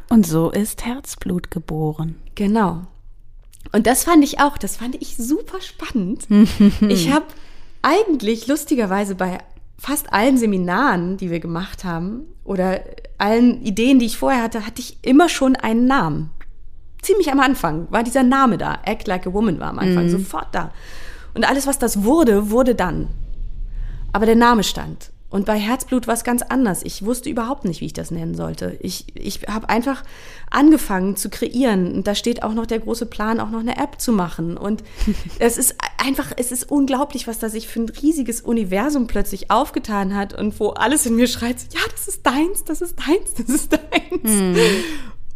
Und 0.10 0.26
so 0.26 0.52
ist 0.52 0.86
Herzblut 0.86 1.52
geboren. 1.52 2.16
Genau. 2.36 2.84
Und 3.72 3.88
das 3.88 4.04
fand 4.04 4.24
ich 4.24 4.40
auch, 4.40 4.58
das 4.58 4.78
fand 4.78 4.96
ich 5.02 5.18
super 5.18 5.60
spannend. 5.62 6.28
ich 6.82 7.12
habe 7.12 7.26
eigentlich 7.82 8.48
lustigerweise 8.48 9.16
bei 9.16 9.40
fast 9.78 10.14
allen 10.14 10.38
Seminaren, 10.38 11.18
die 11.18 11.32
wir 11.32 11.40
gemacht 11.40 11.84
haben, 11.84 12.22
oder 12.44 12.82
allen 13.18 13.62
Ideen, 13.64 14.00
die 14.00 14.06
ich 14.06 14.18
vorher 14.18 14.44
hatte, 14.44 14.66
hatte 14.66 14.82
ich 14.82 14.98
immer 15.02 15.30
schon 15.30 15.56
einen 15.56 15.88
Namen. 15.88 16.30
Ziemlich 17.02 17.32
am 17.32 17.40
Anfang 17.40 17.88
war 17.90 18.04
dieser 18.04 18.24
Name 18.24 18.58
da. 18.58 18.80
Act 18.84 19.08
Like 19.08 19.28
a 19.28 19.34
Woman 19.34 19.60
war 19.60 19.70
am 19.70 19.80
Anfang 19.80 20.08
mm. 20.08 20.10
sofort 20.10 20.48
da. 20.54 20.72
Und 21.34 21.48
alles, 21.48 21.68
was 21.68 21.78
das 21.78 22.04
wurde, 22.04 22.50
wurde 22.50 22.76
dann. 22.76 23.10
Aber 24.16 24.26
der 24.26 24.38
Name 24.38 24.64
stand. 24.64 25.12
Und 25.30 25.46
bei 25.46 25.60
Herzblut 25.60 26.08
war 26.08 26.14
es 26.14 26.24
ganz 26.24 26.42
anders. 26.42 26.84
Ich 26.84 27.04
wusste 27.04 27.30
überhaupt 27.30 27.66
nicht, 27.66 27.82
wie 27.82 27.88
ich 27.88 27.92
das 27.92 28.12
nennen 28.12 28.34
sollte. 28.34 28.78
Ich, 28.80 29.08
ich 29.14 29.42
habe 29.50 29.68
einfach 29.68 30.06
angefangen 30.50 31.18
zu 31.18 31.30
kreieren. 31.30 31.94
Und 31.94 32.08
da 32.08 32.16
steht 32.16 32.42
auch 32.42 32.54
noch 32.54 32.66
der 32.66 32.80
große 32.80 33.08
Plan, 33.08 33.42
auch 33.42 33.50
noch 33.50 33.60
eine 33.60 33.78
App 33.78 34.00
zu 34.00 34.14
machen. 34.14 34.56
Und 34.56 34.86
es 35.40 35.58
ist 35.58 35.76
einfach, 35.98 36.32
es 36.38 36.54
ist 36.54 36.72
unglaublich, 36.72 37.28
was 37.28 37.40
da 37.40 37.50
sich 37.50 37.68
für 37.68 37.82
ein 37.82 37.90
riesiges 37.90 38.40
Universum 38.40 39.08
plötzlich 39.08 39.52
aufgetan 39.52 40.16
hat 40.16 40.34
und 40.34 40.58
wo 40.62 40.70
alles 40.70 41.06
in 41.06 41.18
mir 41.18 41.28
schreit, 41.28 41.58
ja, 41.74 41.82
das 41.92 42.08
ist 42.08 42.26
deins, 42.26 42.64
das 42.64 42.80
ist 42.80 42.96
deins, 42.98 43.34
das 43.34 43.50
ist 43.50 43.74
deins. 43.74 44.32
Hm. 44.32 44.56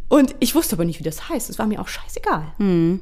Und 0.07 0.35
ich 0.39 0.55
wusste 0.55 0.77
aber 0.77 0.85
nicht, 0.85 0.99
wie 0.99 1.03
das 1.03 1.27
heißt. 1.27 1.49
Es 1.49 1.59
war 1.59 1.67
mir 1.67 1.81
auch 1.81 1.89
scheißegal. 1.89 2.53
Hm. 2.59 3.01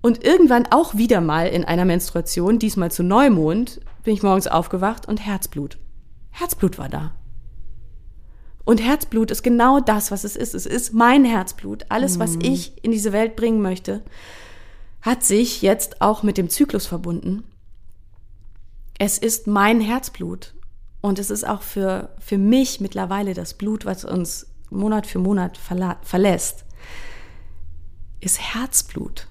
Und 0.00 0.24
irgendwann 0.24 0.66
auch 0.70 0.94
wieder 0.94 1.20
mal 1.20 1.48
in 1.48 1.66
einer 1.66 1.84
Menstruation, 1.84 2.58
diesmal 2.58 2.90
zu 2.90 3.02
Neumond, 3.02 3.82
bin 4.04 4.14
ich 4.14 4.22
morgens 4.22 4.46
aufgewacht 4.46 5.08
und 5.08 5.18
Herzblut. 5.18 5.78
Herzblut 6.30 6.78
war 6.78 6.88
da. 6.88 7.14
Und 8.64 8.82
Herzblut 8.82 9.30
ist 9.30 9.42
genau 9.42 9.80
das, 9.80 10.10
was 10.10 10.24
es 10.24 10.36
ist. 10.36 10.54
Es 10.54 10.66
ist 10.66 10.92
mein 10.94 11.24
Herzblut. 11.24 11.86
Alles, 11.88 12.18
was 12.18 12.36
mhm. 12.36 12.42
ich 12.42 12.84
in 12.84 12.92
diese 12.92 13.12
Welt 13.12 13.36
bringen 13.36 13.60
möchte, 13.60 14.02
hat 15.02 15.22
sich 15.22 15.60
jetzt 15.60 16.00
auch 16.00 16.22
mit 16.22 16.38
dem 16.38 16.48
Zyklus 16.48 16.86
verbunden. 16.86 17.44
Es 18.98 19.18
ist 19.18 19.46
mein 19.46 19.80
Herzblut. 19.80 20.54
Und 21.02 21.18
es 21.18 21.30
ist 21.30 21.46
auch 21.46 21.60
für, 21.60 22.14
für 22.18 22.38
mich 22.38 22.80
mittlerweile 22.80 23.34
das 23.34 23.54
Blut, 23.54 23.84
was 23.84 24.06
uns 24.06 24.46
Monat 24.70 25.06
für 25.06 25.18
Monat 25.18 25.58
verlässt, 25.58 26.64
ist 28.20 28.40
Herzblut. 28.40 29.28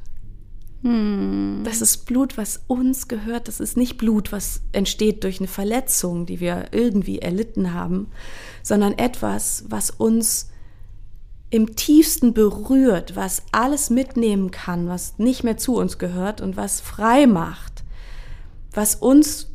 Hm. 0.84 1.62
Das 1.64 1.82
ist 1.82 2.06
Blut, 2.06 2.38
was 2.38 2.64
uns 2.68 3.08
gehört. 3.08 3.48
Das 3.48 3.60
ist 3.60 3.78
nicht 3.78 3.98
Blut, 3.98 4.32
was 4.32 4.62
entsteht 4.74 5.24
durch 5.24 5.40
eine 5.40 5.48
Verletzung, 5.48 6.26
die 6.26 6.40
wir 6.40 6.68
irgendwie 6.72 7.20
erlitten 7.20 7.74
haben, 7.74 8.12
sondern 8.62 8.98
etwas, 8.98 9.66
was 9.70 9.90
uns 9.90 10.50
im 11.50 11.76
tiefsten 11.76 12.34
berührt, 12.34 13.16
was 13.16 13.44
alles 13.52 13.90
mitnehmen 13.90 14.52
kann, 14.52 14.88
was 14.88 15.20
nicht 15.20 15.44
mehr 15.44 15.56
zu 15.56 15.76
uns 15.76 16.00
gehört 16.00 16.42
und 16.42 16.58
was 16.58 16.82
frei 16.82 17.28
macht, 17.28 17.84
was 18.72 18.96
uns 18.96 19.50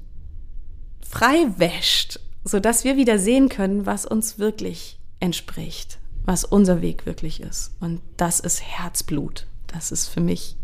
frei 1.01 1.49
wäscht, 1.57 2.20
sodass 2.45 2.85
wir 2.85 2.97
wieder 2.97 3.18
sehen 3.18 3.49
können, 3.49 3.85
was 3.85 4.07
uns 4.07 4.39
wirklich 4.39 5.01
entspricht, 5.20 5.99
was 6.24 6.45
unser 6.45 6.81
Weg 6.83 7.05
wirklich 7.05 7.41
ist. 7.41 7.72
Und 7.81 8.01
das 8.16 8.41
ist 8.41 8.62
Herzblut. 8.62 9.47
Das 9.66 9.91
ist 9.91 10.07
für 10.07 10.20
mich, 10.20 10.57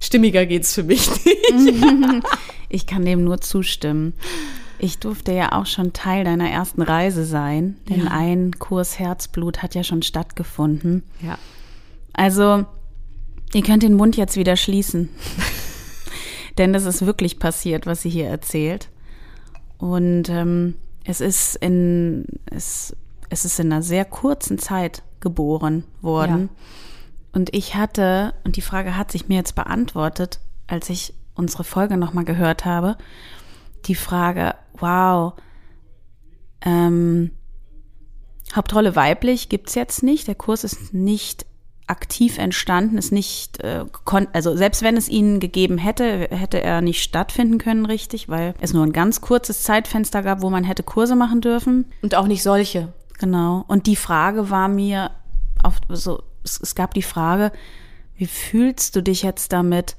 stimmiger 0.00 0.46
geht's 0.46 0.74
für 0.74 0.82
mich 0.82 1.08
nicht. 1.24 1.84
ich 2.68 2.86
kann 2.86 3.04
dem 3.04 3.24
nur 3.24 3.40
zustimmen. 3.40 4.14
Ich 4.78 4.98
durfte 4.98 5.32
ja 5.32 5.52
auch 5.52 5.66
schon 5.66 5.92
Teil 5.92 6.24
deiner 6.24 6.50
ersten 6.50 6.82
Reise 6.82 7.24
sein, 7.24 7.76
denn 7.88 8.04
ja. 8.04 8.10
ein 8.10 8.52
Kurs 8.58 8.98
Herzblut 8.98 9.62
hat 9.62 9.74
ja 9.74 9.82
schon 9.82 10.02
stattgefunden. 10.02 11.02
Ja. 11.20 11.36
Also, 12.12 12.64
ihr 13.52 13.62
könnt 13.62 13.82
den 13.82 13.94
Mund 13.94 14.16
jetzt 14.16 14.36
wieder 14.36 14.56
schließen. 14.56 15.08
denn 16.58 16.72
das 16.72 16.84
ist 16.84 17.06
wirklich 17.06 17.38
passiert, 17.38 17.86
was 17.86 18.02
sie 18.02 18.10
hier 18.10 18.26
erzählt. 18.26 18.88
Und 19.78 20.28
ähm, 20.28 20.74
es 21.04 21.20
ist 21.20 21.56
in 21.56 22.26
es, 22.46 22.94
es 23.30 23.44
ist 23.44 23.58
in 23.58 23.72
einer 23.72 23.82
sehr 23.82 24.04
kurzen 24.04 24.58
Zeit 24.58 25.02
geboren 25.20 25.84
worden. 26.02 26.50
Ja. 26.52 26.62
Und 27.32 27.54
ich 27.54 27.74
hatte, 27.74 28.34
und 28.44 28.56
die 28.56 28.62
Frage 28.62 28.96
hat 28.96 29.12
sich 29.12 29.28
mir 29.28 29.36
jetzt 29.36 29.54
beantwortet, 29.54 30.40
als 30.66 30.88
ich 30.90 31.14
unsere 31.34 31.64
Folge 31.64 31.96
nochmal 31.96 32.24
gehört 32.24 32.64
habe, 32.64 32.96
die 33.86 33.94
Frage, 33.94 34.54
wow, 34.78 35.34
ähm, 36.62 37.30
Hauptrolle 38.54 38.96
weiblich 38.96 39.48
gibt's 39.48 39.74
jetzt 39.74 40.02
nicht. 40.02 40.26
Der 40.26 40.34
Kurs 40.34 40.64
ist 40.64 40.94
nicht 40.94 41.46
aktiv 41.86 42.38
entstanden, 42.38 42.98
ist 42.98 43.12
nicht, 43.12 43.62
äh, 43.62 43.84
also 44.32 44.56
selbst 44.56 44.82
wenn 44.82 44.96
es 44.96 45.08
ihn 45.08 45.40
gegeben 45.40 45.78
hätte, 45.78 46.28
hätte 46.30 46.60
er 46.62 46.80
nicht 46.80 47.02
stattfinden 47.02 47.58
können 47.58 47.86
richtig, 47.86 48.28
weil 48.28 48.54
es 48.60 48.72
nur 48.72 48.84
ein 48.84 48.92
ganz 48.92 49.20
kurzes 49.20 49.62
Zeitfenster 49.62 50.22
gab, 50.22 50.42
wo 50.42 50.50
man 50.50 50.64
hätte 50.64 50.82
Kurse 50.82 51.16
machen 51.16 51.40
dürfen. 51.40 51.86
Und 52.02 52.14
auch 52.14 52.26
nicht 52.26 52.42
solche. 52.42 52.92
Genau. 53.18 53.64
Und 53.68 53.86
die 53.86 53.96
Frage 53.96 54.50
war 54.50 54.68
mir, 54.68 55.10
auf, 55.62 55.80
so, 55.88 56.22
es, 56.48 56.60
es 56.60 56.74
gab 56.74 56.94
die 56.94 57.02
Frage, 57.02 57.52
wie 58.16 58.26
fühlst 58.26 58.96
du 58.96 59.02
dich 59.02 59.22
jetzt 59.22 59.52
damit, 59.52 59.96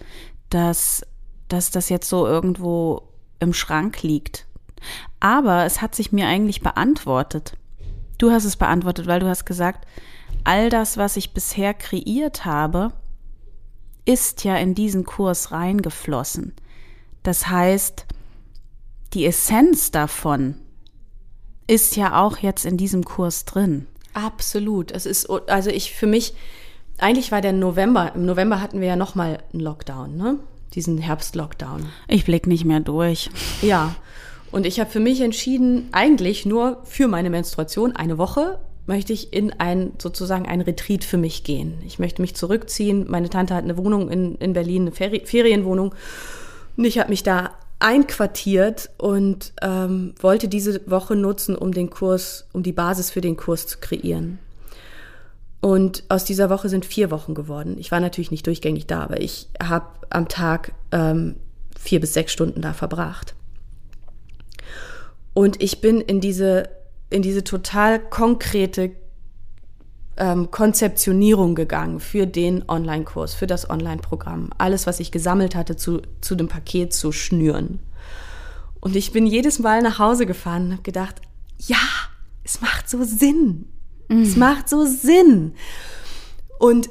dass, 0.50 1.06
dass 1.48 1.72
das 1.72 1.90
jetzt 1.90 2.10
so 2.10 2.28
irgendwo 2.28 3.04
im 3.40 3.54
Schrank 3.54 4.02
liegt? 4.04 4.46
Aber 5.20 5.66
es 5.66 5.82
hat 5.82 5.96
sich 5.96 6.12
mir 6.12 6.28
eigentlich 6.28 6.62
beantwortet. 6.62 7.54
Du 8.18 8.32
hast 8.32 8.46
es 8.46 8.58
beantwortet, 8.58 9.08
weil 9.08 9.20
du 9.20 9.28
hast 9.28 9.46
gesagt, 9.46 9.88
all 10.44 10.70
das, 10.70 10.98
was 10.98 11.18
ich 11.18 11.34
bisher 11.34 11.74
kreiert 11.74 12.46
habe, 12.46 12.92
ist 14.06 14.44
ja 14.44 14.58
in 14.58 14.76
diesen 14.76 15.06
Kurs 15.06 15.52
reingeflossen. 15.52 16.54
Das 17.24 17.48
heißt, 17.48 18.06
die 19.14 19.26
Essenz 19.26 19.92
davon 19.92 20.56
ist 21.68 21.96
ja 21.96 22.20
auch 22.22 22.38
jetzt 22.38 22.66
in 22.66 22.78
diesem 22.78 23.04
Kurs 23.04 23.46
drin. 23.46 23.86
Absolut. 24.14 24.92
Es 24.92 25.06
ist 25.06 25.30
also 25.30 25.70
ich 25.70 25.94
für 25.94 26.08
mich 26.08 26.34
eigentlich 26.98 27.32
war 27.32 27.42
der 27.42 27.54
November. 27.54 28.12
Im 28.16 28.26
November 28.26 28.62
hatten 28.62 28.82
wir 28.82 28.88
ja 28.88 28.96
noch 28.96 29.16
mal 29.16 29.40
einen 29.54 29.62
Lockdown, 29.62 30.18
ne? 30.18 30.40
Diesen 30.76 30.98
Herbstlockdown. 31.00 31.88
Ich 32.08 32.26
blick 32.26 32.46
nicht 32.46 32.66
mehr 32.66 32.80
durch. 32.80 33.30
Ja. 33.62 33.96
Und 34.52 34.66
ich 34.66 34.80
habe 34.80 34.90
für 34.90 35.00
mich 35.00 35.22
entschieden, 35.22 35.90
eigentlich 35.92 36.46
nur 36.46 36.82
für 36.84 37.08
meine 37.08 37.30
Menstruation 37.30 37.96
eine 37.96 38.18
Woche 38.18 38.60
möchte 38.86 39.14
ich 39.14 39.34
in 39.34 39.54
ein 39.60 39.94
sozusagen 40.00 40.48
ein 40.48 40.62
Retreat 40.62 41.04
für 41.04 41.18
mich 41.18 41.44
gehen. 41.44 41.76
Ich 41.86 42.00
möchte 42.00 42.22
mich 42.22 42.36
zurückziehen. 42.36 43.06
Meine 43.08 43.30
Tante 43.30 43.54
hat 43.54 43.64
eine 43.64 43.78
Wohnung 43.78 44.10
in, 44.10 44.36
in 44.36 44.54
Berlin, 44.54 44.84
eine 44.84 44.92
Feri 44.92 45.22
Ferienwohnung. 45.26 45.94
Und 46.76 46.86
ich 46.86 46.98
habe 46.98 47.10
mich 47.10 47.24
da 47.24 47.52
einquartiert 47.80 48.90
und 48.98 49.54
ähm, 49.62 50.14
wollte 50.20 50.48
diese 50.48 50.82
Woche 50.90 51.16
nutzen, 51.16 51.56
um 51.56 51.72
den 51.72 51.90
Kurs, 51.90 52.48
um 52.52 52.62
die 52.62 52.74
Basis 52.74 53.10
für 53.10 53.22
den 53.22 53.38
Kurs 53.38 53.68
zu 53.68 53.80
kreieren. 53.80 54.40
Und 55.62 56.04
aus 56.10 56.24
dieser 56.24 56.50
Woche 56.50 56.70
sind 56.70 56.86
vier 56.86 57.12
Wochen 57.12 57.34
geworden. 57.34 57.78
Ich 57.78 57.92
war 57.92 58.00
natürlich 58.00 58.32
nicht 58.32 58.48
durchgängig 58.48 58.88
da, 58.88 59.02
aber 59.02 59.22
ich 59.22 59.48
habe 59.62 59.88
am 60.10 60.28
Tag 60.28 60.74
ähm, 60.92 61.36
vier 61.78 62.00
bis 62.00 62.14
sechs 62.14 62.32
Stunden 62.32 62.62
da 62.62 62.74
verbracht. 62.74 63.36
Und 65.34 65.62
ich 65.62 65.82
bin 65.82 66.02
in 66.02 66.22
diese 66.22 66.70
in 67.10 67.22
diese 67.22 67.44
total 67.44 68.00
konkrete 68.00 68.92
ähm, 70.20 70.52
Konzeptionierung 70.52 71.56
gegangen 71.56 72.00
für 72.00 72.28
den 72.28 72.68
Online-Kurs, 72.68 73.34
für 73.34 73.48
das 73.48 73.70
Online-Programm. 73.70 74.50
Alles, 74.58 74.86
was 74.88 75.00
ich 75.00 75.12
gesammelt 75.12 75.56
hatte, 75.56 75.76
zu, 75.76 76.02
zu 76.22 76.36
dem 76.36 76.48
Paket 76.48 76.94
zu 76.94 77.12
schnüren. 77.12 77.80
Und 78.80 78.96
ich 78.96 79.12
bin 79.12 79.26
jedes 79.26 79.60
Mal 79.60 79.82
nach 79.82 80.00
Hause 80.00 80.26
gefahren 80.26 80.68
und 80.68 80.72
habe 80.74 80.84
gedacht, 80.84 81.22
ja, 81.58 81.78
es 82.44 82.62
macht 82.62 82.90
so 82.90 83.04
Sinn. 83.04 83.66
Mhm. 84.08 84.22
Es 84.22 84.36
macht 84.36 84.70
so 84.70 84.86
Sinn. 84.86 85.54
Und 86.60 86.90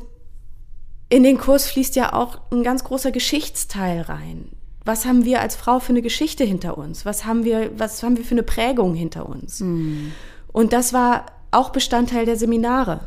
in 1.09 1.22
den 1.22 1.39
Kurs 1.39 1.66
fließt 1.70 1.97
ja 1.97 2.12
auch 2.12 2.41
ein 2.51 2.62
ganz 2.62 2.85
großer 2.85 3.12
Geschichtsteil 3.12 4.03
rein 4.03 4.51
was 4.89 5.05
haben 5.05 5.24
wir 5.24 5.41
als 5.41 5.55
Frau 5.55 5.79
für 5.79 5.91
eine 5.91 6.03
Geschichte 6.03 6.43
hinter 6.43 6.79
uns? 6.79 7.05
Was 7.05 7.26
haben 7.26 7.45
wir, 7.45 7.70
was 7.79 8.03
haben 8.03 8.16
wir 8.16 8.24
für 8.24 8.35
eine 8.35 8.43
Prägung 8.43 8.95
hinter 8.95 9.29
uns? 9.29 9.61
Mhm. 9.61 10.12
Und 10.51 10.72
das 10.72 10.93
war 10.93 11.26
auch 11.53 11.70
Bestandteil 11.70 12.24
der 12.24 12.37
Seminare. 12.37 13.01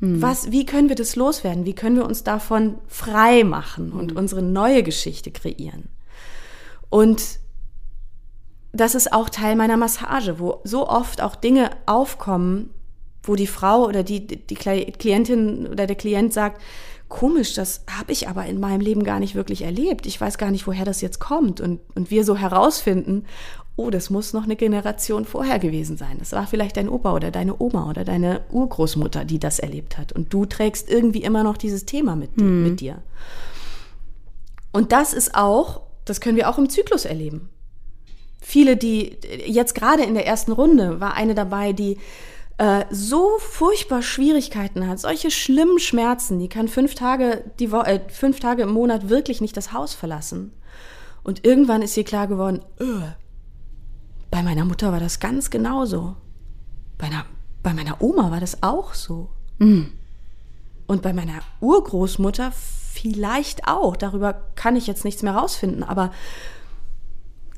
Mhm. 0.00 0.22
Was, 0.22 0.50
wie 0.50 0.66
können 0.66 0.88
wir 0.88 0.96
das 0.96 1.16
loswerden? 1.16 1.66
Wie 1.66 1.74
können 1.74 1.96
wir 1.96 2.06
uns 2.06 2.24
davon 2.24 2.76
frei 2.88 3.44
machen 3.44 3.92
und 3.92 4.12
mhm. 4.12 4.18
unsere 4.18 4.42
neue 4.42 4.82
Geschichte 4.82 5.30
kreieren? 5.30 5.88
Und 6.88 7.38
das 8.72 8.94
ist 8.94 9.12
auch 9.12 9.28
Teil 9.28 9.56
meiner 9.56 9.76
Massage, 9.76 10.38
wo 10.38 10.60
so 10.64 10.88
oft 10.88 11.20
auch 11.20 11.36
Dinge 11.36 11.70
aufkommen, 11.86 12.70
wo 13.22 13.34
die 13.34 13.46
Frau 13.46 13.86
oder 13.86 14.02
die, 14.02 14.26
die 14.26 14.54
Klientin 14.54 15.66
oder 15.66 15.86
der 15.86 15.96
Klient 15.96 16.32
sagt, 16.32 16.60
komisch, 17.08 17.54
das 17.54 17.84
habe 17.90 18.12
ich 18.12 18.28
aber 18.28 18.46
in 18.46 18.60
meinem 18.60 18.80
Leben 18.80 19.04
gar 19.04 19.20
nicht 19.20 19.34
wirklich 19.34 19.62
erlebt. 19.62 20.06
Ich 20.06 20.20
weiß 20.20 20.38
gar 20.38 20.50
nicht, 20.50 20.66
woher 20.66 20.84
das 20.84 21.00
jetzt 21.00 21.18
kommt. 21.18 21.60
Und, 21.60 21.80
und 21.94 22.10
wir 22.10 22.24
so 22.24 22.36
herausfinden, 22.36 23.26
oh, 23.76 23.90
das 23.90 24.10
muss 24.10 24.32
noch 24.32 24.44
eine 24.44 24.56
Generation 24.56 25.24
vorher 25.24 25.58
gewesen 25.58 25.96
sein. 25.96 26.16
Das 26.18 26.32
war 26.32 26.46
vielleicht 26.46 26.76
dein 26.76 26.88
Opa 26.88 27.14
oder 27.14 27.30
deine 27.30 27.60
Oma 27.60 27.88
oder 27.88 28.04
deine 28.04 28.42
Urgroßmutter, 28.50 29.24
die 29.24 29.38
das 29.38 29.58
erlebt 29.58 29.96
hat. 29.96 30.12
Und 30.12 30.32
du 30.32 30.44
trägst 30.44 30.90
irgendwie 30.90 31.22
immer 31.22 31.42
noch 31.42 31.56
dieses 31.56 31.86
Thema 31.86 32.14
mit, 32.16 32.36
hm. 32.36 32.62
mit 32.62 32.80
dir. 32.80 33.02
Und 34.72 34.92
das 34.92 35.14
ist 35.14 35.34
auch, 35.34 35.82
das 36.04 36.20
können 36.20 36.36
wir 36.36 36.48
auch 36.48 36.58
im 36.58 36.68
Zyklus 36.68 37.04
erleben. 37.04 37.48
Viele, 38.40 38.76
die 38.76 39.16
jetzt 39.46 39.74
gerade 39.74 40.02
in 40.02 40.14
der 40.14 40.26
ersten 40.26 40.52
Runde 40.52 41.00
war 41.00 41.14
eine 41.14 41.34
dabei, 41.34 41.72
die 41.72 41.98
äh, 42.58 42.84
so 42.90 43.38
furchtbar 43.38 44.02
Schwierigkeiten 44.02 44.86
hat, 44.86 44.98
solche 44.98 45.30
schlimmen 45.30 45.78
Schmerzen, 45.78 46.38
die 46.38 46.48
kann 46.48 46.68
fünf 46.68 46.94
Tage, 46.94 47.44
die 47.58 47.72
Wo 47.72 47.80
äh, 47.80 48.00
fünf 48.08 48.40
Tage 48.40 48.62
im 48.64 48.72
Monat 48.72 49.08
wirklich 49.08 49.40
nicht 49.40 49.56
das 49.56 49.72
Haus 49.72 49.94
verlassen. 49.94 50.52
Und 51.22 51.44
irgendwann 51.44 51.82
ist 51.82 51.96
ihr 51.96 52.04
klar 52.04 52.26
geworden, 52.26 52.60
öh, 52.78 53.00
bei 54.30 54.42
meiner 54.42 54.64
Mutter 54.64 54.92
war 54.92 55.00
das 55.00 55.20
ganz 55.20 55.50
genauso. 55.50 56.16
Bei, 56.98 57.06
einer, 57.06 57.24
bei 57.62 57.74
meiner 57.74 58.00
Oma 58.02 58.30
war 58.30 58.40
das 58.40 58.62
auch 58.62 58.94
so. 58.94 59.30
Mhm. 59.58 59.92
Und 60.86 61.02
bei 61.02 61.12
meiner 61.12 61.40
Urgroßmutter 61.60 62.52
vielleicht 62.52 63.68
auch. 63.68 63.96
Darüber 63.96 64.34
kann 64.54 64.76
ich 64.76 64.86
jetzt 64.86 65.04
nichts 65.04 65.22
mehr 65.22 65.34
rausfinden. 65.34 65.82
Aber 65.82 66.12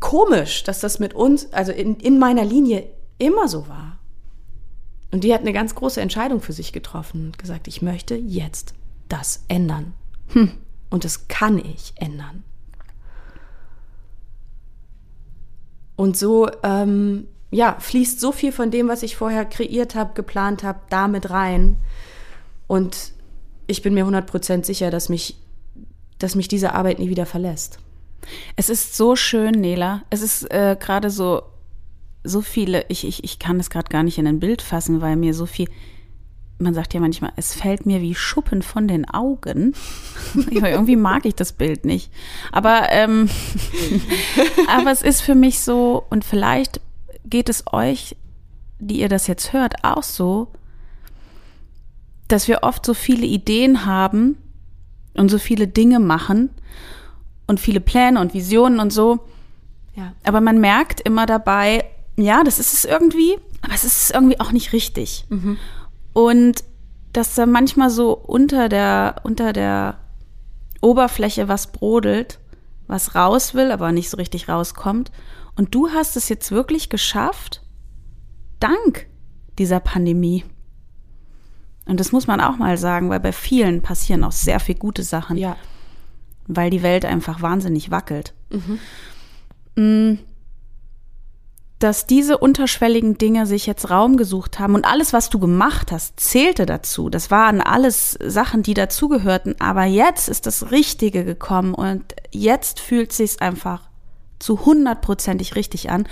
komisch, 0.01 0.65
dass 0.65 0.81
das 0.81 0.99
mit 0.99 1.15
uns, 1.15 1.53
also 1.53 1.73
in, 1.73 1.97
in 1.97 2.19
meiner 2.19 2.45
Linie 2.45 2.89
immer 3.19 3.49
so 3.49 3.69
war. 3.69 3.99
Und 5.11 5.25
die 5.25 5.35
hat 5.35 5.41
eine 5.41 5.53
ganz 5.53 5.75
große 5.75 6.01
Entscheidung 6.01 6.41
für 6.41 6.53
sich 6.53 6.73
getroffen 6.73 7.27
und 7.27 7.39
gesagt, 7.39 7.69
ich 7.69 7.83
möchte 7.83 8.15
jetzt 8.15 8.75
das 9.09 9.45
ändern. 9.49 9.93
Hm. 10.29 10.53
Und 10.91 11.05
das 11.05 11.29
kann 11.29 11.59
ich 11.59 11.93
ändern. 11.97 12.45
Und 16.03 16.17
so, 16.17 16.49
ähm, 16.65 17.29
ja, 17.53 17.77
fließt 17.79 18.19
so 18.19 18.33
viel 18.33 18.51
von 18.51 18.73
dem, 18.73 18.89
was 18.89 19.05
ich 19.05 19.15
vorher 19.15 19.45
kreiert 19.45 19.95
habe, 19.95 20.15
geplant 20.15 20.65
habe, 20.65 20.81
damit 20.91 21.31
rein. 21.31 21.77
Und 22.67 23.13
ich 23.69 23.83
bin 23.83 23.95
mir 23.95 24.05
100% 24.05 24.65
sicher, 24.65 24.91
dass 24.91 25.09
mich, 25.09 25.37
dass 26.19 26.35
mich 26.35 26.49
diese 26.49 26.75
Arbeit 26.75 26.99
nie 26.99 27.09
wieder 27.09 27.25
verlässt. 27.25 27.79
Es 28.57 28.69
ist 28.69 28.97
so 28.97 29.15
schön, 29.15 29.53
Nela. 29.53 30.03
Es 30.11 30.23
ist 30.23 30.51
äh, 30.51 30.77
gerade 30.77 31.09
so 31.09 31.43
so 32.25 32.41
viele, 32.41 32.85
ich, 32.89 33.07
ich, 33.07 33.23
ich 33.23 33.39
kann 33.39 33.61
es 33.61 33.71
gerade 33.71 33.89
gar 33.89 34.03
nicht 34.03 34.19
in 34.19 34.27
ein 34.27 34.41
Bild 34.41 34.61
fassen, 34.61 35.01
weil 35.03 35.15
mir 35.15 35.35
so 35.35 35.47
viel 35.47 35.69
man 36.63 36.75
sagt 36.75 36.95
ja 36.95 37.01
manchmal, 37.01 37.33
es 37.37 37.55
fällt 37.55 37.87
mir 37.87 38.01
wie 38.01 38.15
Schuppen 38.15 38.63
von 38.63 38.89
den 38.89 39.09
Augen. 39.09 39.75
irgendwie 40.51 40.97
mag 40.97 41.25
ich 41.27 41.35
das 41.35 41.53
Bild 41.53 41.85
nicht. 41.85 42.11
Aber, 42.53 42.89
ähm, 42.91 43.29
aber 44.69 44.91
es 44.91 45.03
ist 45.03 45.21
für 45.21 45.35
mich 45.35 45.61
so, 45.61 46.05
und 46.11 46.25
vielleicht 46.25 46.81
geht 47.25 47.49
es 47.49 47.65
euch, 47.73 48.17
die 48.79 49.01
ihr 49.01 49.09
das 49.09 49.27
jetzt 49.27 49.53
hört, 49.53 49.85
auch 49.85 50.03
so, 50.03 50.49
dass 52.29 52.49
wir 52.49 52.63
oft 52.63 52.85
so 52.85 52.95
viele 52.95 53.27
Ideen 53.27 53.85
haben 53.87 54.37
und 55.15 55.31
so 55.31 55.39
viele 55.39 55.69
Dinge 55.69 56.01
machen 56.01 56.51
und 57.47 57.61
viele 57.61 57.81
Pläne 57.81 58.21
und 58.21 58.35
Visionen 58.35 58.81
und 58.81 58.93
so. 58.93 59.21
Ja. 59.95 60.13
Aber 60.25 60.41
man 60.41 60.59
merkt 60.61 61.01
immer 61.01 61.27
dabei, 61.27 61.85
ja, 62.17 62.43
das 62.45 62.59
ist 62.59 62.73
es 62.73 62.85
irgendwie, 62.85 63.37
aber 63.61 63.75
es 63.75 63.85
ist 63.85 64.11
irgendwie 64.13 64.41
auch 64.41 64.53
nicht 64.53 64.73
richtig. 64.73 65.25
Mhm. 65.29 65.59
Und 66.13 66.65
dass 67.13 67.35
da 67.35 67.47
manchmal 67.47 67.91
so 67.91 68.13
unter 68.13 68.69
der, 68.69 69.17
unter 69.23 69.53
der 69.53 69.99
Oberfläche 70.81 71.49
was 71.49 71.73
brodelt, 71.73 72.39
was 72.87 73.15
raus 73.15 73.55
will, 73.55 73.71
aber 73.71 73.93
nicht 73.93 74.11
so 74.11 74.17
richtig 74.17 74.49
rauskommt. 74.49 75.13
Und 75.57 75.75
du 75.75 75.91
hast 75.91 76.17
es 76.17 76.29
jetzt 76.29 76.51
wirklich 76.51 76.89
geschafft, 76.89 77.63
dank 78.61 79.07
dieser 79.59 79.81
Pandemie. 79.81 80.45
Und 81.85 82.01
das 82.01 82.13
muss 82.13 82.27
man 82.27 82.41
auch 82.41 82.57
mal 82.57 82.77
sagen, 82.79 83.11
weil 83.11 83.21
bei 83.21 83.33
vielen 83.33 83.83
passieren 83.83 84.25
auch 84.25 84.33
sehr 84.33 84.61
viel 84.61 84.77
gute 84.77 85.03
Sachen. 85.03 85.37
Ja. 85.37 85.57
Weil 86.47 86.71
die 86.71 86.83
Welt 86.83 87.05
einfach 87.05 87.43
wahnsinnig 87.43 87.91
wackelt. 87.91 88.35
Mhm. 89.77 90.19
Dass 91.83 92.07
diese 92.07 92.39
unterschwelligen 92.39 93.19
Dinge 93.19 93.45
sich 93.45 93.67
jetzt 93.67 93.91
Raum 93.91 94.17
gesucht 94.17 94.61
haben 94.61 94.77
und 94.77 94.85
alles, 94.85 95.13
was 95.13 95.31
du 95.31 95.41
gemacht 95.41 95.91
hast, 95.91 96.21
zählte 96.21 96.65
dazu. 96.65 97.11
Das 97.11 97.33
waren 97.33 97.61
alles 97.61 98.17
Sachen, 98.25 98.63
die 98.63 98.75
dazugehörten. 98.75 99.57
Aber 99.59 99.83
jetzt 99.85 100.29
ist 100.29 100.47
das 100.47 100.71
Richtige 100.71 101.25
gekommen 101.25 101.75
und 101.75 102.05
jetzt 102.31 102.79
fühlt 102.79 103.13
sich's 103.13 103.39
einfach 103.39 103.89
zu 104.39 104.65
hundertprozentig 104.65 105.57
richtig 105.57 105.91
an. 105.91 106.07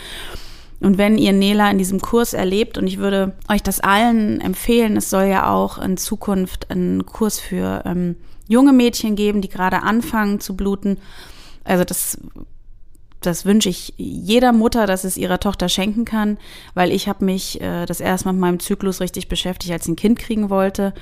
Und 0.80 0.98
wenn 0.98 1.18
ihr 1.18 1.32
Nela 1.32 1.70
in 1.70 1.78
diesem 1.78 2.00
Kurs 2.00 2.32
erlebt, 2.32 2.76
und 2.76 2.88
ich 2.88 2.98
würde 2.98 3.36
euch 3.48 3.62
das 3.62 3.78
allen 3.78 4.40
empfehlen, 4.40 4.96
es 4.96 5.08
soll 5.08 5.26
ja 5.26 5.52
auch 5.52 5.78
in 5.78 5.96
Zukunft 5.96 6.68
einen 6.72 7.06
Kurs 7.06 7.38
für 7.38 7.82
ähm, 7.84 8.16
junge 8.48 8.72
Mädchen 8.72 9.14
geben, 9.14 9.40
die 9.40 9.48
gerade 9.48 9.84
anfangen 9.84 10.40
zu 10.40 10.56
bluten. 10.56 10.98
Also 11.62 11.84
das 11.84 12.18
das 13.20 13.44
wünsche 13.44 13.68
ich 13.68 13.94
jeder 13.96 14.52
Mutter, 14.52 14.86
dass 14.86 15.04
es 15.04 15.16
ihrer 15.16 15.40
Tochter 15.40 15.68
schenken 15.68 16.04
kann, 16.04 16.38
weil 16.74 16.90
ich 16.90 17.08
habe 17.08 17.24
mich 17.24 17.60
äh, 17.60 17.86
das 17.86 18.00
erste 18.00 18.28
Mal 18.28 18.32
mit 18.32 18.40
meinem 18.40 18.60
Zyklus 18.60 19.00
richtig 19.00 19.28
beschäftigt, 19.28 19.72
als 19.72 19.84
ich 19.84 19.92
ein 19.92 19.96
Kind 19.96 20.18
kriegen 20.18 20.50
wollte 20.50 20.94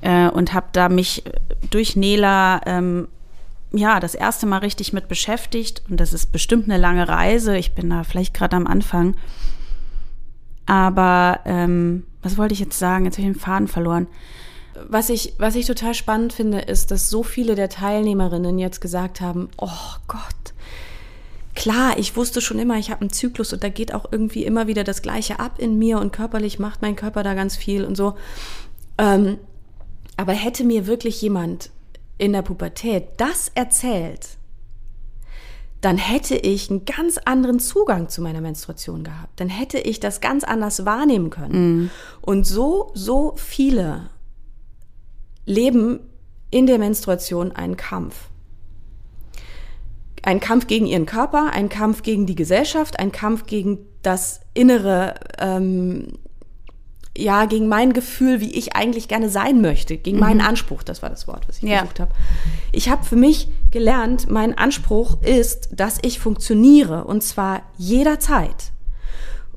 äh, 0.00 0.28
und 0.28 0.54
habe 0.54 0.66
da 0.72 0.88
mich 0.88 1.24
durch 1.70 1.96
Nela 1.96 2.60
ähm, 2.66 3.08
ja 3.72 3.98
das 3.98 4.14
erste 4.14 4.46
Mal 4.46 4.58
richtig 4.58 4.92
mit 4.92 5.08
beschäftigt 5.08 5.82
und 5.90 5.98
das 5.98 6.12
ist 6.12 6.30
bestimmt 6.30 6.64
eine 6.64 6.78
lange 6.78 7.08
Reise. 7.08 7.56
Ich 7.56 7.74
bin 7.74 7.90
da 7.90 8.04
vielleicht 8.04 8.34
gerade 8.34 8.54
am 8.54 8.66
Anfang, 8.66 9.16
aber 10.66 11.40
ähm, 11.44 12.04
was 12.22 12.38
wollte 12.38 12.54
ich 12.54 12.60
jetzt 12.60 12.78
sagen? 12.78 13.04
Jetzt 13.04 13.18
habe 13.18 13.28
ich 13.28 13.34
den 13.34 13.40
Faden 13.40 13.68
verloren. 13.68 14.06
Was 14.88 15.08
ich, 15.08 15.34
was 15.38 15.54
ich 15.54 15.66
total 15.66 15.94
spannend 15.94 16.32
finde, 16.32 16.58
ist, 16.58 16.90
dass 16.90 17.10
so 17.10 17.22
viele 17.22 17.54
der 17.54 17.68
Teilnehmerinnen 17.68 18.58
jetzt 18.58 18.80
gesagt 18.80 19.20
haben, 19.20 19.48
oh 19.56 19.68
Gott, 20.08 20.53
klar, 21.54 21.98
ich 21.98 22.16
wusste 22.16 22.40
schon 22.40 22.58
immer, 22.58 22.78
ich 22.78 22.90
habe 22.90 23.02
einen 23.02 23.10
Zyklus 23.10 23.52
und 23.52 23.62
da 23.62 23.68
geht 23.68 23.94
auch 23.94 24.06
irgendwie 24.10 24.44
immer 24.44 24.66
wieder 24.66 24.84
das 24.84 25.02
Gleiche 25.02 25.40
ab 25.40 25.58
in 25.58 25.78
mir 25.78 25.98
und 25.98 26.12
körperlich 26.12 26.58
macht 26.58 26.82
mein 26.82 26.96
Körper 26.96 27.22
da 27.22 27.34
ganz 27.34 27.56
viel 27.56 27.84
und 27.84 27.96
so. 27.96 28.14
Ähm, 28.98 29.38
aber 30.16 30.32
hätte 30.32 30.64
mir 30.64 30.86
wirklich 30.86 31.20
jemand 31.22 31.70
in 32.18 32.32
der 32.32 32.42
Pubertät 32.42 33.08
das 33.16 33.50
erzählt, 33.54 34.36
dann 35.80 35.98
hätte 35.98 36.36
ich 36.36 36.70
einen 36.70 36.86
ganz 36.86 37.18
anderen 37.18 37.60
Zugang 37.60 38.08
zu 38.08 38.22
meiner 38.22 38.40
Menstruation 38.40 39.04
gehabt. 39.04 39.38
Dann 39.38 39.48
hätte 39.48 39.78
ich 39.78 40.00
das 40.00 40.22
ganz 40.22 40.42
anders 40.42 40.86
wahrnehmen 40.86 41.28
können. 41.28 41.84
Mm. 41.84 41.90
Und 42.22 42.46
so, 42.46 42.90
so 42.94 43.34
viele 43.36 44.08
leben 45.44 46.00
in 46.50 46.66
der 46.66 46.78
Menstruation 46.78 47.52
einen 47.52 47.76
Kampf 47.76 48.30
ein 50.24 50.40
Kampf 50.40 50.66
gegen 50.66 50.86
ihren 50.86 51.06
Körper, 51.06 51.50
ein 51.52 51.68
Kampf 51.68 52.02
gegen 52.02 52.26
die 52.26 52.34
Gesellschaft, 52.34 52.98
ein 52.98 53.12
Kampf 53.12 53.46
gegen 53.46 53.78
das 54.02 54.40
innere, 54.54 55.14
ähm, 55.38 56.18
ja, 57.16 57.44
gegen 57.44 57.68
mein 57.68 57.92
Gefühl, 57.92 58.40
wie 58.40 58.52
ich 58.54 58.74
eigentlich 58.74 59.06
gerne 59.06 59.28
sein 59.28 59.60
möchte, 59.60 59.96
gegen 59.96 60.16
mhm. 60.16 60.22
meinen 60.22 60.40
Anspruch, 60.40 60.82
das 60.82 61.02
war 61.02 61.10
das 61.10 61.28
Wort, 61.28 61.46
was 61.46 61.58
ich 61.58 61.64
ja. 61.64 61.82
gesucht 61.82 62.00
habe. 62.00 62.10
Ich 62.72 62.88
habe 62.88 63.04
für 63.04 63.16
mich 63.16 63.48
gelernt, 63.70 64.28
mein 64.30 64.56
Anspruch 64.56 65.22
ist, 65.22 65.68
dass 65.72 65.98
ich 66.02 66.18
funktioniere 66.18 67.04
und 67.04 67.22
zwar 67.22 67.62
jederzeit. 67.76 68.72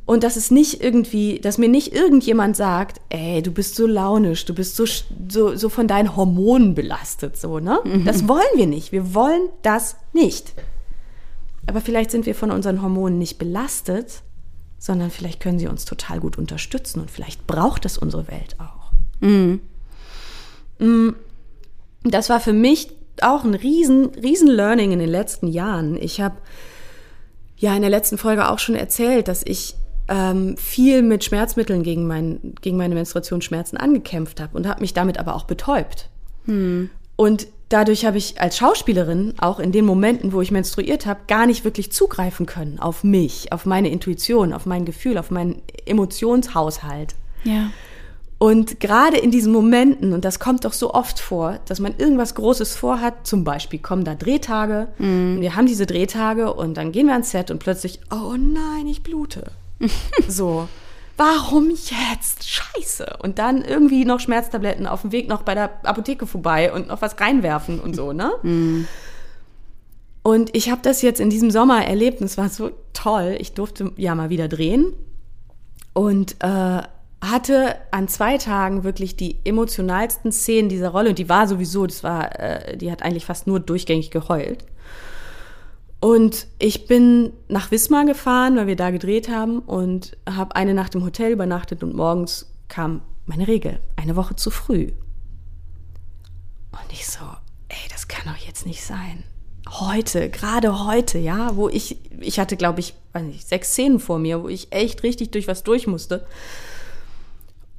Und 0.08 0.24
dass 0.24 0.38
es 0.38 0.52
nicht 0.52 0.82
irgendwie, 0.82 1.38
dass 1.40 1.58
mir 1.58 1.68
nicht 1.68 1.94
irgendjemand 1.94 2.56
sagt, 2.56 3.02
ey, 3.10 3.42
du 3.42 3.52
bist 3.52 3.76
so 3.76 3.86
launisch, 3.86 4.46
du 4.46 4.56
bist 4.56 4.78
so, 4.78 4.86
so, 4.86 5.54
so 5.58 5.68
von 5.68 5.90
deinen 5.90 6.16
Hormonen 6.16 6.76
belastet, 6.76 7.36
so, 7.36 7.60
ne? 7.60 7.82
Mhm. 7.84 8.06
Das 8.06 8.26
wollen 8.26 8.42
wir 8.56 8.68
nicht. 8.68 8.94
Wir 8.94 9.14
wollen 9.14 9.50
das 9.64 9.98
nicht. 10.14 10.54
Aber 11.66 11.82
vielleicht 11.82 12.12
sind 12.12 12.26
wir 12.26 12.36
von 12.36 12.52
unseren 12.52 12.82
Hormonen 12.82 13.18
nicht 13.18 13.38
belastet, 13.38 14.22
sondern 14.80 15.12
vielleicht 15.12 15.42
können 15.42 15.60
sie 15.60 15.68
uns 15.68 15.84
total 15.84 16.22
gut 16.22 16.38
unterstützen 16.38 17.02
und 17.02 17.12
vielleicht 17.12 17.46
braucht 17.46 17.84
es 17.84 17.98
unsere 17.98 18.30
Welt 18.30 18.56
auch. 18.60 18.94
Mhm. 19.20 19.60
Mm. 20.80 21.10
Das 22.04 22.30
war 22.30 22.40
für 22.40 22.54
mich 22.54 22.94
auch 23.22 23.44
ein 23.44 23.56
riesen, 23.56 24.06
riesen 24.16 24.48
Learning 24.48 24.94
in 24.94 25.00
den 25.00 25.10
letzten 25.10 25.48
Jahren. 25.48 26.02
Ich 26.02 26.22
habe 26.22 26.38
ja 27.58 27.76
in 27.76 27.82
der 27.82 27.92
letzten 27.92 28.18
Folge 28.18 28.50
auch 28.50 28.60
schon 28.60 28.76
erzählt, 28.76 29.28
dass 29.28 29.44
ich 29.44 29.76
ähm, 30.08 30.56
viel 30.58 31.02
mit 31.02 31.24
Schmerzmitteln 31.24 31.84
gegen, 31.84 32.08
mein, 32.08 32.56
gegen 32.62 32.78
meine 32.78 32.96
Menstruationsschmerzen 32.96 33.78
angekämpft 33.78 34.40
habe 34.40 34.56
und 34.58 34.68
habe 34.68 34.82
mich 34.82 34.94
damit 34.94 35.20
aber 35.20 35.36
auch 35.36 35.46
betäubt. 35.46 36.10
Hm. 36.46 36.90
Und 37.16 37.48
dadurch 37.70 38.06
habe 38.06 38.18
ich 38.18 38.40
als 38.40 38.58
Schauspielerin 38.58 39.34
auch 39.40 39.60
in 39.60 39.72
den 39.72 39.86
Momenten, 39.86 40.32
wo 40.32 40.42
ich 40.42 40.52
menstruiert 40.52 41.06
habe, 41.06 41.22
gar 41.28 41.46
nicht 41.46 41.66
wirklich 41.66 41.92
zugreifen 41.92 42.46
können 42.46 42.80
auf 42.80 43.04
mich, 43.04 43.52
auf 43.52 43.66
meine 43.66 43.90
Intuition, 43.90 44.54
auf 44.54 44.66
mein 44.66 44.86
Gefühl, 44.86 45.18
auf 45.18 45.32
meinen 45.32 45.62
Emotionshaushalt. 45.86 47.16
Ja. 47.44 47.72
Und 48.40 48.80
gerade 48.80 49.18
in 49.18 49.32
diesen 49.32 49.52
Momenten, 49.52 50.14
und 50.14 50.24
das 50.24 50.40
kommt 50.40 50.64
doch 50.64 50.74
so 50.74 50.94
oft 50.94 51.20
vor, 51.20 51.60
dass 51.66 51.80
man 51.80 51.96
irgendwas 51.98 52.36
Großes 52.36 52.76
vorhat, 52.76 53.26
zum 53.26 53.44
Beispiel 53.44 53.80
kommen 53.80 54.04
da 54.04 54.14
Drehtage, 54.14 54.90
mm. 55.00 55.04
und 55.38 55.42
wir 55.42 55.56
haben 55.56 55.66
diese 55.66 55.88
Drehtage 55.88 56.54
und 56.54 56.78
dann 56.78 56.92
gehen 56.92 57.08
wir 57.08 57.14
ans 57.14 57.32
Set 57.32 57.50
und 57.50 57.58
plötzlich, 57.58 58.00
oh 58.12 58.36
nein, 58.38 58.86
ich 58.86 59.02
blute. 59.02 59.52
So, 60.28 60.68
warum 61.18 61.70
jetzt? 61.70 62.48
Scheiße. 62.48 63.18
Und 63.22 63.40
dann 63.40 63.64
irgendwie 63.64 64.06
noch 64.06 64.20
Schmerztabletten 64.20 64.88
auf 64.88 65.02
dem 65.02 65.12
Weg 65.12 65.28
noch 65.28 65.44
bei 65.44 65.56
der 65.56 65.72
Apotheke 65.84 66.28
vorbei 66.28 66.72
und 66.72 66.88
noch 66.88 67.02
was 67.02 67.20
reinwerfen 67.20 67.80
und 67.80 67.96
so, 67.96 68.14
ne? 68.14 68.32
Mhm. 68.44 68.88
Und 70.24 70.54
ich 70.54 70.70
habe 70.70 70.82
das 70.84 71.02
jetzt 71.02 71.22
in 71.22 71.30
diesem 71.30 71.52
Sommer 71.52 71.86
erlebt 71.86 72.20
und 72.20 72.26
es 72.26 72.38
war 72.38 72.50
so 72.50 72.72
toll. 72.92 73.38
Ich 73.40 73.54
durfte 73.54 73.94
ja 73.96 74.14
mal 74.14 74.30
wieder 74.30 74.50
drehen 74.50 74.92
und 75.94 76.36
äh, 76.44 76.82
hatte 77.22 77.76
an 77.92 78.10
zwei 78.10 78.38
Tagen 78.38 78.84
wirklich 78.84 79.16
die 79.16 79.38
emotionalsten 79.46 80.34
Szenen 80.34 80.68
dieser 80.68 80.90
Rolle 80.90 81.10
und 81.10 81.18
die 81.18 81.30
war 81.30 81.48
sowieso, 81.48 81.88
das 81.88 82.04
war, 82.04 82.38
äh, 82.40 82.76
die 82.76 82.92
hat 82.92 83.04
eigentlich 83.04 83.26
fast 83.26 83.48
nur 83.48 83.62
durchgängig 83.62 84.12
geheult. 84.12 84.66
Und 86.00 86.48
ich 86.60 86.86
bin 86.86 87.34
nach 87.48 87.72
Wismar 87.72 88.06
gefahren, 88.06 88.56
weil 88.56 88.68
wir 88.68 88.76
da 88.76 88.92
gedreht 88.92 89.30
haben 89.30 89.60
und 89.60 90.16
habe 90.30 90.56
eine 90.56 90.74
Nacht 90.74 90.94
im 90.94 91.04
Hotel 91.04 91.32
übernachtet 91.32 91.84
und 91.84 91.96
morgens 91.96 92.54
kam 92.68 93.02
meine 93.26 93.48
Regel, 93.48 93.80
eine 93.96 94.16
Woche 94.16 94.36
zu 94.36 94.52
früh. 94.52 94.92
Und 96.72 96.92
ich 96.92 97.08
so, 97.08 97.26
ey, 97.70 97.90
das 97.92 98.08
kann 98.08 98.32
doch 98.32 98.46
jetzt 98.46 98.66
nicht 98.66 98.84
sein. 98.84 99.24
Heute, 99.68 100.30
gerade 100.30 100.86
heute, 100.86 101.18
ja, 101.18 101.56
wo 101.56 101.68
ich, 101.68 101.98
ich 102.22 102.40
hatte, 102.40 102.56
glaube 102.58 102.80
ich, 102.80 102.94
weiß 103.14 103.24
nicht, 103.24 103.48
sechs 103.48 103.72
Szenen 103.72 104.00
vor 104.00 104.20
mir, 104.20 104.44
wo 104.44 104.50
ich 104.50 104.72
echt 104.72 105.04
richtig 105.04 105.32
durch 105.32 105.48
was 105.48 105.64
durch 105.64 105.88
musste. 105.88 106.26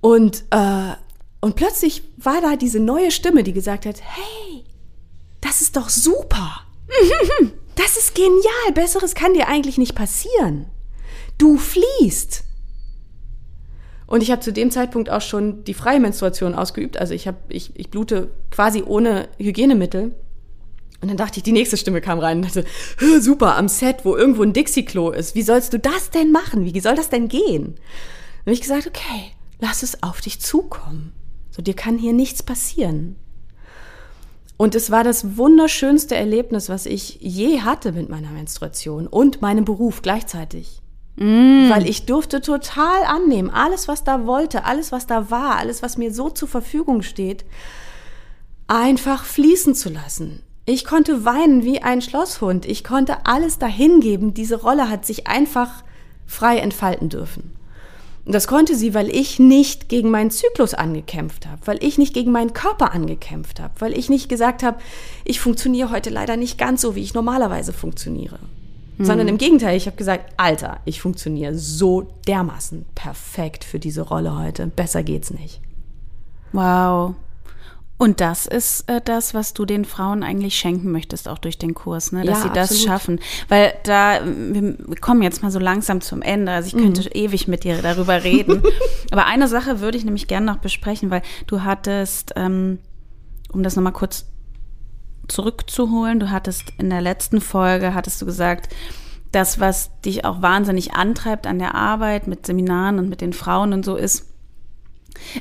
Und, 0.00 0.44
äh, 0.50 0.92
und 1.40 1.54
plötzlich 1.54 2.02
war 2.16 2.40
da 2.40 2.56
diese 2.56 2.80
neue 2.80 3.10
Stimme, 3.10 3.44
die 3.44 3.52
gesagt 3.52 3.86
hat, 3.86 4.02
hey, 4.02 4.64
das 5.40 5.60
ist 5.60 5.76
doch 5.76 5.88
super. 5.88 6.62
Das 7.79 7.97
ist 7.97 8.16
genial. 8.16 8.72
Besseres 8.74 9.14
kann 9.14 9.35
dir 9.35 9.47
eigentlich 9.47 9.79
nicht 9.79 9.95
passieren. 9.95 10.66
Du 11.39 11.57
fließt. 11.57 12.43
Und 14.09 14.22
ich 14.22 14.33
habe 14.33 14.41
zu 14.41 14.53
dem 14.53 14.72
Zeitpunkt 14.72 15.11
auch 15.11 15.20
schon 15.20 15.62
die 15.62 15.74
freie 15.74 16.01
Menstruation 16.01 16.55
ausgeübt. 16.55 16.97
Also 16.97 17.14
ich, 17.14 17.29
hab, 17.29 17.37
ich, 17.49 17.70
ich 17.79 17.89
blute 17.89 18.33
quasi 18.51 18.83
ohne 18.83 19.29
Hygienemittel. 19.39 20.12
Und 21.01 21.09
dann 21.09 21.16
dachte 21.16 21.39
ich, 21.39 21.45
die 21.45 21.53
nächste 21.53 21.76
Stimme 21.76 22.01
kam 22.01 22.18
rein 22.18 22.39
und 22.39 22.47
dachte, 22.47 22.64
super, 23.20 23.57
am 23.57 23.68
Set, 23.68 24.05
wo 24.05 24.16
irgendwo 24.16 24.43
ein 24.43 24.53
Dixie-Klo 24.53 25.11
ist. 25.11 25.37
Wie 25.37 25.43
sollst 25.43 25.72
du 25.72 25.79
das 25.79 26.11
denn 26.11 26.33
machen? 26.33 26.64
Wie 26.64 26.81
soll 26.81 26.97
das 26.97 27.11
denn 27.11 27.29
gehen? 27.29 27.76
Dann 27.76 28.47
habe 28.47 28.53
ich 28.55 28.61
gesagt, 28.61 28.89
okay, 28.89 29.31
lass 29.61 29.85
es 29.85 30.03
auf 30.03 30.20
dich 30.20 30.41
zukommen. 30.41 31.12
So, 31.53 31.62
dir 31.62 31.74
kann 31.74 31.97
hier 31.97 32.12
nichts 32.12 32.43
passieren. 32.43 33.14
Und 34.59 34.74
es 34.74 34.90
war 34.90 35.04
das 35.04 35.36
wunderschönste 35.36 36.16
Erlebnis, 36.16 36.68
was 36.68 36.84
ich 36.84 37.18
je 37.20 37.61
hatte 37.61 37.92
mit 37.92 38.11
meiner 38.11 38.30
Menstruation 38.30 39.06
und 39.06 39.40
meinem 39.40 39.64
Beruf 39.64 40.02
gleichzeitig. 40.02 40.82
Mm. 41.14 41.70
Weil 41.70 41.88
ich 41.88 42.06
durfte 42.06 42.40
total 42.40 43.04
annehmen, 43.04 43.50
alles, 43.50 43.86
was 43.86 44.02
da 44.02 44.26
wollte, 44.26 44.64
alles, 44.64 44.90
was 44.90 45.06
da 45.06 45.30
war, 45.30 45.56
alles, 45.56 45.80
was 45.80 45.96
mir 45.96 46.12
so 46.12 46.28
zur 46.28 46.48
Verfügung 46.48 47.02
steht, 47.02 47.44
einfach 48.66 49.24
fließen 49.24 49.76
zu 49.76 49.90
lassen. 49.90 50.42
Ich 50.66 50.84
konnte 50.84 51.24
weinen 51.24 51.62
wie 51.62 51.80
ein 51.80 52.02
Schlosshund. 52.02 52.66
Ich 52.66 52.82
konnte 52.82 53.26
alles 53.26 53.59
dahingeben. 53.59 54.34
Diese 54.34 54.56
Rolle 54.56 54.90
hat 54.90 55.06
sich 55.06 55.28
einfach 55.28 55.84
frei 56.26 56.59
entfalten 56.59 57.09
dürfen. 57.09 57.57
Und 58.29 58.35
das 58.35 58.47
konnte 58.47 58.76
sie, 58.76 58.93
weil 58.93 59.09
ich 59.09 59.39
nicht 59.39 59.89
gegen 59.89 60.11
meinen 60.11 60.31
Zyklus 60.31 60.74
angekämpft 60.74 61.47
habe, 61.47 61.62
weil 61.64 61.83
ich 61.83 61.97
nicht 61.97 62.12
gegen 62.12 62.31
meinen 62.31 62.53
Körper 62.53 62.93
angekämpft 62.93 63.59
habe, 63.59 63.72
weil 63.79 63.97
ich 63.97 64.11
nicht 64.11 64.29
gesagt 64.29 64.62
habe, 64.62 64.76
ich 65.24 65.41
funktioniere 65.41 65.91
heute 65.91 66.11
leider 66.11 66.37
nicht 66.37 66.59
ganz 66.59 66.83
so, 66.83 66.95
wie 66.95 67.01
ich 67.01 67.14
normalerweise 67.14 67.72
funktioniere. 67.72 68.39
Mhm. 68.99 69.05
Sondern 69.07 69.29
im 69.29 69.39
Gegenteil, 69.39 69.79
ich 69.79 69.87
habe 69.87 69.97
gesagt, 69.97 70.35
Alter, 70.37 70.81
ich 70.85 71.01
funktioniere 71.01 71.55
so 71.55 72.07
dermaßen 72.26 72.85
perfekt 72.95 73.64
für 73.64 73.79
diese 73.79 74.03
Rolle 74.03 74.39
heute. 74.39 74.66
Besser 74.66 75.03
geht's 75.03 75.31
nicht. 75.31 75.62
Wow. 76.53 77.14
Und 77.99 78.20
das 78.20 78.46
ist 78.46 78.88
äh, 78.88 79.01
das, 79.05 79.34
was 79.34 79.55
du 79.55 79.64
den 79.64 79.84
Frauen 79.84 80.22
eigentlich 80.22 80.55
schenken 80.55 80.92
möchtest, 80.92 81.28
auch 81.28 81.38
durch 81.38 81.59
den 81.59 81.74
Kurs, 81.74 82.12
ne? 82.12 82.24
dass 82.24 82.38
ja, 82.38 82.42
sie 82.44 82.51
das 82.51 82.70
absolut. 82.70 82.86
schaffen. 82.86 83.20
Weil 83.49 83.74
da, 83.82 84.20
wir 84.24 84.76
kommen 85.01 85.20
jetzt 85.22 85.42
mal 85.42 85.51
so 85.51 85.59
langsam 85.59 86.01
zum 86.01 86.22
Ende. 86.22 86.53
Also 86.53 86.68
ich 86.68 86.80
könnte 86.80 87.03
mhm. 87.03 87.09
ewig 87.12 87.49
mit 87.49 87.64
dir 87.64 87.82
darüber 87.82 88.22
reden. 88.22 88.62
Aber 89.11 89.26
eine 89.26 89.49
Sache 89.49 89.80
würde 89.80 89.99
ich 89.99 90.05
nämlich 90.05 90.28
gerne 90.28 90.46
noch 90.46 90.59
besprechen, 90.59 91.11
weil 91.11 91.22
du 91.49 91.64
hattest, 91.64 92.34
ähm, 92.36 92.78
um 93.53 93.64
das 93.64 93.74
nochmal 93.74 93.92
kurz 93.92 94.26
zurückzuholen, 95.26 96.20
du 96.20 96.30
hattest 96.30 96.72
in 96.78 96.90
der 96.90 97.01
letzten 97.01 97.40
Folge, 97.40 97.94
hattest 97.94 98.22
du 98.22 98.26
gesagt, 98.26 98.72
das, 99.32 99.59
was 99.59 99.90
dich 100.03 100.24
auch 100.24 100.40
wahnsinnig 100.40 100.94
antreibt 100.94 101.49
an 101.49 101.59
der 101.59 101.74
Arbeit 101.74 102.28
mit 102.28 102.46
Seminaren 102.46 103.01
und 103.01 103.09
mit 103.09 103.20
den 103.20 103.32
Frauen 103.32 103.72
und 103.72 103.84
so 103.84 103.96
ist, 103.96 104.26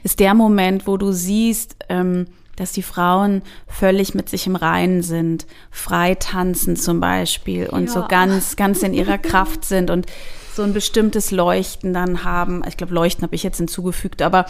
ist 0.04 0.20
der 0.20 0.34
Moment, 0.34 0.88
wo 0.88 0.98
du 0.98 1.12
siehst, 1.12 1.78
ähm, 1.88 2.26
dass 2.58 2.74
die 2.74 2.82
Frauen 2.82 3.44
völlig 3.68 4.14
mit 4.14 4.28
sich 4.28 4.48
im 4.48 4.58
Reinen 4.58 5.04
sind, 5.04 5.46
frei 5.72 6.16
tanzen 6.16 6.76
zum 6.76 7.00
Beispiel 7.00 7.68
und 7.68 7.86
ja. 7.86 7.92
so 7.92 8.06
ganz, 8.08 8.58
ganz 8.58 8.84
in 8.84 8.94
ihrer 8.94 9.18
Kraft 9.18 9.64
sind 9.64 9.90
und 9.90 10.08
so 10.54 10.64
ein 10.64 10.74
bestimmtes 10.74 11.30
Leuchten 11.32 11.94
dann 11.94 12.24
haben. 12.24 12.64
Ich 12.68 12.76
glaube, 12.76 12.94
Leuchten 12.94 13.24
habe 13.24 13.36
ich 13.36 13.44
jetzt 13.44 13.58
hinzugefügt, 13.58 14.24
aber 14.24 14.48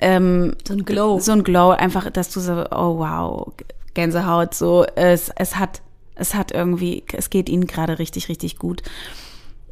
ähm, 0.00 0.56
so 0.66 0.72
ein 0.72 0.84
Glow. 0.86 1.20
So 1.20 1.32
ein 1.32 1.44
Glow, 1.44 1.70
einfach, 1.70 2.10
dass 2.10 2.30
du 2.30 2.40
so, 2.40 2.64
oh 2.70 2.98
wow, 2.98 3.52
Gänsehaut, 3.92 4.54
so, 4.54 4.86
es, 4.96 5.30
es 5.36 5.56
hat, 5.56 5.82
es 6.14 6.34
hat 6.34 6.52
irgendwie, 6.52 7.04
es 7.12 7.28
geht 7.28 7.50
ihnen 7.50 7.66
gerade 7.66 7.98
richtig, 7.98 8.30
richtig 8.30 8.58
gut. 8.58 8.82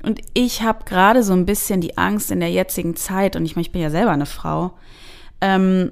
Und 0.03 0.21
ich 0.35 0.63
habe 0.63 0.85
gerade 0.85 1.23
so 1.23 1.33
ein 1.33 1.47
bisschen 1.47 1.81
die 1.81 1.97
Angst 1.97 2.31
in 2.31 2.41
der 2.41 2.51
jetzigen 2.51 2.95
Zeit, 2.95 3.35
und 3.35 3.47
ich 3.47 3.57
meine, 3.57 3.63
ich 3.63 3.73
bin 3.73 3.81
ja 3.81 3.91
selber 3.91 4.11
eine 4.11 4.27
Frau, 4.27 4.73
ähm, 5.41 5.91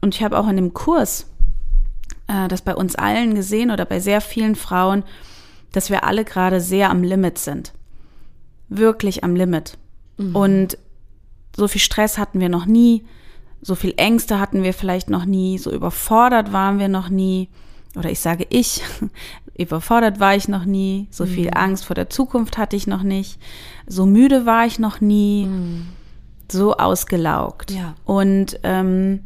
und 0.00 0.14
ich 0.14 0.24
habe 0.24 0.38
auch 0.38 0.48
in 0.48 0.56
dem 0.56 0.74
Kurs 0.74 1.26
äh, 2.26 2.48
das 2.48 2.62
bei 2.62 2.74
uns 2.74 2.94
allen 2.96 3.34
gesehen 3.34 3.70
oder 3.70 3.84
bei 3.84 4.00
sehr 4.00 4.20
vielen 4.20 4.54
Frauen, 4.54 5.04
dass 5.72 5.90
wir 5.90 6.04
alle 6.04 6.24
gerade 6.24 6.60
sehr 6.60 6.90
am 6.90 7.02
Limit 7.02 7.38
sind. 7.38 7.72
Wirklich 8.68 9.24
am 9.24 9.36
Limit. 9.36 9.76
Mhm. 10.16 10.36
Und 10.36 10.78
so 11.56 11.68
viel 11.68 11.80
Stress 11.80 12.18
hatten 12.18 12.40
wir 12.40 12.48
noch 12.48 12.66
nie, 12.66 13.04
so 13.62 13.74
viel 13.74 13.94
Ängste 13.96 14.38
hatten 14.38 14.62
wir 14.62 14.74
vielleicht 14.74 15.10
noch 15.10 15.24
nie, 15.24 15.58
so 15.58 15.72
überfordert 15.72 16.52
waren 16.52 16.78
wir 16.78 16.88
noch 16.88 17.08
nie. 17.08 17.48
Oder 17.96 18.10
ich 18.10 18.20
sage 18.20 18.46
ich, 18.48 18.82
überfordert 19.58 20.20
war 20.20 20.36
ich 20.36 20.48
noch 20.48 20.64
nie, 20.64 21.08
so 21.10 21.26
viel 21.26 21.46
mhm. 21.46 21.56
Angst 21.56 21.84
vor 21.84 21.94
der 21.94 22.10
Zukunft 22.10 22.58
hatte 22.58 22.76
ich 22.76 22.86
noch 22.86 23.02
nicht, 23.02 23.40
so 23.86 24.06
müde 24.06 24.46
war 24.46 24.66
ich 24.66 24.78
noch 24.78 25.00
nie, 25.00 25.46
mhm. 25.46 25.86
so 26.50 26.76
ausgelaugt. 26.76 27.70
Ja. 27.70 27.94
Und 28.04 28.60
ähm, 28.62 29.20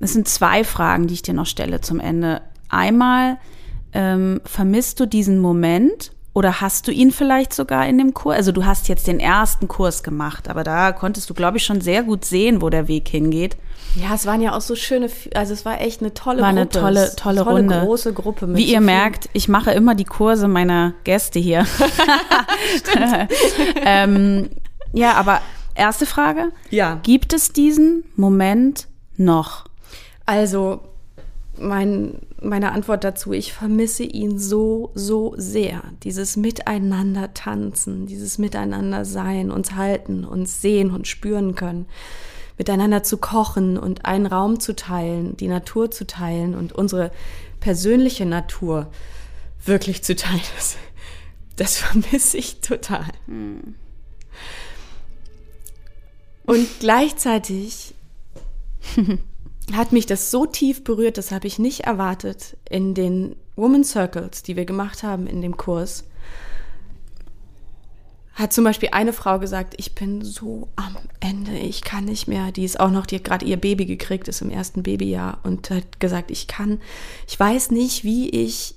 es 0.00 0.12
sind 0.12 0.28
zwei 0.28 0.64
Fragen, 0.64 1.06
die 1.06 1.14
ich 1.14 1.22
dir 1.22 1.34
noch 1.34 1.46
stelle 1.46 1.80
zum 1.80 2.00
Ende. 2.00 2.42
Einmal, 2.68 3.38
ähm, 3.92 4.40
vermisst 4.44 5.00
du 5.00 5.06
diesen 5.06 5.40
Moment 5.40 6.12
oder 6.34 6.60
hast 6.60 6.86
du 6.86 6.92
ihn 6.92 7.10
vielleicht 7.10 7.52
sogar 7.52 7.86
in 7.88 7.98
dem 7.98 8.14
Kurs? 8.14 8.36
Also 8.36 8.52
du 8.52 8.64
hast 8.64 8.88
jetzt 8.88 9.06
den 9.06 9.18
ersten 9.18 9.66
Kurs 9.66 10.02
gemacht, 10.02 10.48
aber 10.48 10.62
da 10.62 10.92
konntest 10.92 11.28
du, 11.28 11.34
glaube 11.34 11.56
ich, 11.56 11.64
schon 11.64 11.80
sehr 11.80 12.02
gut 12.02 12.24
sehen, 12.24 12.62
wo 12.62 12.70
der 12.70 12.86
Weg 12.86 13.08
hingeht. 13.08 13.56
Ja, 13.96 14.14
es 14.14 14.26
waren 14.26 14.40
ja 14.40 14.54
auch 14.54 14.60
so 14.60 14.76
schöne, 14.76 15.10
also 15.34 15.52
es 15.52 15.64
war 15.64 15.80
echt 15.80 16.00
eine 16.00 16.14
tolle 16.14 16.42
war 16.42 16.52
Gruppe. 16.52 16.74
War 16.74 16.86
eine 16.86 16.94
tolle, 16.94 17.16
tolle, 17.16 17.42
tolle 17.42 17.58
Runde. 17.58 17.80
große 17.80 18.12
Gruppe. 18.12 18.46
Mit 18.46 18.58
Wie 18.58 18.70
ihr 18.70 18.80
merkt, 18.80 19.28
ich 19.32 19.48
mache 19.48 19.72
immer 19.72 19.94
die 19.94 20.04
Kurse 20.04 20.46
meiner 20.46 20.94
Gäste 21.04 21.38
hier. 21.38 21.66
ähm, 23.84 24.50
ja, 24.92 25.14
aber 25.14 25.40
erste 25.74 26.06
Frage. 26.06 26.52
Ja. 26.70 27.00
Gibt 27.02 27.32
es 27.32 27.52
diesen 27.52 28.04
Moment 28.14 28.86
noch? 29.16 29.67
Also, 30.28 30.80
mein, 31.56 32.20
meine 32.38 32.72
Antwort 32.72 33.02
dazu, 33.02 33.32
ich 33.32 33.54
vermisse 33.54 34.02
ihn 34.02 34.38
so, 34.38 34.90
so 34.94 35.32
sehr. 35.38 35.82
Dieses 36.02 36.36
Miteinander 36.36 37.32
tanzen, 37.32 38.04
dieses 38.04 38.36
Miteinander 38.36 39.06
sein, 39.06 39.50
uns 39.50 39.72
halten, 39.72 40.26
uns 40.26 40.60
sehen 40.60 40.90
und 40.90 41.08
spüren 41.08 41.54
können. 41.54 41.86
Miteinander 42.58 43.02
zu 43.02 43.16
kochen 43.16 43.78
und 43.78 44.04
einen 44.04 44.26
Raum 44.26 44.60
zu 44.60 44.76
teilen, 44.76 45.34
die 45.38 45.48
Natur 45.48 45.90
zu 45.90 46.06
teilen 46.06 46.54
und 46.54 46.74
unsere 46.74 47.10
persönliche 47.58 48.26
Natur 48.26 48.90
wirklich 49.64 50.04
zu 50.04 50.14
teilen. 50.14 50.42
Das, 50.56 50.76
das 51.56 51.78
vermisse 51.78 52.36
ich 52.36 52.60
total. 52.60 53.06
Hm. 53.28 53.76
Und 56.44 56.68
gleichzeitig 56.80 57.94
hat 59.74 59.92
mich 59.92 60.06
das 60.06 60.30
so 60.30 60.46
tief 60.46 60.84
berührt, 60.84 61.18
das 61.18 61.30
habe 61.30 61.46
ich 61.46 61.58
nicht 61.58 61.80
erwartet, 61.80 62.56
in 62.68 62.94
den 62.94 63.36
Woman 63.56 63.84
Circles, 63.84 64.42
die 64.42 64.56
wir 64.56 64.64
gemacht 64.64 65.02
haben 65.02 65.26
in 65.26 65.42
dem 65.42 65.56
Kurs. 65.56 66.04
Hat 68.34 68.52
zum 68.52 68.62
Beispiel 68.62 68.90
eine 68.92 69.12
Frau 69.12 69.40
gesagt, 69.40 69.74
ich 69.78 69.96
bin 69.96 70.22
so 70.22 70.68
am 70.76 70.96
Ende, 71.18 71.58
ich 71.58 71.82
kann 71.82 72.04
nicht 72.04 72.28
mehr. 72.28 72.52
Die 72.52 72.64
ist 72.64 72.78
auch 72.78 72.90
noch, 72.90 73.04
die 73.04 73.16
hat 73.16 73.24
gerade 73.24 73.44
ihr 73.44 73.56
Baby 73.56 73.84
gekriegt, 73.84 74.28
ist 74.28 74.42
im 74.42 74.50
ersten 74.50 74.84
Babyjahr 74.84 75.38
und 75.42 75.70
hat 75.70 75.98
gesagt, 75.98 76.30
ich 76.30 76.46
kann, 76.46 76.80
ich 77.26 77.38
weiß 77.38 77.72
nicht, 77.72 78.04
wie 78.04 78.28
ich 78.30 78.76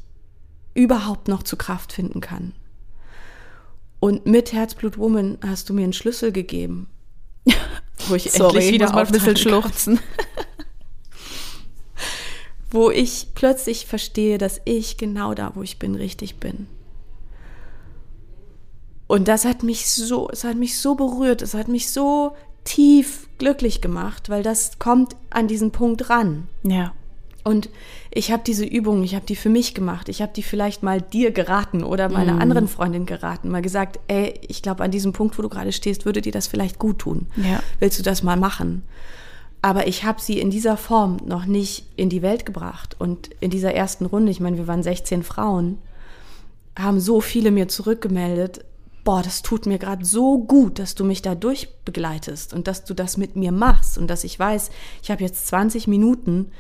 überhaupt 0.74 1.28
noch 1.28 1.44
zu 1.44 1.58
Kraft 1.58 1.94
finden 1.94 2.22
kann. 2.22 2.54
Und 4.00 4.26
mit 4.26 4.52
Herzblut 4.52 4.98
Woman 4.98 5.38
hast 5.46 5.70
du 5.70 5.76
mir 5.76 5.84
einen 5.84 5.94
Schlüssel 5.94 6.32
gegeben, 6.32 6.88
wo 8.08 8.16
ich 8.16 8.32
Sorry, 8.32 8.56
endlich 8.56 8.74
wieder 8.74 8.86
ich 8.88 8.92
muss 8.94 8.96
mal 8.96 9.06
ein 9.06 9.12
bisschen 9.12 9.38
schluchzen. 9.38 10.00
wo 12.72 12.90
ich 12.90 13.28
plötzlich 13.36 13.86
verstehe, 13.86 14.38
dass 14.38 14.62
ich 14.66 14.98
genau 14.98 15.34
da, 15.34 15.52
wo 15.56 15.62
ich 15.62 15.78
bin, 15.78 15.96
richtig 15.96 16.38
bin. 16.38 16.68
Und 19.08 19.28
das 19.28 19.44
hat 19.44 19.62
mich 19.62 19.92
so, 19.92 20.30
es 20.32 20.46
hat 20.46 20.56
mich 20.56 20.78
so 20.80 20.96
berührt, 20.96 21.42
es 21.42 21.54
hat 21.54 21.68
mich 21.68 21.92
so 21.92 22.34
tief 22.64 23.28
glücklich 23.40 23.82
gemacht, 23.82 24.30
weil 24.30 24.42
das 24.42 24.80
kommt 24.80 25.16
an 25.30 25.48
diesen 25.48 25.72
Punkt 25.72 26.10
ran. 26.10 26.48
Ja. 26.64 26.94
Und 27.44 27.70
ich 28.12 28.32
habe 28.32 28.44
diese 28.46 28.66
Übung, 28.66 29.04
ich 29.04 29.16
habe 29.16 29.26
die 29.26 29.36
für 29.36 29.50
mich 29.50 29.74
gemacht. 29.74 30.10
Ich 30.10 30.22
habe 30.22 30.32
die 30.34 30.44
vielleicht 30.44 30.84
mal 30.84 31.02
dir 31.02 31.32
geraten 31.32 31.84
oder 31.84 32.08
meiner 32.08 32.36
mm. 32.36 32.42
anderen 32.42 32.68
Freundin 32.68 33.06
geraten, 33.06 33.50
mal 33.50 33.64
gesagt, 33.64 34.00
ey, 34.08 34.40
ich 34.48 34.62
glaube, 34.62 34.84
an 34.84 34.92
diesem 34.92 35.12
Punkt, 35.12 35.38
wo 35.38 35.42
du 35.42 35.50
gerade 35.50 35.72
stehst, 35.72 36.06
würde 36.06 36.22
dir 36.22 36.32
das 36.32 36.48
vielleicht 36.48 36.78
gut 36.78 37.00
tun. 37.00 37.28
Ja. 37.36 37.62
Willst 37.80 37.98
du 37.98 38.04
das 38.04 38.22
mal 38.22 38.38
machen? 38.38 38.84
Aber 39.62 39.88
ich 39.88 40.04
habe 40.04 40.22
sie 40.22 40.40
in 40.40 40.50
dieser 40.50 40.76
Form 40.76 41.18
noch 41.26 41.46
nicht 41.46 41.86
in 41.96 42.10
die 42.10 42.22
Welt 42.22 42.46
gebracht. 42.46 42.96
Und 43.00 43.30
in 43.40 43.52
dieser 43.52 43.74
ersten 43.74 44.06
Runde, 44.06 44.32
ich 44.32 44.40
meine, 44.40 44.58
wir 44.58 44.68
waren 44.68 44.84
16 44.84 45.24
Frauen, 45.24 45.78
haben 46.78 47.00
so 47.00 47.22
viele 47.22 47.52
mir 47.52 47.68
zurückgemeldet, 47.68 48.66
boah, 49.04 49.22
das 49.22 49.42
tut 49.42 49.66
mir 49.66 49.78
gerade 49.78 50.06
so 50.06 50.40
gut, 50.40 50.80
dass 50.80 50.96
du 50.96 51.04
mich 51.04 51.22
da 51.22 51.36
durchbegleitest 51.36 52.54
und 52.54 52.68
dass 52.68 52.84
du 52.86 52.94
das 52.94 53.18
mit 53.18 53.36
mir 53.36 53.52
machst 53.52 53.98
und 53.98 54.08
dass 54.08 54.24
ich 54.24 54.38
weiß, 54.38 54.70
ich 55.02 55.12
habe 55.12 55.24
jetzt 55.24 55.48
20 55.48 55.88
Minuten, 55.88 56.52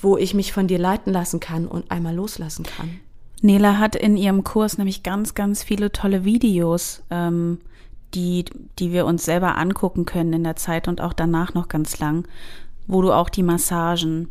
wo 0.00 0.16
ich 0.16 0.34
mich 0.34 0.52
von 0.52 0.68
dir 0.68 0.78
leiten 0.78 1.12
lassen 1.12 1.40
kann 1.40 1.66
und 1.66 1.90
einmal 1.90 2.14
loslassen 2.14 2.64
kann. 2.64 3.00
Nela 3.40 3.78
hat 3.78 3.96
in 3.96 4.16
ihrem 4.16 4.44
Kurs 4.44 4.78
nämlich 4.78 5.02
ganz, 5.02 5.34
ganz 5.34 5.62
viele 5.62 5.92
tolle 5.92 6.24
Videos 6.24 7.02
ähm, 7.10 7.58
die, 8.14 8.44
die 8.78 8.92
wir 8.92 9.06
uns 9.06 9.24
selber 9.24 9.56
angucken 9.56 10.04
können 10.06 10.32
in 10.32 10.44
der 10.44 10.56
Zeit 10.56 10.88
und 10.88 11.00
auch 11.00 11.12
danach 11.12 11.54
noch 11.54 11.68
ganz 11.68 11.98
lang, 11.98 12.26
wo 12.86 13.02
du 13.02 13.12
auch 13.12 13.28
die 13.28 13.42
Massagen, 13.42 14.28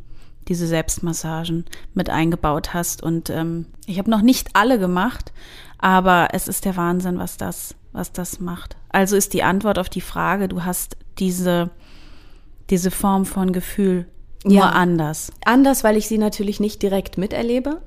diese 0.48 0.66
Selbstmassagen 0.68 1.66
mit 1.94 2.10
eingebaut 2.10 2.74
hast. 2.74 3.04
Und 3.04 3.30
ähm, 3.30 3.66
ich 3.86 4.00
habe 4.00 4.10
noch 4.10 4.22
nicht 4.22 4.50
alle 4.54 4.80
gemacht, 4.80 5.32
aber 5.78 6.30
es 6.32 6.48
ist 6.48 6.66
der 6.66 6.76
Wahnsinn, 6.78 7.20
was 7.20 7.38
das, 7.38 7.76
was 7.92 8.12
das 8.12 8.40
macht. 8.40 8.78
Also 8.90 9.16
ist 9.16 9.34
die 9.34 9.44
Antwort 9.44 9.78
auf 9.78 9.90
die 9.90 10.02
Frage, 10.02 10.48
du 10.48 10.64
hast 10.64 10.98
diese 11.20 11.70
diese 12.70 12.92
Form 12.92 13.26
von 13.26 13.54
Gefühl, 13.54 14.08
nur 14.44 14.56
Ja. 14.56 14.70
anders. 14.70 15.32
Anders, 15.46 15.84
weil 15.84 15.98
ich 15.98 16.08
sie 16.08 16.18
natürlich 16.18 16.60
nicht 16.60 16.82
direkt 16.82 17.18
miterlebe. 17.18 17.82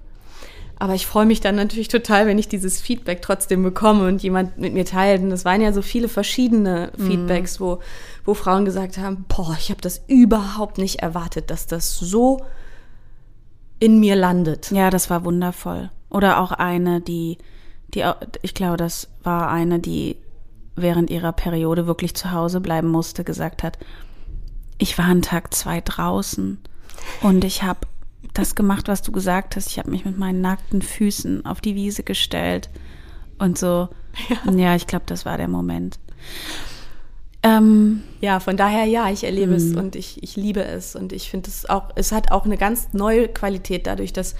Aber 0.81 0.95
ich 0.95 1.07
freue 1.07 1.27
mich 1.27 1.43
dann 1.43 1.57
natürlich 1.57 1.89
total, 1.89 2.27
wenn 2.27 2.39
ich 2.39 2.49
dieses 2.49 2.81
Feedback 2.81 3.21
trotzdem 3.21 3.63
bekomme 3.63 4.09
und 4.09 4.23
jemand 4.23 4.57
mit 4.57 4.73
mir 4.73 4.87
teilt. 4.87 5.21
Und 5.21 5.31
es 5.31 5.45
waren 5.45 5.61
ja 5.61 5.75
so 5.75 5.83
viele 5.83 6.09
verschiedene 6.09 6.91
Feedbacks, 6.97 7.61
wo, 7.61 7.81
wo 8.25 8.33
Frauen 8.33 8.65
gesagt 8.65 8.97
haben, 8.97 9.27
boah, 9.29 9.55
ich 9.59 9.71
habe 9.71 9.83
das 9.83 10.01
überhaupt 10.09 10.79
nicht 10.79 11.01
erwartet, 11.01 11.51
dass 11.51 11.67
das 11.67 11.99
so 11.99 12.41
in 13.79 14.01
mir 14.01 14.17
landet. 14.17 14.71
Ja, 14.71 14.89
das 14.89 15.11
war 15.11 15.23
wundervoll. 15.27 15.91
Oder 16.09 16.41
auch 16.41 16.53
eine, 16.53 17.03
die, 17.03 17.37
die, 17.93 18.03
ich 18.41 18.55
glaube, 18.55 18.79
das 18.79 19.09
war 19.23 19.51
eine, 19.51 19.81
die 19.81 20.17
während 20.77 21.11
ihrer 21.11 21.33
Periode 21.33 21.87
wirklich 21.87 22.15
zu 22.15 22.33
Hause 22.33 22.63
bleiben 22.63 22.89
musste, 22.89 23.23
gesagt 23.23 23.63
hat, 23.63 23.79
ich 24.79 24.97
war 24.97 25.05
an 25.05 25.21
Tag 25.21 25.53
zwei 25.53 25.83
draußen 25.83 26.59
und 27.21 27.45
ich 27.45 27.63
habe 27.63 27.81
das 28.35 28.55
gemacht, 28.55 28.89
was 28.89 29.03
du 29.03 29.13
gesagt 29.13 29.57
hast. 29.57 29.69
Ich 29.69 29.79
habe 29.79 29.91
mich 29.91 30.05
mit 30.05 30.19
meinen 30.19 30.41
nackten 30.41 30.83
Füßen 30.83 31.47
auf 31.47 31.61
die 31.61 31.75
Wiese 31.75 32.03
gestellt 32.03 32.71
und 33.39 33.59
so. 33.59 33.89
Ja, 34.51 34.75
ich 34.75 34.87
glaube, 34.87 35.05
das 35.07 35.25
war 35.25 35.37
der 35.37 35.49
Moment. 35.49 35.99
Ähm, 37.43 38.03
Ja, 38.21 38.39
von 38.39 38.57
daher 38.57 38.85
ja, 38.85 39.09
ich 39.09 39.25
erlebe 39.25 39.55
es 39.55 39.75
und 39.75 39.97
ich, 39.97 40.23
ich 40.23 40.37
liebe 40.37 40.63
es 40.63 40.95
und 40.95 41.13
ich 41.13 41.31
finde 41.31 41.49
es 41.49 41.69
auch, 41.69 41.85
es 41.95 42.13
hat 42.13 42.33
auch 42.33 42.45
eine 42.45 42.59
ganz 42.59 42.89
neue 42.93 43.29
Qualität 43.29 43.87
dadurch, 43.87 44.13
dass 44.13 44.35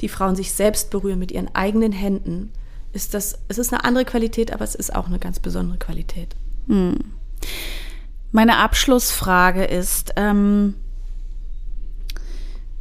die 0.00 0.08
Frauen 0.08 0.36
sich 0.36 0.52
selbst 0.52 0.90
berühren 0.90 1.18
mit 1.18 1.32
ihren 1.32 1.54
eigenen 1.54 1.92
Händen. 1.92 2.50
Ist 2.94 3.12
das, 3.12 3.38
es 3.48 3.58
ist 3.58 3.74
eine 3.74 3.84
andere 3.84 4.06
Qualität, 4.06 4.54
aber 4.54 4.64
es 4.64 4.74
ist 4.74 4.94
auch 4.94 5.06
eine 5.06 5.18
ganz 5.18 5.38
besondere 5.38 5.76
Qualität. 5.78 6.34
Meine 8.32 8.56
Abschlussfrage 8.56 9.64
ist, 9.64 10.14
ähm, 10.16 10.74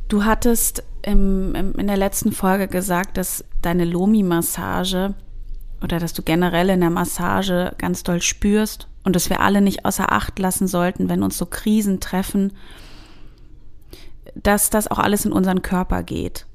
du 0.07 0.25
hattest 0.25 0.83
im, 1.01 1.55
im, 1.55 1.73
in 1.73 1.87
der 1.87 1.97
letzten 1.97 2.31
Folge 2.31 2.67
gesagt, 2.67 3.17
dass 3.17 3.43
deine 3.61 3.85
Lomi-Massage 3.85 5.13
oder 5.83 5.99
dass 5.99 6.13
du 6.13 6.21
generell 6.21 6.69
in 6.69 6.81
der 6.81 6.89
Massage 6.89 7.73
ganz 7.77 8.03
doll 8.03 8.21
spürst 8.21 8.87
und 9.03 9.15
dass 9.15 9.29
wir 9.29 9.39
alle 9.41 9.61
nicht 9.61 9.85
außer 9.85 10.11
Acht 10.11 10.39
lassen 10.39 10.67
sollten, 10.67 11.09
wenn 11.09 11.23
uns 11.23 11.37
so 11.37 11.45
Krisen 11.45 11.99
treffen, 11.99 12.53
dass 14.35 14.69
das 14.69 14.89
auch 14.89 14.99
alles 14.99 15.25
in 15.25 15.31
unseren 15.31 15.61
Körper 15.61 16.03
geht 16.03 16.47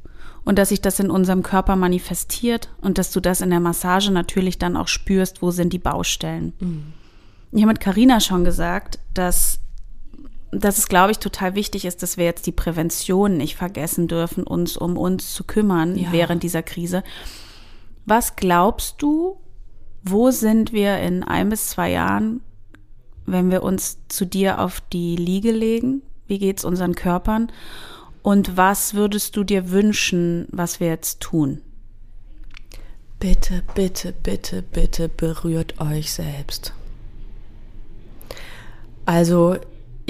und 0.45 0.59
dass 0.59 0.71
sich 0.71 0.81
das 0.81 0.99
in 0.99 1.11
unserem 1.11 1.43
Körper 1.43 1.77
manifestiert 1.77 2.71
und 2.81 2.99
dass 2.99 3.13
du 3.13 3.21
das 3.21 3.41
in 3.41 3.51
der 3.51 3.61
Massage 3.61 4.11
natürlich 4.11 4.59
dann 4.59 4.77
auch 4.77 4.89
spürst, 4.89 5.43
wo 5.43 5.51
sind 5.51 5.73
die 5.73 5.79
Baustellen. 5.79 6.53
Ich 7.53 7.63
habe 7.63 7.73
mit 7.73 7.81
Carina 7.81 8.21
schon 8.21 8.45
gesagt, 8.45 8.99
dass, 9.15 9.61
dass 10.53 10.79
es, 10.79 10.89
glaube 10.89 11.13
ich, 11.13 11.19
total 11.19 11.55
wichtig 11.55 11.85
ist, 11.85 12.03
dass 12.03 12.17
wir 12.17 12.25
jetzt 12.25 12.47
die 12.47 12.53
Prävention 12.53 13.37
nicht 13.37 13.57
vergessen 13.57 14.09
dürfen, 14.09 14.43
uns 14.45 14.77
um 14.77 14.97
uns 14.97 15.33
zu 15.35 15.45
kümmern 15.45 15.97
Ja. 15.97 16.13
während 16.13 16.43
dieser 16.43 16.63
Krise. 16.63 17.03
Was 18.07 18.37
glaubst 18.37 19.01
du, 19.03 19.39
wo 20.03 20.31
sind 20.31 20.73
wir 20.73 20.99
in 20.99 21.23
ein 21.23 21.51
bis 21.51 21.69
zwei 21.69 21.91
Jahren, 21.91 22.41
wenn 23.27 23.51
wir 23.51 23.63
uns 23.63 23.99
zu 24.09 24.25
dir 24.25 24.59
auf 24.61 24.81
die 24.81 25.15
Liege 25.17 25.53
legen? 25.53 26.03
Wie 26.27 26.39
geht's 26.39 26.65
unseren 26.65 26.95
Körpern? 26.95 27.53
Und 28.23 28.57
was 28.57 28.95
würdest 28.95 29.37
du 29.37 29.45
dir 29.45 29.71
wünschen, 29.71 30.47
was 30.51 30.81
wir 30.81 30.89
jetzt 30.89 31.21
tun? 31.21 31.61
Bitte, 33.19 33.63
bitte, 33.75 34.13
bitte, 34.13 34.63
bitte 34.63 35.09
berührt 35.09 35.81
euch 35.81 36.13
selbst. 36.13 36.73
Also, 39.05 39.57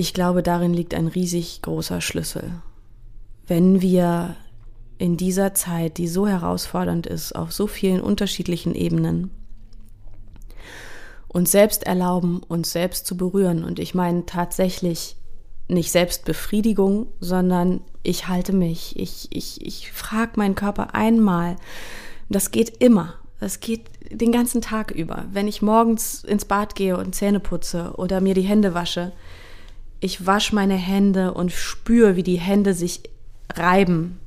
ich 0.01 0.15
glaube, 0.15 0.43
darin 0.43 0.73
liegt 0.73 0.95
ein 0.95 1.09
riesig 1.09 1.61
großer 1.61 2.01
Schlüssel. 2.01 2.63
Wenn 3.47 3.83
wir 3.83 4.35
in 4.97 5.19
dieser 5.19 5.53
Zeit, 5.53 5.99
die 5.99 6.09
so 6.09 6.27
herausfordernd 6.27 7.07
ist, 7.07 7.35
auf 7.35 7.53
so 7.53 7.67
vielen 7.67 8.01
unterschiedlichen 8.01 8.75
Ebenen, 8.75 9.31
uns 11.29 11.51
selbst 11.51 11.87
erlauben, 11.87 12.43
uns 12.49 12.73
selbst 12.73 13.07
zu 13.07 13.19
berühren. 13.19 13.63
Und 13.63 13.79
ich 13.79 13.95
meine 13.95 14.25
tatsächlich 14.25 15.17
nicht 15.69 15.93
Selbstbefriedigung, 15.93 17.09
sondern 17.21 17.83
ich 18.03 18.27
halte 18.27 18.55
mich, 18.55 18.99
ich, 18.99 19.29
ich, 19.31 19.65
ich 19.65 19.93
frage 19.93 20.33
meinen 20.37 20.55
Körper 20.55 20.95
einmal. 20.95 21.57
Das 22.31 22.51
geht 22.51 22.83
immer. 22.83 23.17
Das 23.39 23.61
geht 23.61 23.83
den 24.11 24.33
ganzen 24.33 24.63
Tag 24.63 24.93
über. 24.93 25.27
Wenn 25.31 25.47
ich 25.47 25.61
morgens 25.61 26.25
ins 26.25 26.47
Bad 26.47 26.75
gehe 26.75 26.97
und 26.97 27.15
Zähne 27.15 27.39
putze 27.39 27.93
oder 27.97 28.23
mir 28.23 28.33
die 28.33 28.41
Hände 28.41 28.73
wasche, 28.73 29.13
ich 30.01 30.27
wasche 30.27 30.55
meine 30.55 30.75
Hände 30.75 31.35
und 31.35 31.53
spüre, 31.53 32.17
wie 32.17 32.23
die 32.23 32.41
Hände 32.41 32.75
sich 32.75 33.03
reiben. 33.55 34.19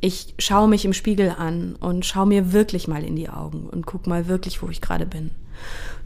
Ich 0.00 0.34
schaue 0.38 0.68
mich 0.68 0.84
im 0.84 0.92
Spiegel 0.92 1.34
an 1.36 1.76
und 1.76 2.04
schaue 2.04 2.26
mir 2.26 2.52
wirklich 2.52 2.88
mal 2.88 3.04
in 3.04 3.16
die 3.16 3.28
Augen 3.28 3.68
und 3.70 3.86
guck 3.86 4.06
mal 4.06 4.28
wirklich, 4.28 4.62
wo 4.62 4.68
ich 4.68 4.80
gerade 4.80 5.06
bin. 5.06 5.30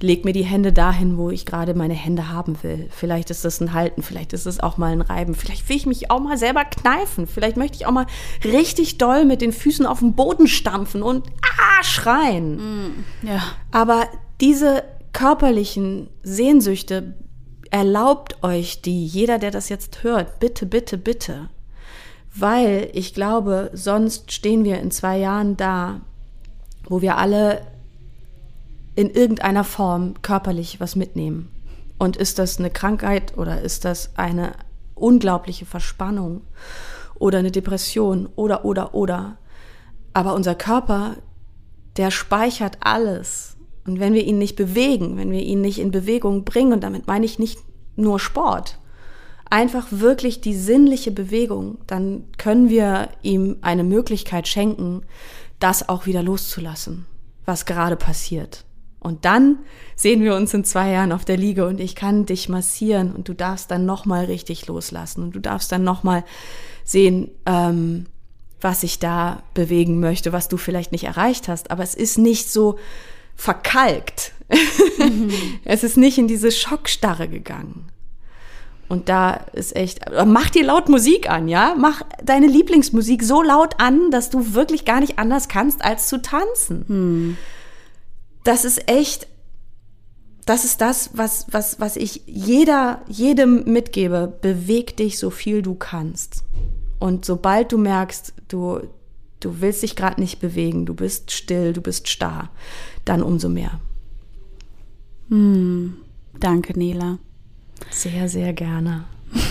Leg 0.00 0.24
mir 0.24 0.32
die 0.32 0.44
Hände 0.44 0.72
dahin, 0.72 1.18
wo 1.18 1.30
ich 1.30 1.44
gerade 1.44 1.74
meine 1.74 1.94
Hände 1.94 2.30
haben 2.30 2.62
will. 2.62 2.88
Vielleicht 2.90 3.30
ist 3.30 3.44
das 3.44 3.60
ein 3.60 3.72
Halten, 3.72 4.02
vielleicht 4.02 4.32
ist 4.32 4.46
es 4.46 4.60
auch 4.60 4.78
mal 4.78 4.92
ein 4.92 5.02
Reiben. 5.02 5.34
Vielleicht 5.34 5.68
will 5.68 5.76
ich 5.76 5.86
mich 5.86 6.10
auch 6.10 6.20
mal 6.20 6.38
selber 6.38 6.64
kneifen. 6.64 7.26
Vielleicht 7.26 7.56
möchte 7.56 7.76
ich 7.76 7.86
auch 7.86 7.92
mal 7.92 8.06
richtig 8.44 8.98
doll 8.98 9.24
mit 9.24 9.42
den 9.42 9.52
Füßen 9.52 9.86
auf 9.86 9.98
den 9.98 10.14
Boden 10.14 10.46
stampfen 10.46 11.02
und 11.02 11.26
ah, 11.42 11.82
schreien. 11.82 13.04
Ja. 13.22 13.42
Aber 13.72 14.08
diese 14.40 14.84
körperlichen 15.12 16.08
Sehnsüchte, 16.22 17.14
erlaubt 17.70 18.42
euch 18.42 18.82
die, 18.82 19.06
jeder, 19.06 19.38
der 19.38 19.50
das 19.50 19.68
jetzt 19.68 20.02
hört, 20.02 20.40
bitte, 20.40 20.66
bitte, 20.66 20.98
bitte. 20.98 21.48
Weil 22.34 22.90
ich 22.92 23.14
glaube, 23.14 23.70
sonst 23.72 24.32
stehen 24.32 24.64
wir 24.64 24.80
in 24.80 24.90
zwei 24.90 25.18
Jahren 25.18 25.56
da, 25.56 26.00
wo 26.88 27.00
wir 27.00 27.16
alle 27.16 27.62
in 28.94 29.10
irgendeiner 29.10 29.64
Form 29.64 30.14
körperlich 30.22 30.80
was 30.80 30.96
mitnehmen. 30.96 31.50
Und 31.98 32.16
ist 32.16 32.38
das 32.38 32.58
eine 32.58 32.70
Krankheit 32.70 33.36
oder 33.36 33.60
ist 33.60 33.84
das 33.84 34.10
eine 34.16 34.52
unglaubliche 34.94 35.66
Verspannung 35.66 36.42
oder 37.18 37.38
eine 37.38 37.50
Depression 37.50 38.28
oder, 38.36 38.64
oder, 38.64 38.94
oder. 38.94 39.36
Aber 40.12 40.34
unser 40.34 40.54
Körper, 40.54 41.16
der 41.96 42.10
speichert 42.10 42.78
alles. 42.80 43.56
Und 43.90 44.00
wenn 44.00 44.14
wir 44.14 44.24
ihn 44.24 44.38
nicht 44.38 44.56
bewegen, 44.56 45.16
wenn 45.16 45.30
wir 45.30 45.42
ihn 45.42 45.60
nicht 45.60 45.80
in 45.80 45.90
Bewegung 45.90 46.44
bringen, 46.44 46.72
und 46.72 46.84
damit 46.84 47.06
meine 47.06 47.26
ich 47.26 47.38
nicht 47.38 47.58
nur 47.96 48.20
Sport, 48.20 48.78
einfach 49.50 49.88
wirklich 49.90 50.40
die 50.40 50.54
sinnliche 50.54 51.10
Bewegung, 51.10 51.78
dann 51.88 52.24
können 52.38 52.70
wir 52.70 53.08
ihm 53.22 53.56
eine 53.62 53.82
Möglichkeit 53.82 54.46
schenken, 54.46 55.02
das 55.58 55.88
auch 55.88 56.06
wieder 56.06 56.22
loszulassen, 56.22 57.06
was 57.44 57.66
gerade 57.66 57.96
passiert. 57.96 58.64
Und 59.00 59.24
dann 59.24 59.58
sehen 59.96 60.22
wir 60.22 60.36
uns 60.36 60.54
in 60.54 60.62
zwei 60.62 60.90
Jahren 60.90 61.10
auf 61.10 61.24
der 61.24 61.36
Liege 61.36 61.66
und 61.66 61.80
ich 61.80 61.96
kann 61.96 62.26
dich 62.26 62.48
massieren 62.48 63.12
und 63.12 63.28
du 63.28 63.34
darfst 63.34 63.70
dann 63.70 63.86
nochmal 63.86 64.26
richtig 64.26 64.66
loslassen 64.68 65.22
und 65.24 65.34
du 65.34 65.40
darfst 65.40 65.72
dann 65.72 65.82
nochmal 65.82 66.22
sehen, 66.84 67.30
ähm, 67.44 68.06
was 68.60 68.82
ich 68.82 68.98
da 68.98 69.42
bewegen 69.54 69.98
möchte, 69.98 70.32
was 70.32 70.48
du 70.48 70.58
vielleicht 70.58 70.92
nicht 70.92 71.04
erreicht 71.04 71.48
hast. 71.48 71.70
Aber 71.70 71.82
es 71.82 71.94
ist 71.94 72.18
nicht 72.18 72.50
so 72.50 72.78
verkalkt. 73.40 74.32
es 75.64 75.82
ist 75.82 75.96
nicht 75.96 76.18
in 76.18 76.28
diese 76.28 76.52
Schockstarre 76.52 77.28
gegangen. 77.28 77.86
Und 78.88 79.08
da 79.08 79.34
ist 79.52 79.76
echt, 79.76 80.00
mach 80.26 80.50
dir 80.50 80.64
laut 80.64 80.88
Musik 80.88 81.30
an, 81.30 81.48
ja? 81.48 81.74
Mach 81.78 82.02
deine 82.22 82.48
Lieblingsmusik 82.48 83.22
so 83.22 83.40
laut 83.40 83.76
an, 83.78 84.10
dass 84.10 84.30
du 84.30 84.54
wirklich 84.54 84.84
gar 84.84 85.00
nicht 85.00 85.18
anders 85.18 85.48
kannst, 85.48 85.82
als 85.84 86.08
zu 86.08 86.20
tanzen. 86.20 87.38
Das 88.42 88.64
ist 88.64 88.90
echt, 88.90 89.28
das 90.44 90.64
ist 90.64 90.80
das, 90.80 91.10
was, 91.14 91.46
was, 91.50 91.78
was 91.78 91.96
ich 91.96 92.22
jeder, 92.26 93.02
jedem 93.06 93.64
mitgebe. 93.64 94.36
Beweg 94.40 94.96
dich 94.96 95.18
so 95.18 95.30
viel 95.30 95.62
du 95.62 95.76
kannst. 95.76 96.42
Und 96.98 97.24
sobald 97.24 97.70
du 97.72 97.78
merkst, 97.78 98.34
du, 98.48 98.80
du 99.38 99.60
willst 99.60 99.82
dich 99.82 99.96
gerade 99.96 100.20
nicht 100.20 100.40
bewegen, 100.40 100.84
du 100.84 100.94
bist 100.94 101.30
still, 101.30 101.72
du 101.72 101.80
bist 101.80 102.08
starr, 102.08 102.50
dann 103.04 103.22
umso 103.22 103.48
mehr. 103.48 103.80
Danke, 106.38 106.78
Nela. 106.78 107.18
Sehr, 107.90 108.28
sehr 108.28 108.52
gerne. 108.52 109.04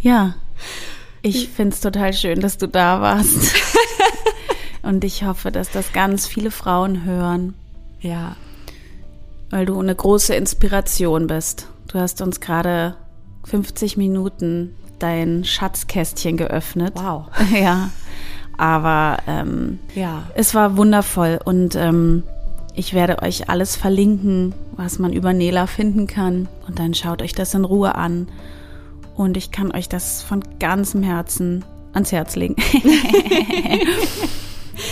Ja, 0.00 0.34
ich 1.22 1.48
finde 1.48 1.74
es 1.74 1.80
total 1.80 2.12
schön, 2.12 2.40
dass 2.40 2.58
du 2.58 2.68
da 2.68 3.00
warst. 3.00 3.54
Und 4.82 5.02
ich 5.02 5.24
hoffe, 5.24 5.50
dass 5.50 5.70
das 5.70 5.94
ganz 5.94 6.26
viele 6.26 6.50
Frauen 6.50 7.04
hören, 7.04 7.54
Ja, 8.02 8.36
weil 9.48 9.64
du 9.64 9.80
eine 9.80 9.94
große 9.94 10.34
Inspiration 10.34 11.26
bist. 11.26 11.68
Du 11.88 11.98
hast 11.98 12.20
uns 12.20 12.40
gerade 12.40 12.96
50 13.44 13.96
Minuten 13.96 14.74
dein 14.98 15.44
Schatzkästchen 15.44 16.36
geöffnet. 16.36 16.92
wow. 16.96 17.28
Ja, 17.50 17.88
aber 18.56 19.18
ähm, 19.26 19.78
Ja, 19.94 20.24
es 20.34 20.54
war 20.54 20.76
wundervoll 20.76 21.38
und 21.44 21.76
ähm, 21.76 22.24
Ich 22.74 22.92
werde 22.92 23.22
euch 23.22 23.48
alles 23.48 23.76
verlinken, 23.76 24.54
was 24.76 24.98
man 24.98 25.12
über 25.12 25.32
Nela 25.32 25.66
finden 25.66 26.08
kann. 26.08 26.48
Und 26.66 26.80
dann 26.80 26.94
schaut 26.94 27.22
euch 27.22 27.32
das 27.32 27.54
in 27.54 27.64
Ruhe 27.64 27.94
an. 27.94 28.26
Und 29.14 29.36
ich 29.36 29.52
kann 29.52 29.70
euch 29.70 29.88
das 29.88 30.22
von 30.22 30.42
ganzem 30.58 31.04
Herzen 31.04 31.64
ans 31.92 32.10
Herz 32.10 32.34
legen. 32.34 32.56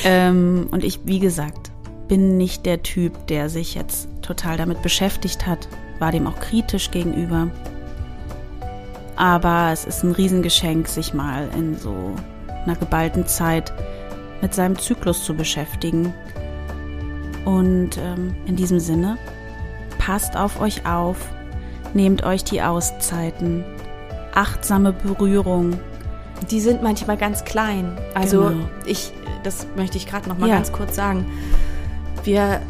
ähm, 0.05 0.69
und 0.71 0.85
ich, 0.85 1.01
wie 1.05 1.19
gesagt, 1.19 1.73
bin 2.07 2.37
nicht 2.37 2.65
der 2.67 2.83
Typ, 2.83 3.27
der 3.27 3.49
sich 3.49 3.75
jetzt 3.75 4.09
total 4.23 4.57
damit 4.57 4.83
beschäftigt 4.83 5.47
hat, 5.47 5.67
war 5.99 6.13
dem 6.13 6.29
auch 6.29 6.39
kritisch 6.39 6.93
gegenüber. 6.93 7.49
Aber 9.17 9.71
es 9.73 9.85
ist 9.85 10.05
ein 10.05 10.13
Riesengeschenk, 10.13 10.87
sich 10.87 11.15
mal 11.15 11.49
in 11.57 11.77
so 11.77 12.15
einer 12.65 12.77
geballten 12.77 13.27
Zeit 13.27 13.73
mit 14.41 14.55
seinem 14.55 14.79
Zyklus 14.79 15.25
zu 15.25 15.35
beschäftigen 15.35 16.13
und 17.45 17.99
ähm, 17.99 18.35
in 18.47 18.57
diesem 18.57 18.81
Sinne, 18.81 19.19
passt 19.99 20.37
auf 20.37 20.61
euch 20.61 20.87
auf, 20.87 21.17
nehmt 21.95 22.25
euch 22.25 22.45
die 22.45 22.63
Auszeiten, 22.63 23.65
achtsame 24.35 24.93
Berührung. 24.93 25.79
Die 26.51 26.61
sind 26.61 26.83
manchmal 26.83 27.17
ganz 27.17 27.45
klein. 27.45 27.97
Also 28.15 28.49
genau. 28.49 28.69
ich, 28.85 29.13
das 29.43 29.67
möchte 29.77 29.97
ich 29.97 30.07
gerade 30.07 30.29
noch 30.29 30.39
mal 30.39 30.49
ja. 30.49 30.57
ganz 30.57 30.73
kurz 30.73 30.97
sagen. 30.97 31.27
Wir 32.25 32.61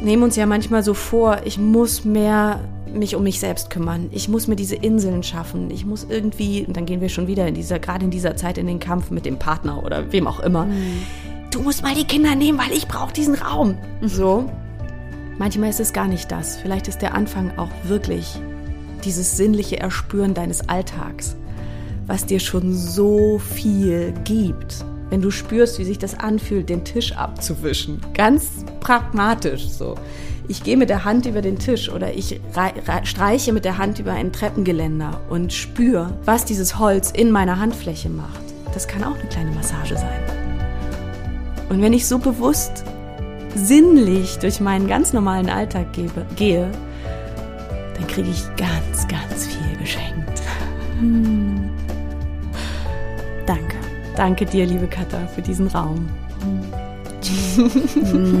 nehmen 0.00 0.22
uns 0.22 0.36
ja 0.36 0.46
manchmal 0.46 0.82
so 0.82 0.94
vor, 0.94 1.38
ich 1.44 1.58
muss 1.58 2.04
mehr 2.04 2.60
mich 2.94 3.16
um 3.16 3.22
mich 3.22 3.40
selbst 3.40 3.70
kümmern. 3.70 4.08
Ich 4.12 4.28
muss 4.28 4.46
mir 4.46 4.56
diese 4.56 4.76
Inseln 4.76 5.22
schaffen. 5.22 5.70
Ich 5.70 5.84
muss 5.84 6.06
irgendwie, 6.08 6.64
und 6.64 6.76
dann 6.76 6.86
gehen 6.86 7.00
wir 7.00 7.08
schon 7.08 7.26
wieder 7.26 7.46
in 7.46 7.54
dieser, 7.54 7.78
gerade 7.78 8.04
in 8.04 8.10
dieser 8.10 8.36
Zeit 8.36 8.58
in 8.58 8.66
den 8.66 8.80
Kampf 8.80 9.10
mit 9.10 9.26
dem 9.26 9.38
Partner 9.38 9.84
oder 9.84 10.12
wem 10.12 10.26
auch 10.26 10.40
immer. 10.40 10.66
Mhm 10.66 11.02
du 11.54 11.60
musst 11.60 11.82
mal 11.82 11.94
die 11.94 12.04
Kinder 12.04 12.34
nehmen, 12.34 12.58
weil 12.58 12.72
ich 12.72 12.88
brauche 12.88 13.12
diesen 13.12 13.36
Raum. 13.36 13.78
So. 14.02 14.50
Manchmal 15.38 15.70
ist 15.70 15.80
es 15.80 15.92
gar 15.92 16.08
nicht 16.08 16.30
das. 16.30 16.56
Vielleicht 16.56 16.88
ist 16.88 16.98
der 16.98 17.14
Anfang 17.14 17.56
auch 17.58 17.70
wirklich 17.84 18.40
dieses 19.04 19.36
sinnliche 19.36 19.78
Erspüren 19.78 20.34
deines 20.34 20.68
Alltags, 20.68 21.36
was 22.06 22.26
dir 22.26 22.40
schon 22.40 22.74
so 22.74 23.38
viel 23.38 24.12
gibt. 24.24 24.84
Wenn 25.10 25.20
du 25.20 25.30
spürst, 25.30 25.78
wie 25.78 25.84
sich 25.84 25.98
das 25.98 26.18
anfühlt, 26.18 26.68
den 26.68 26.84
Tisch 26.84 27.12
abzuwischen. 27.12 28.00
Ganz 28.14 28.64
pragmatisch 28.80 29.68
so. 29.68 29.94
Ich 30.46 30.62
gehe 30.62 30.76
mit 30.76 30.90
der 30.90 31.04
Hand 31.04 31.24
über 31.24 31.40
den 31.40 31.58
Tisch 31.58 31.88
oder 31.88 32.12
ich 32.12 32.40
streiche 33.04 33.52
mit 33.52 33.64
der 33.64 33.78
Hand 33.78 33.98
über 33.98 34.12
ein 34.12 34.30
Treppengeländer 34.30 35.20
und 35.30 35.52
spüre, 35.52 36.18
was 36.24 36.44
dieses 36.44 36.78
Holz 36.78 37.10
in 37.10 37.30
meiner 37.30 37.58
Handfläche 37.58 38.10
macht. 38.10 38.42
Das 38.74 38.86
kann 38.86 39.04
auch 39.04 39.18
eine 39.18 39.28
kleine 39.28 39.52
Massage 39.52 39.96
sein. 39.96 40.20
Und 41.70 41.80
wenn 41.80 41.94
ich 41.94 42.06
so 42.06 42.18
bewusst, 42.18 42.84
sinnlich 43.54 44.38
durch 44.38 44.60
meinen 44.60 44.86
ganz 44.86 45.14
normalen 45.14 45.48
Alltag 45.48 45.92
gebe, 45.92 46.26
gehe, 46.36 46.70
dann 47.94 48.06
kriege 48.06 48.28
ich 48.28 48.44
ganz, 48.56 49.08
ganz 49.08 49.46
viel 49.46 49.78
geschenkt. 49.78 50.42
Hm. 50.98 51.70
Danke. 53.46 53.76
Danke 54.16 54.44
dir, 54.44 54.66
liebe 54.66 54.86
Katha, 54.88 55.26
für 55.34 55.42
diesen 55.42 55.68
Raum. 55.68 56.08
Hm. 58.02 58.40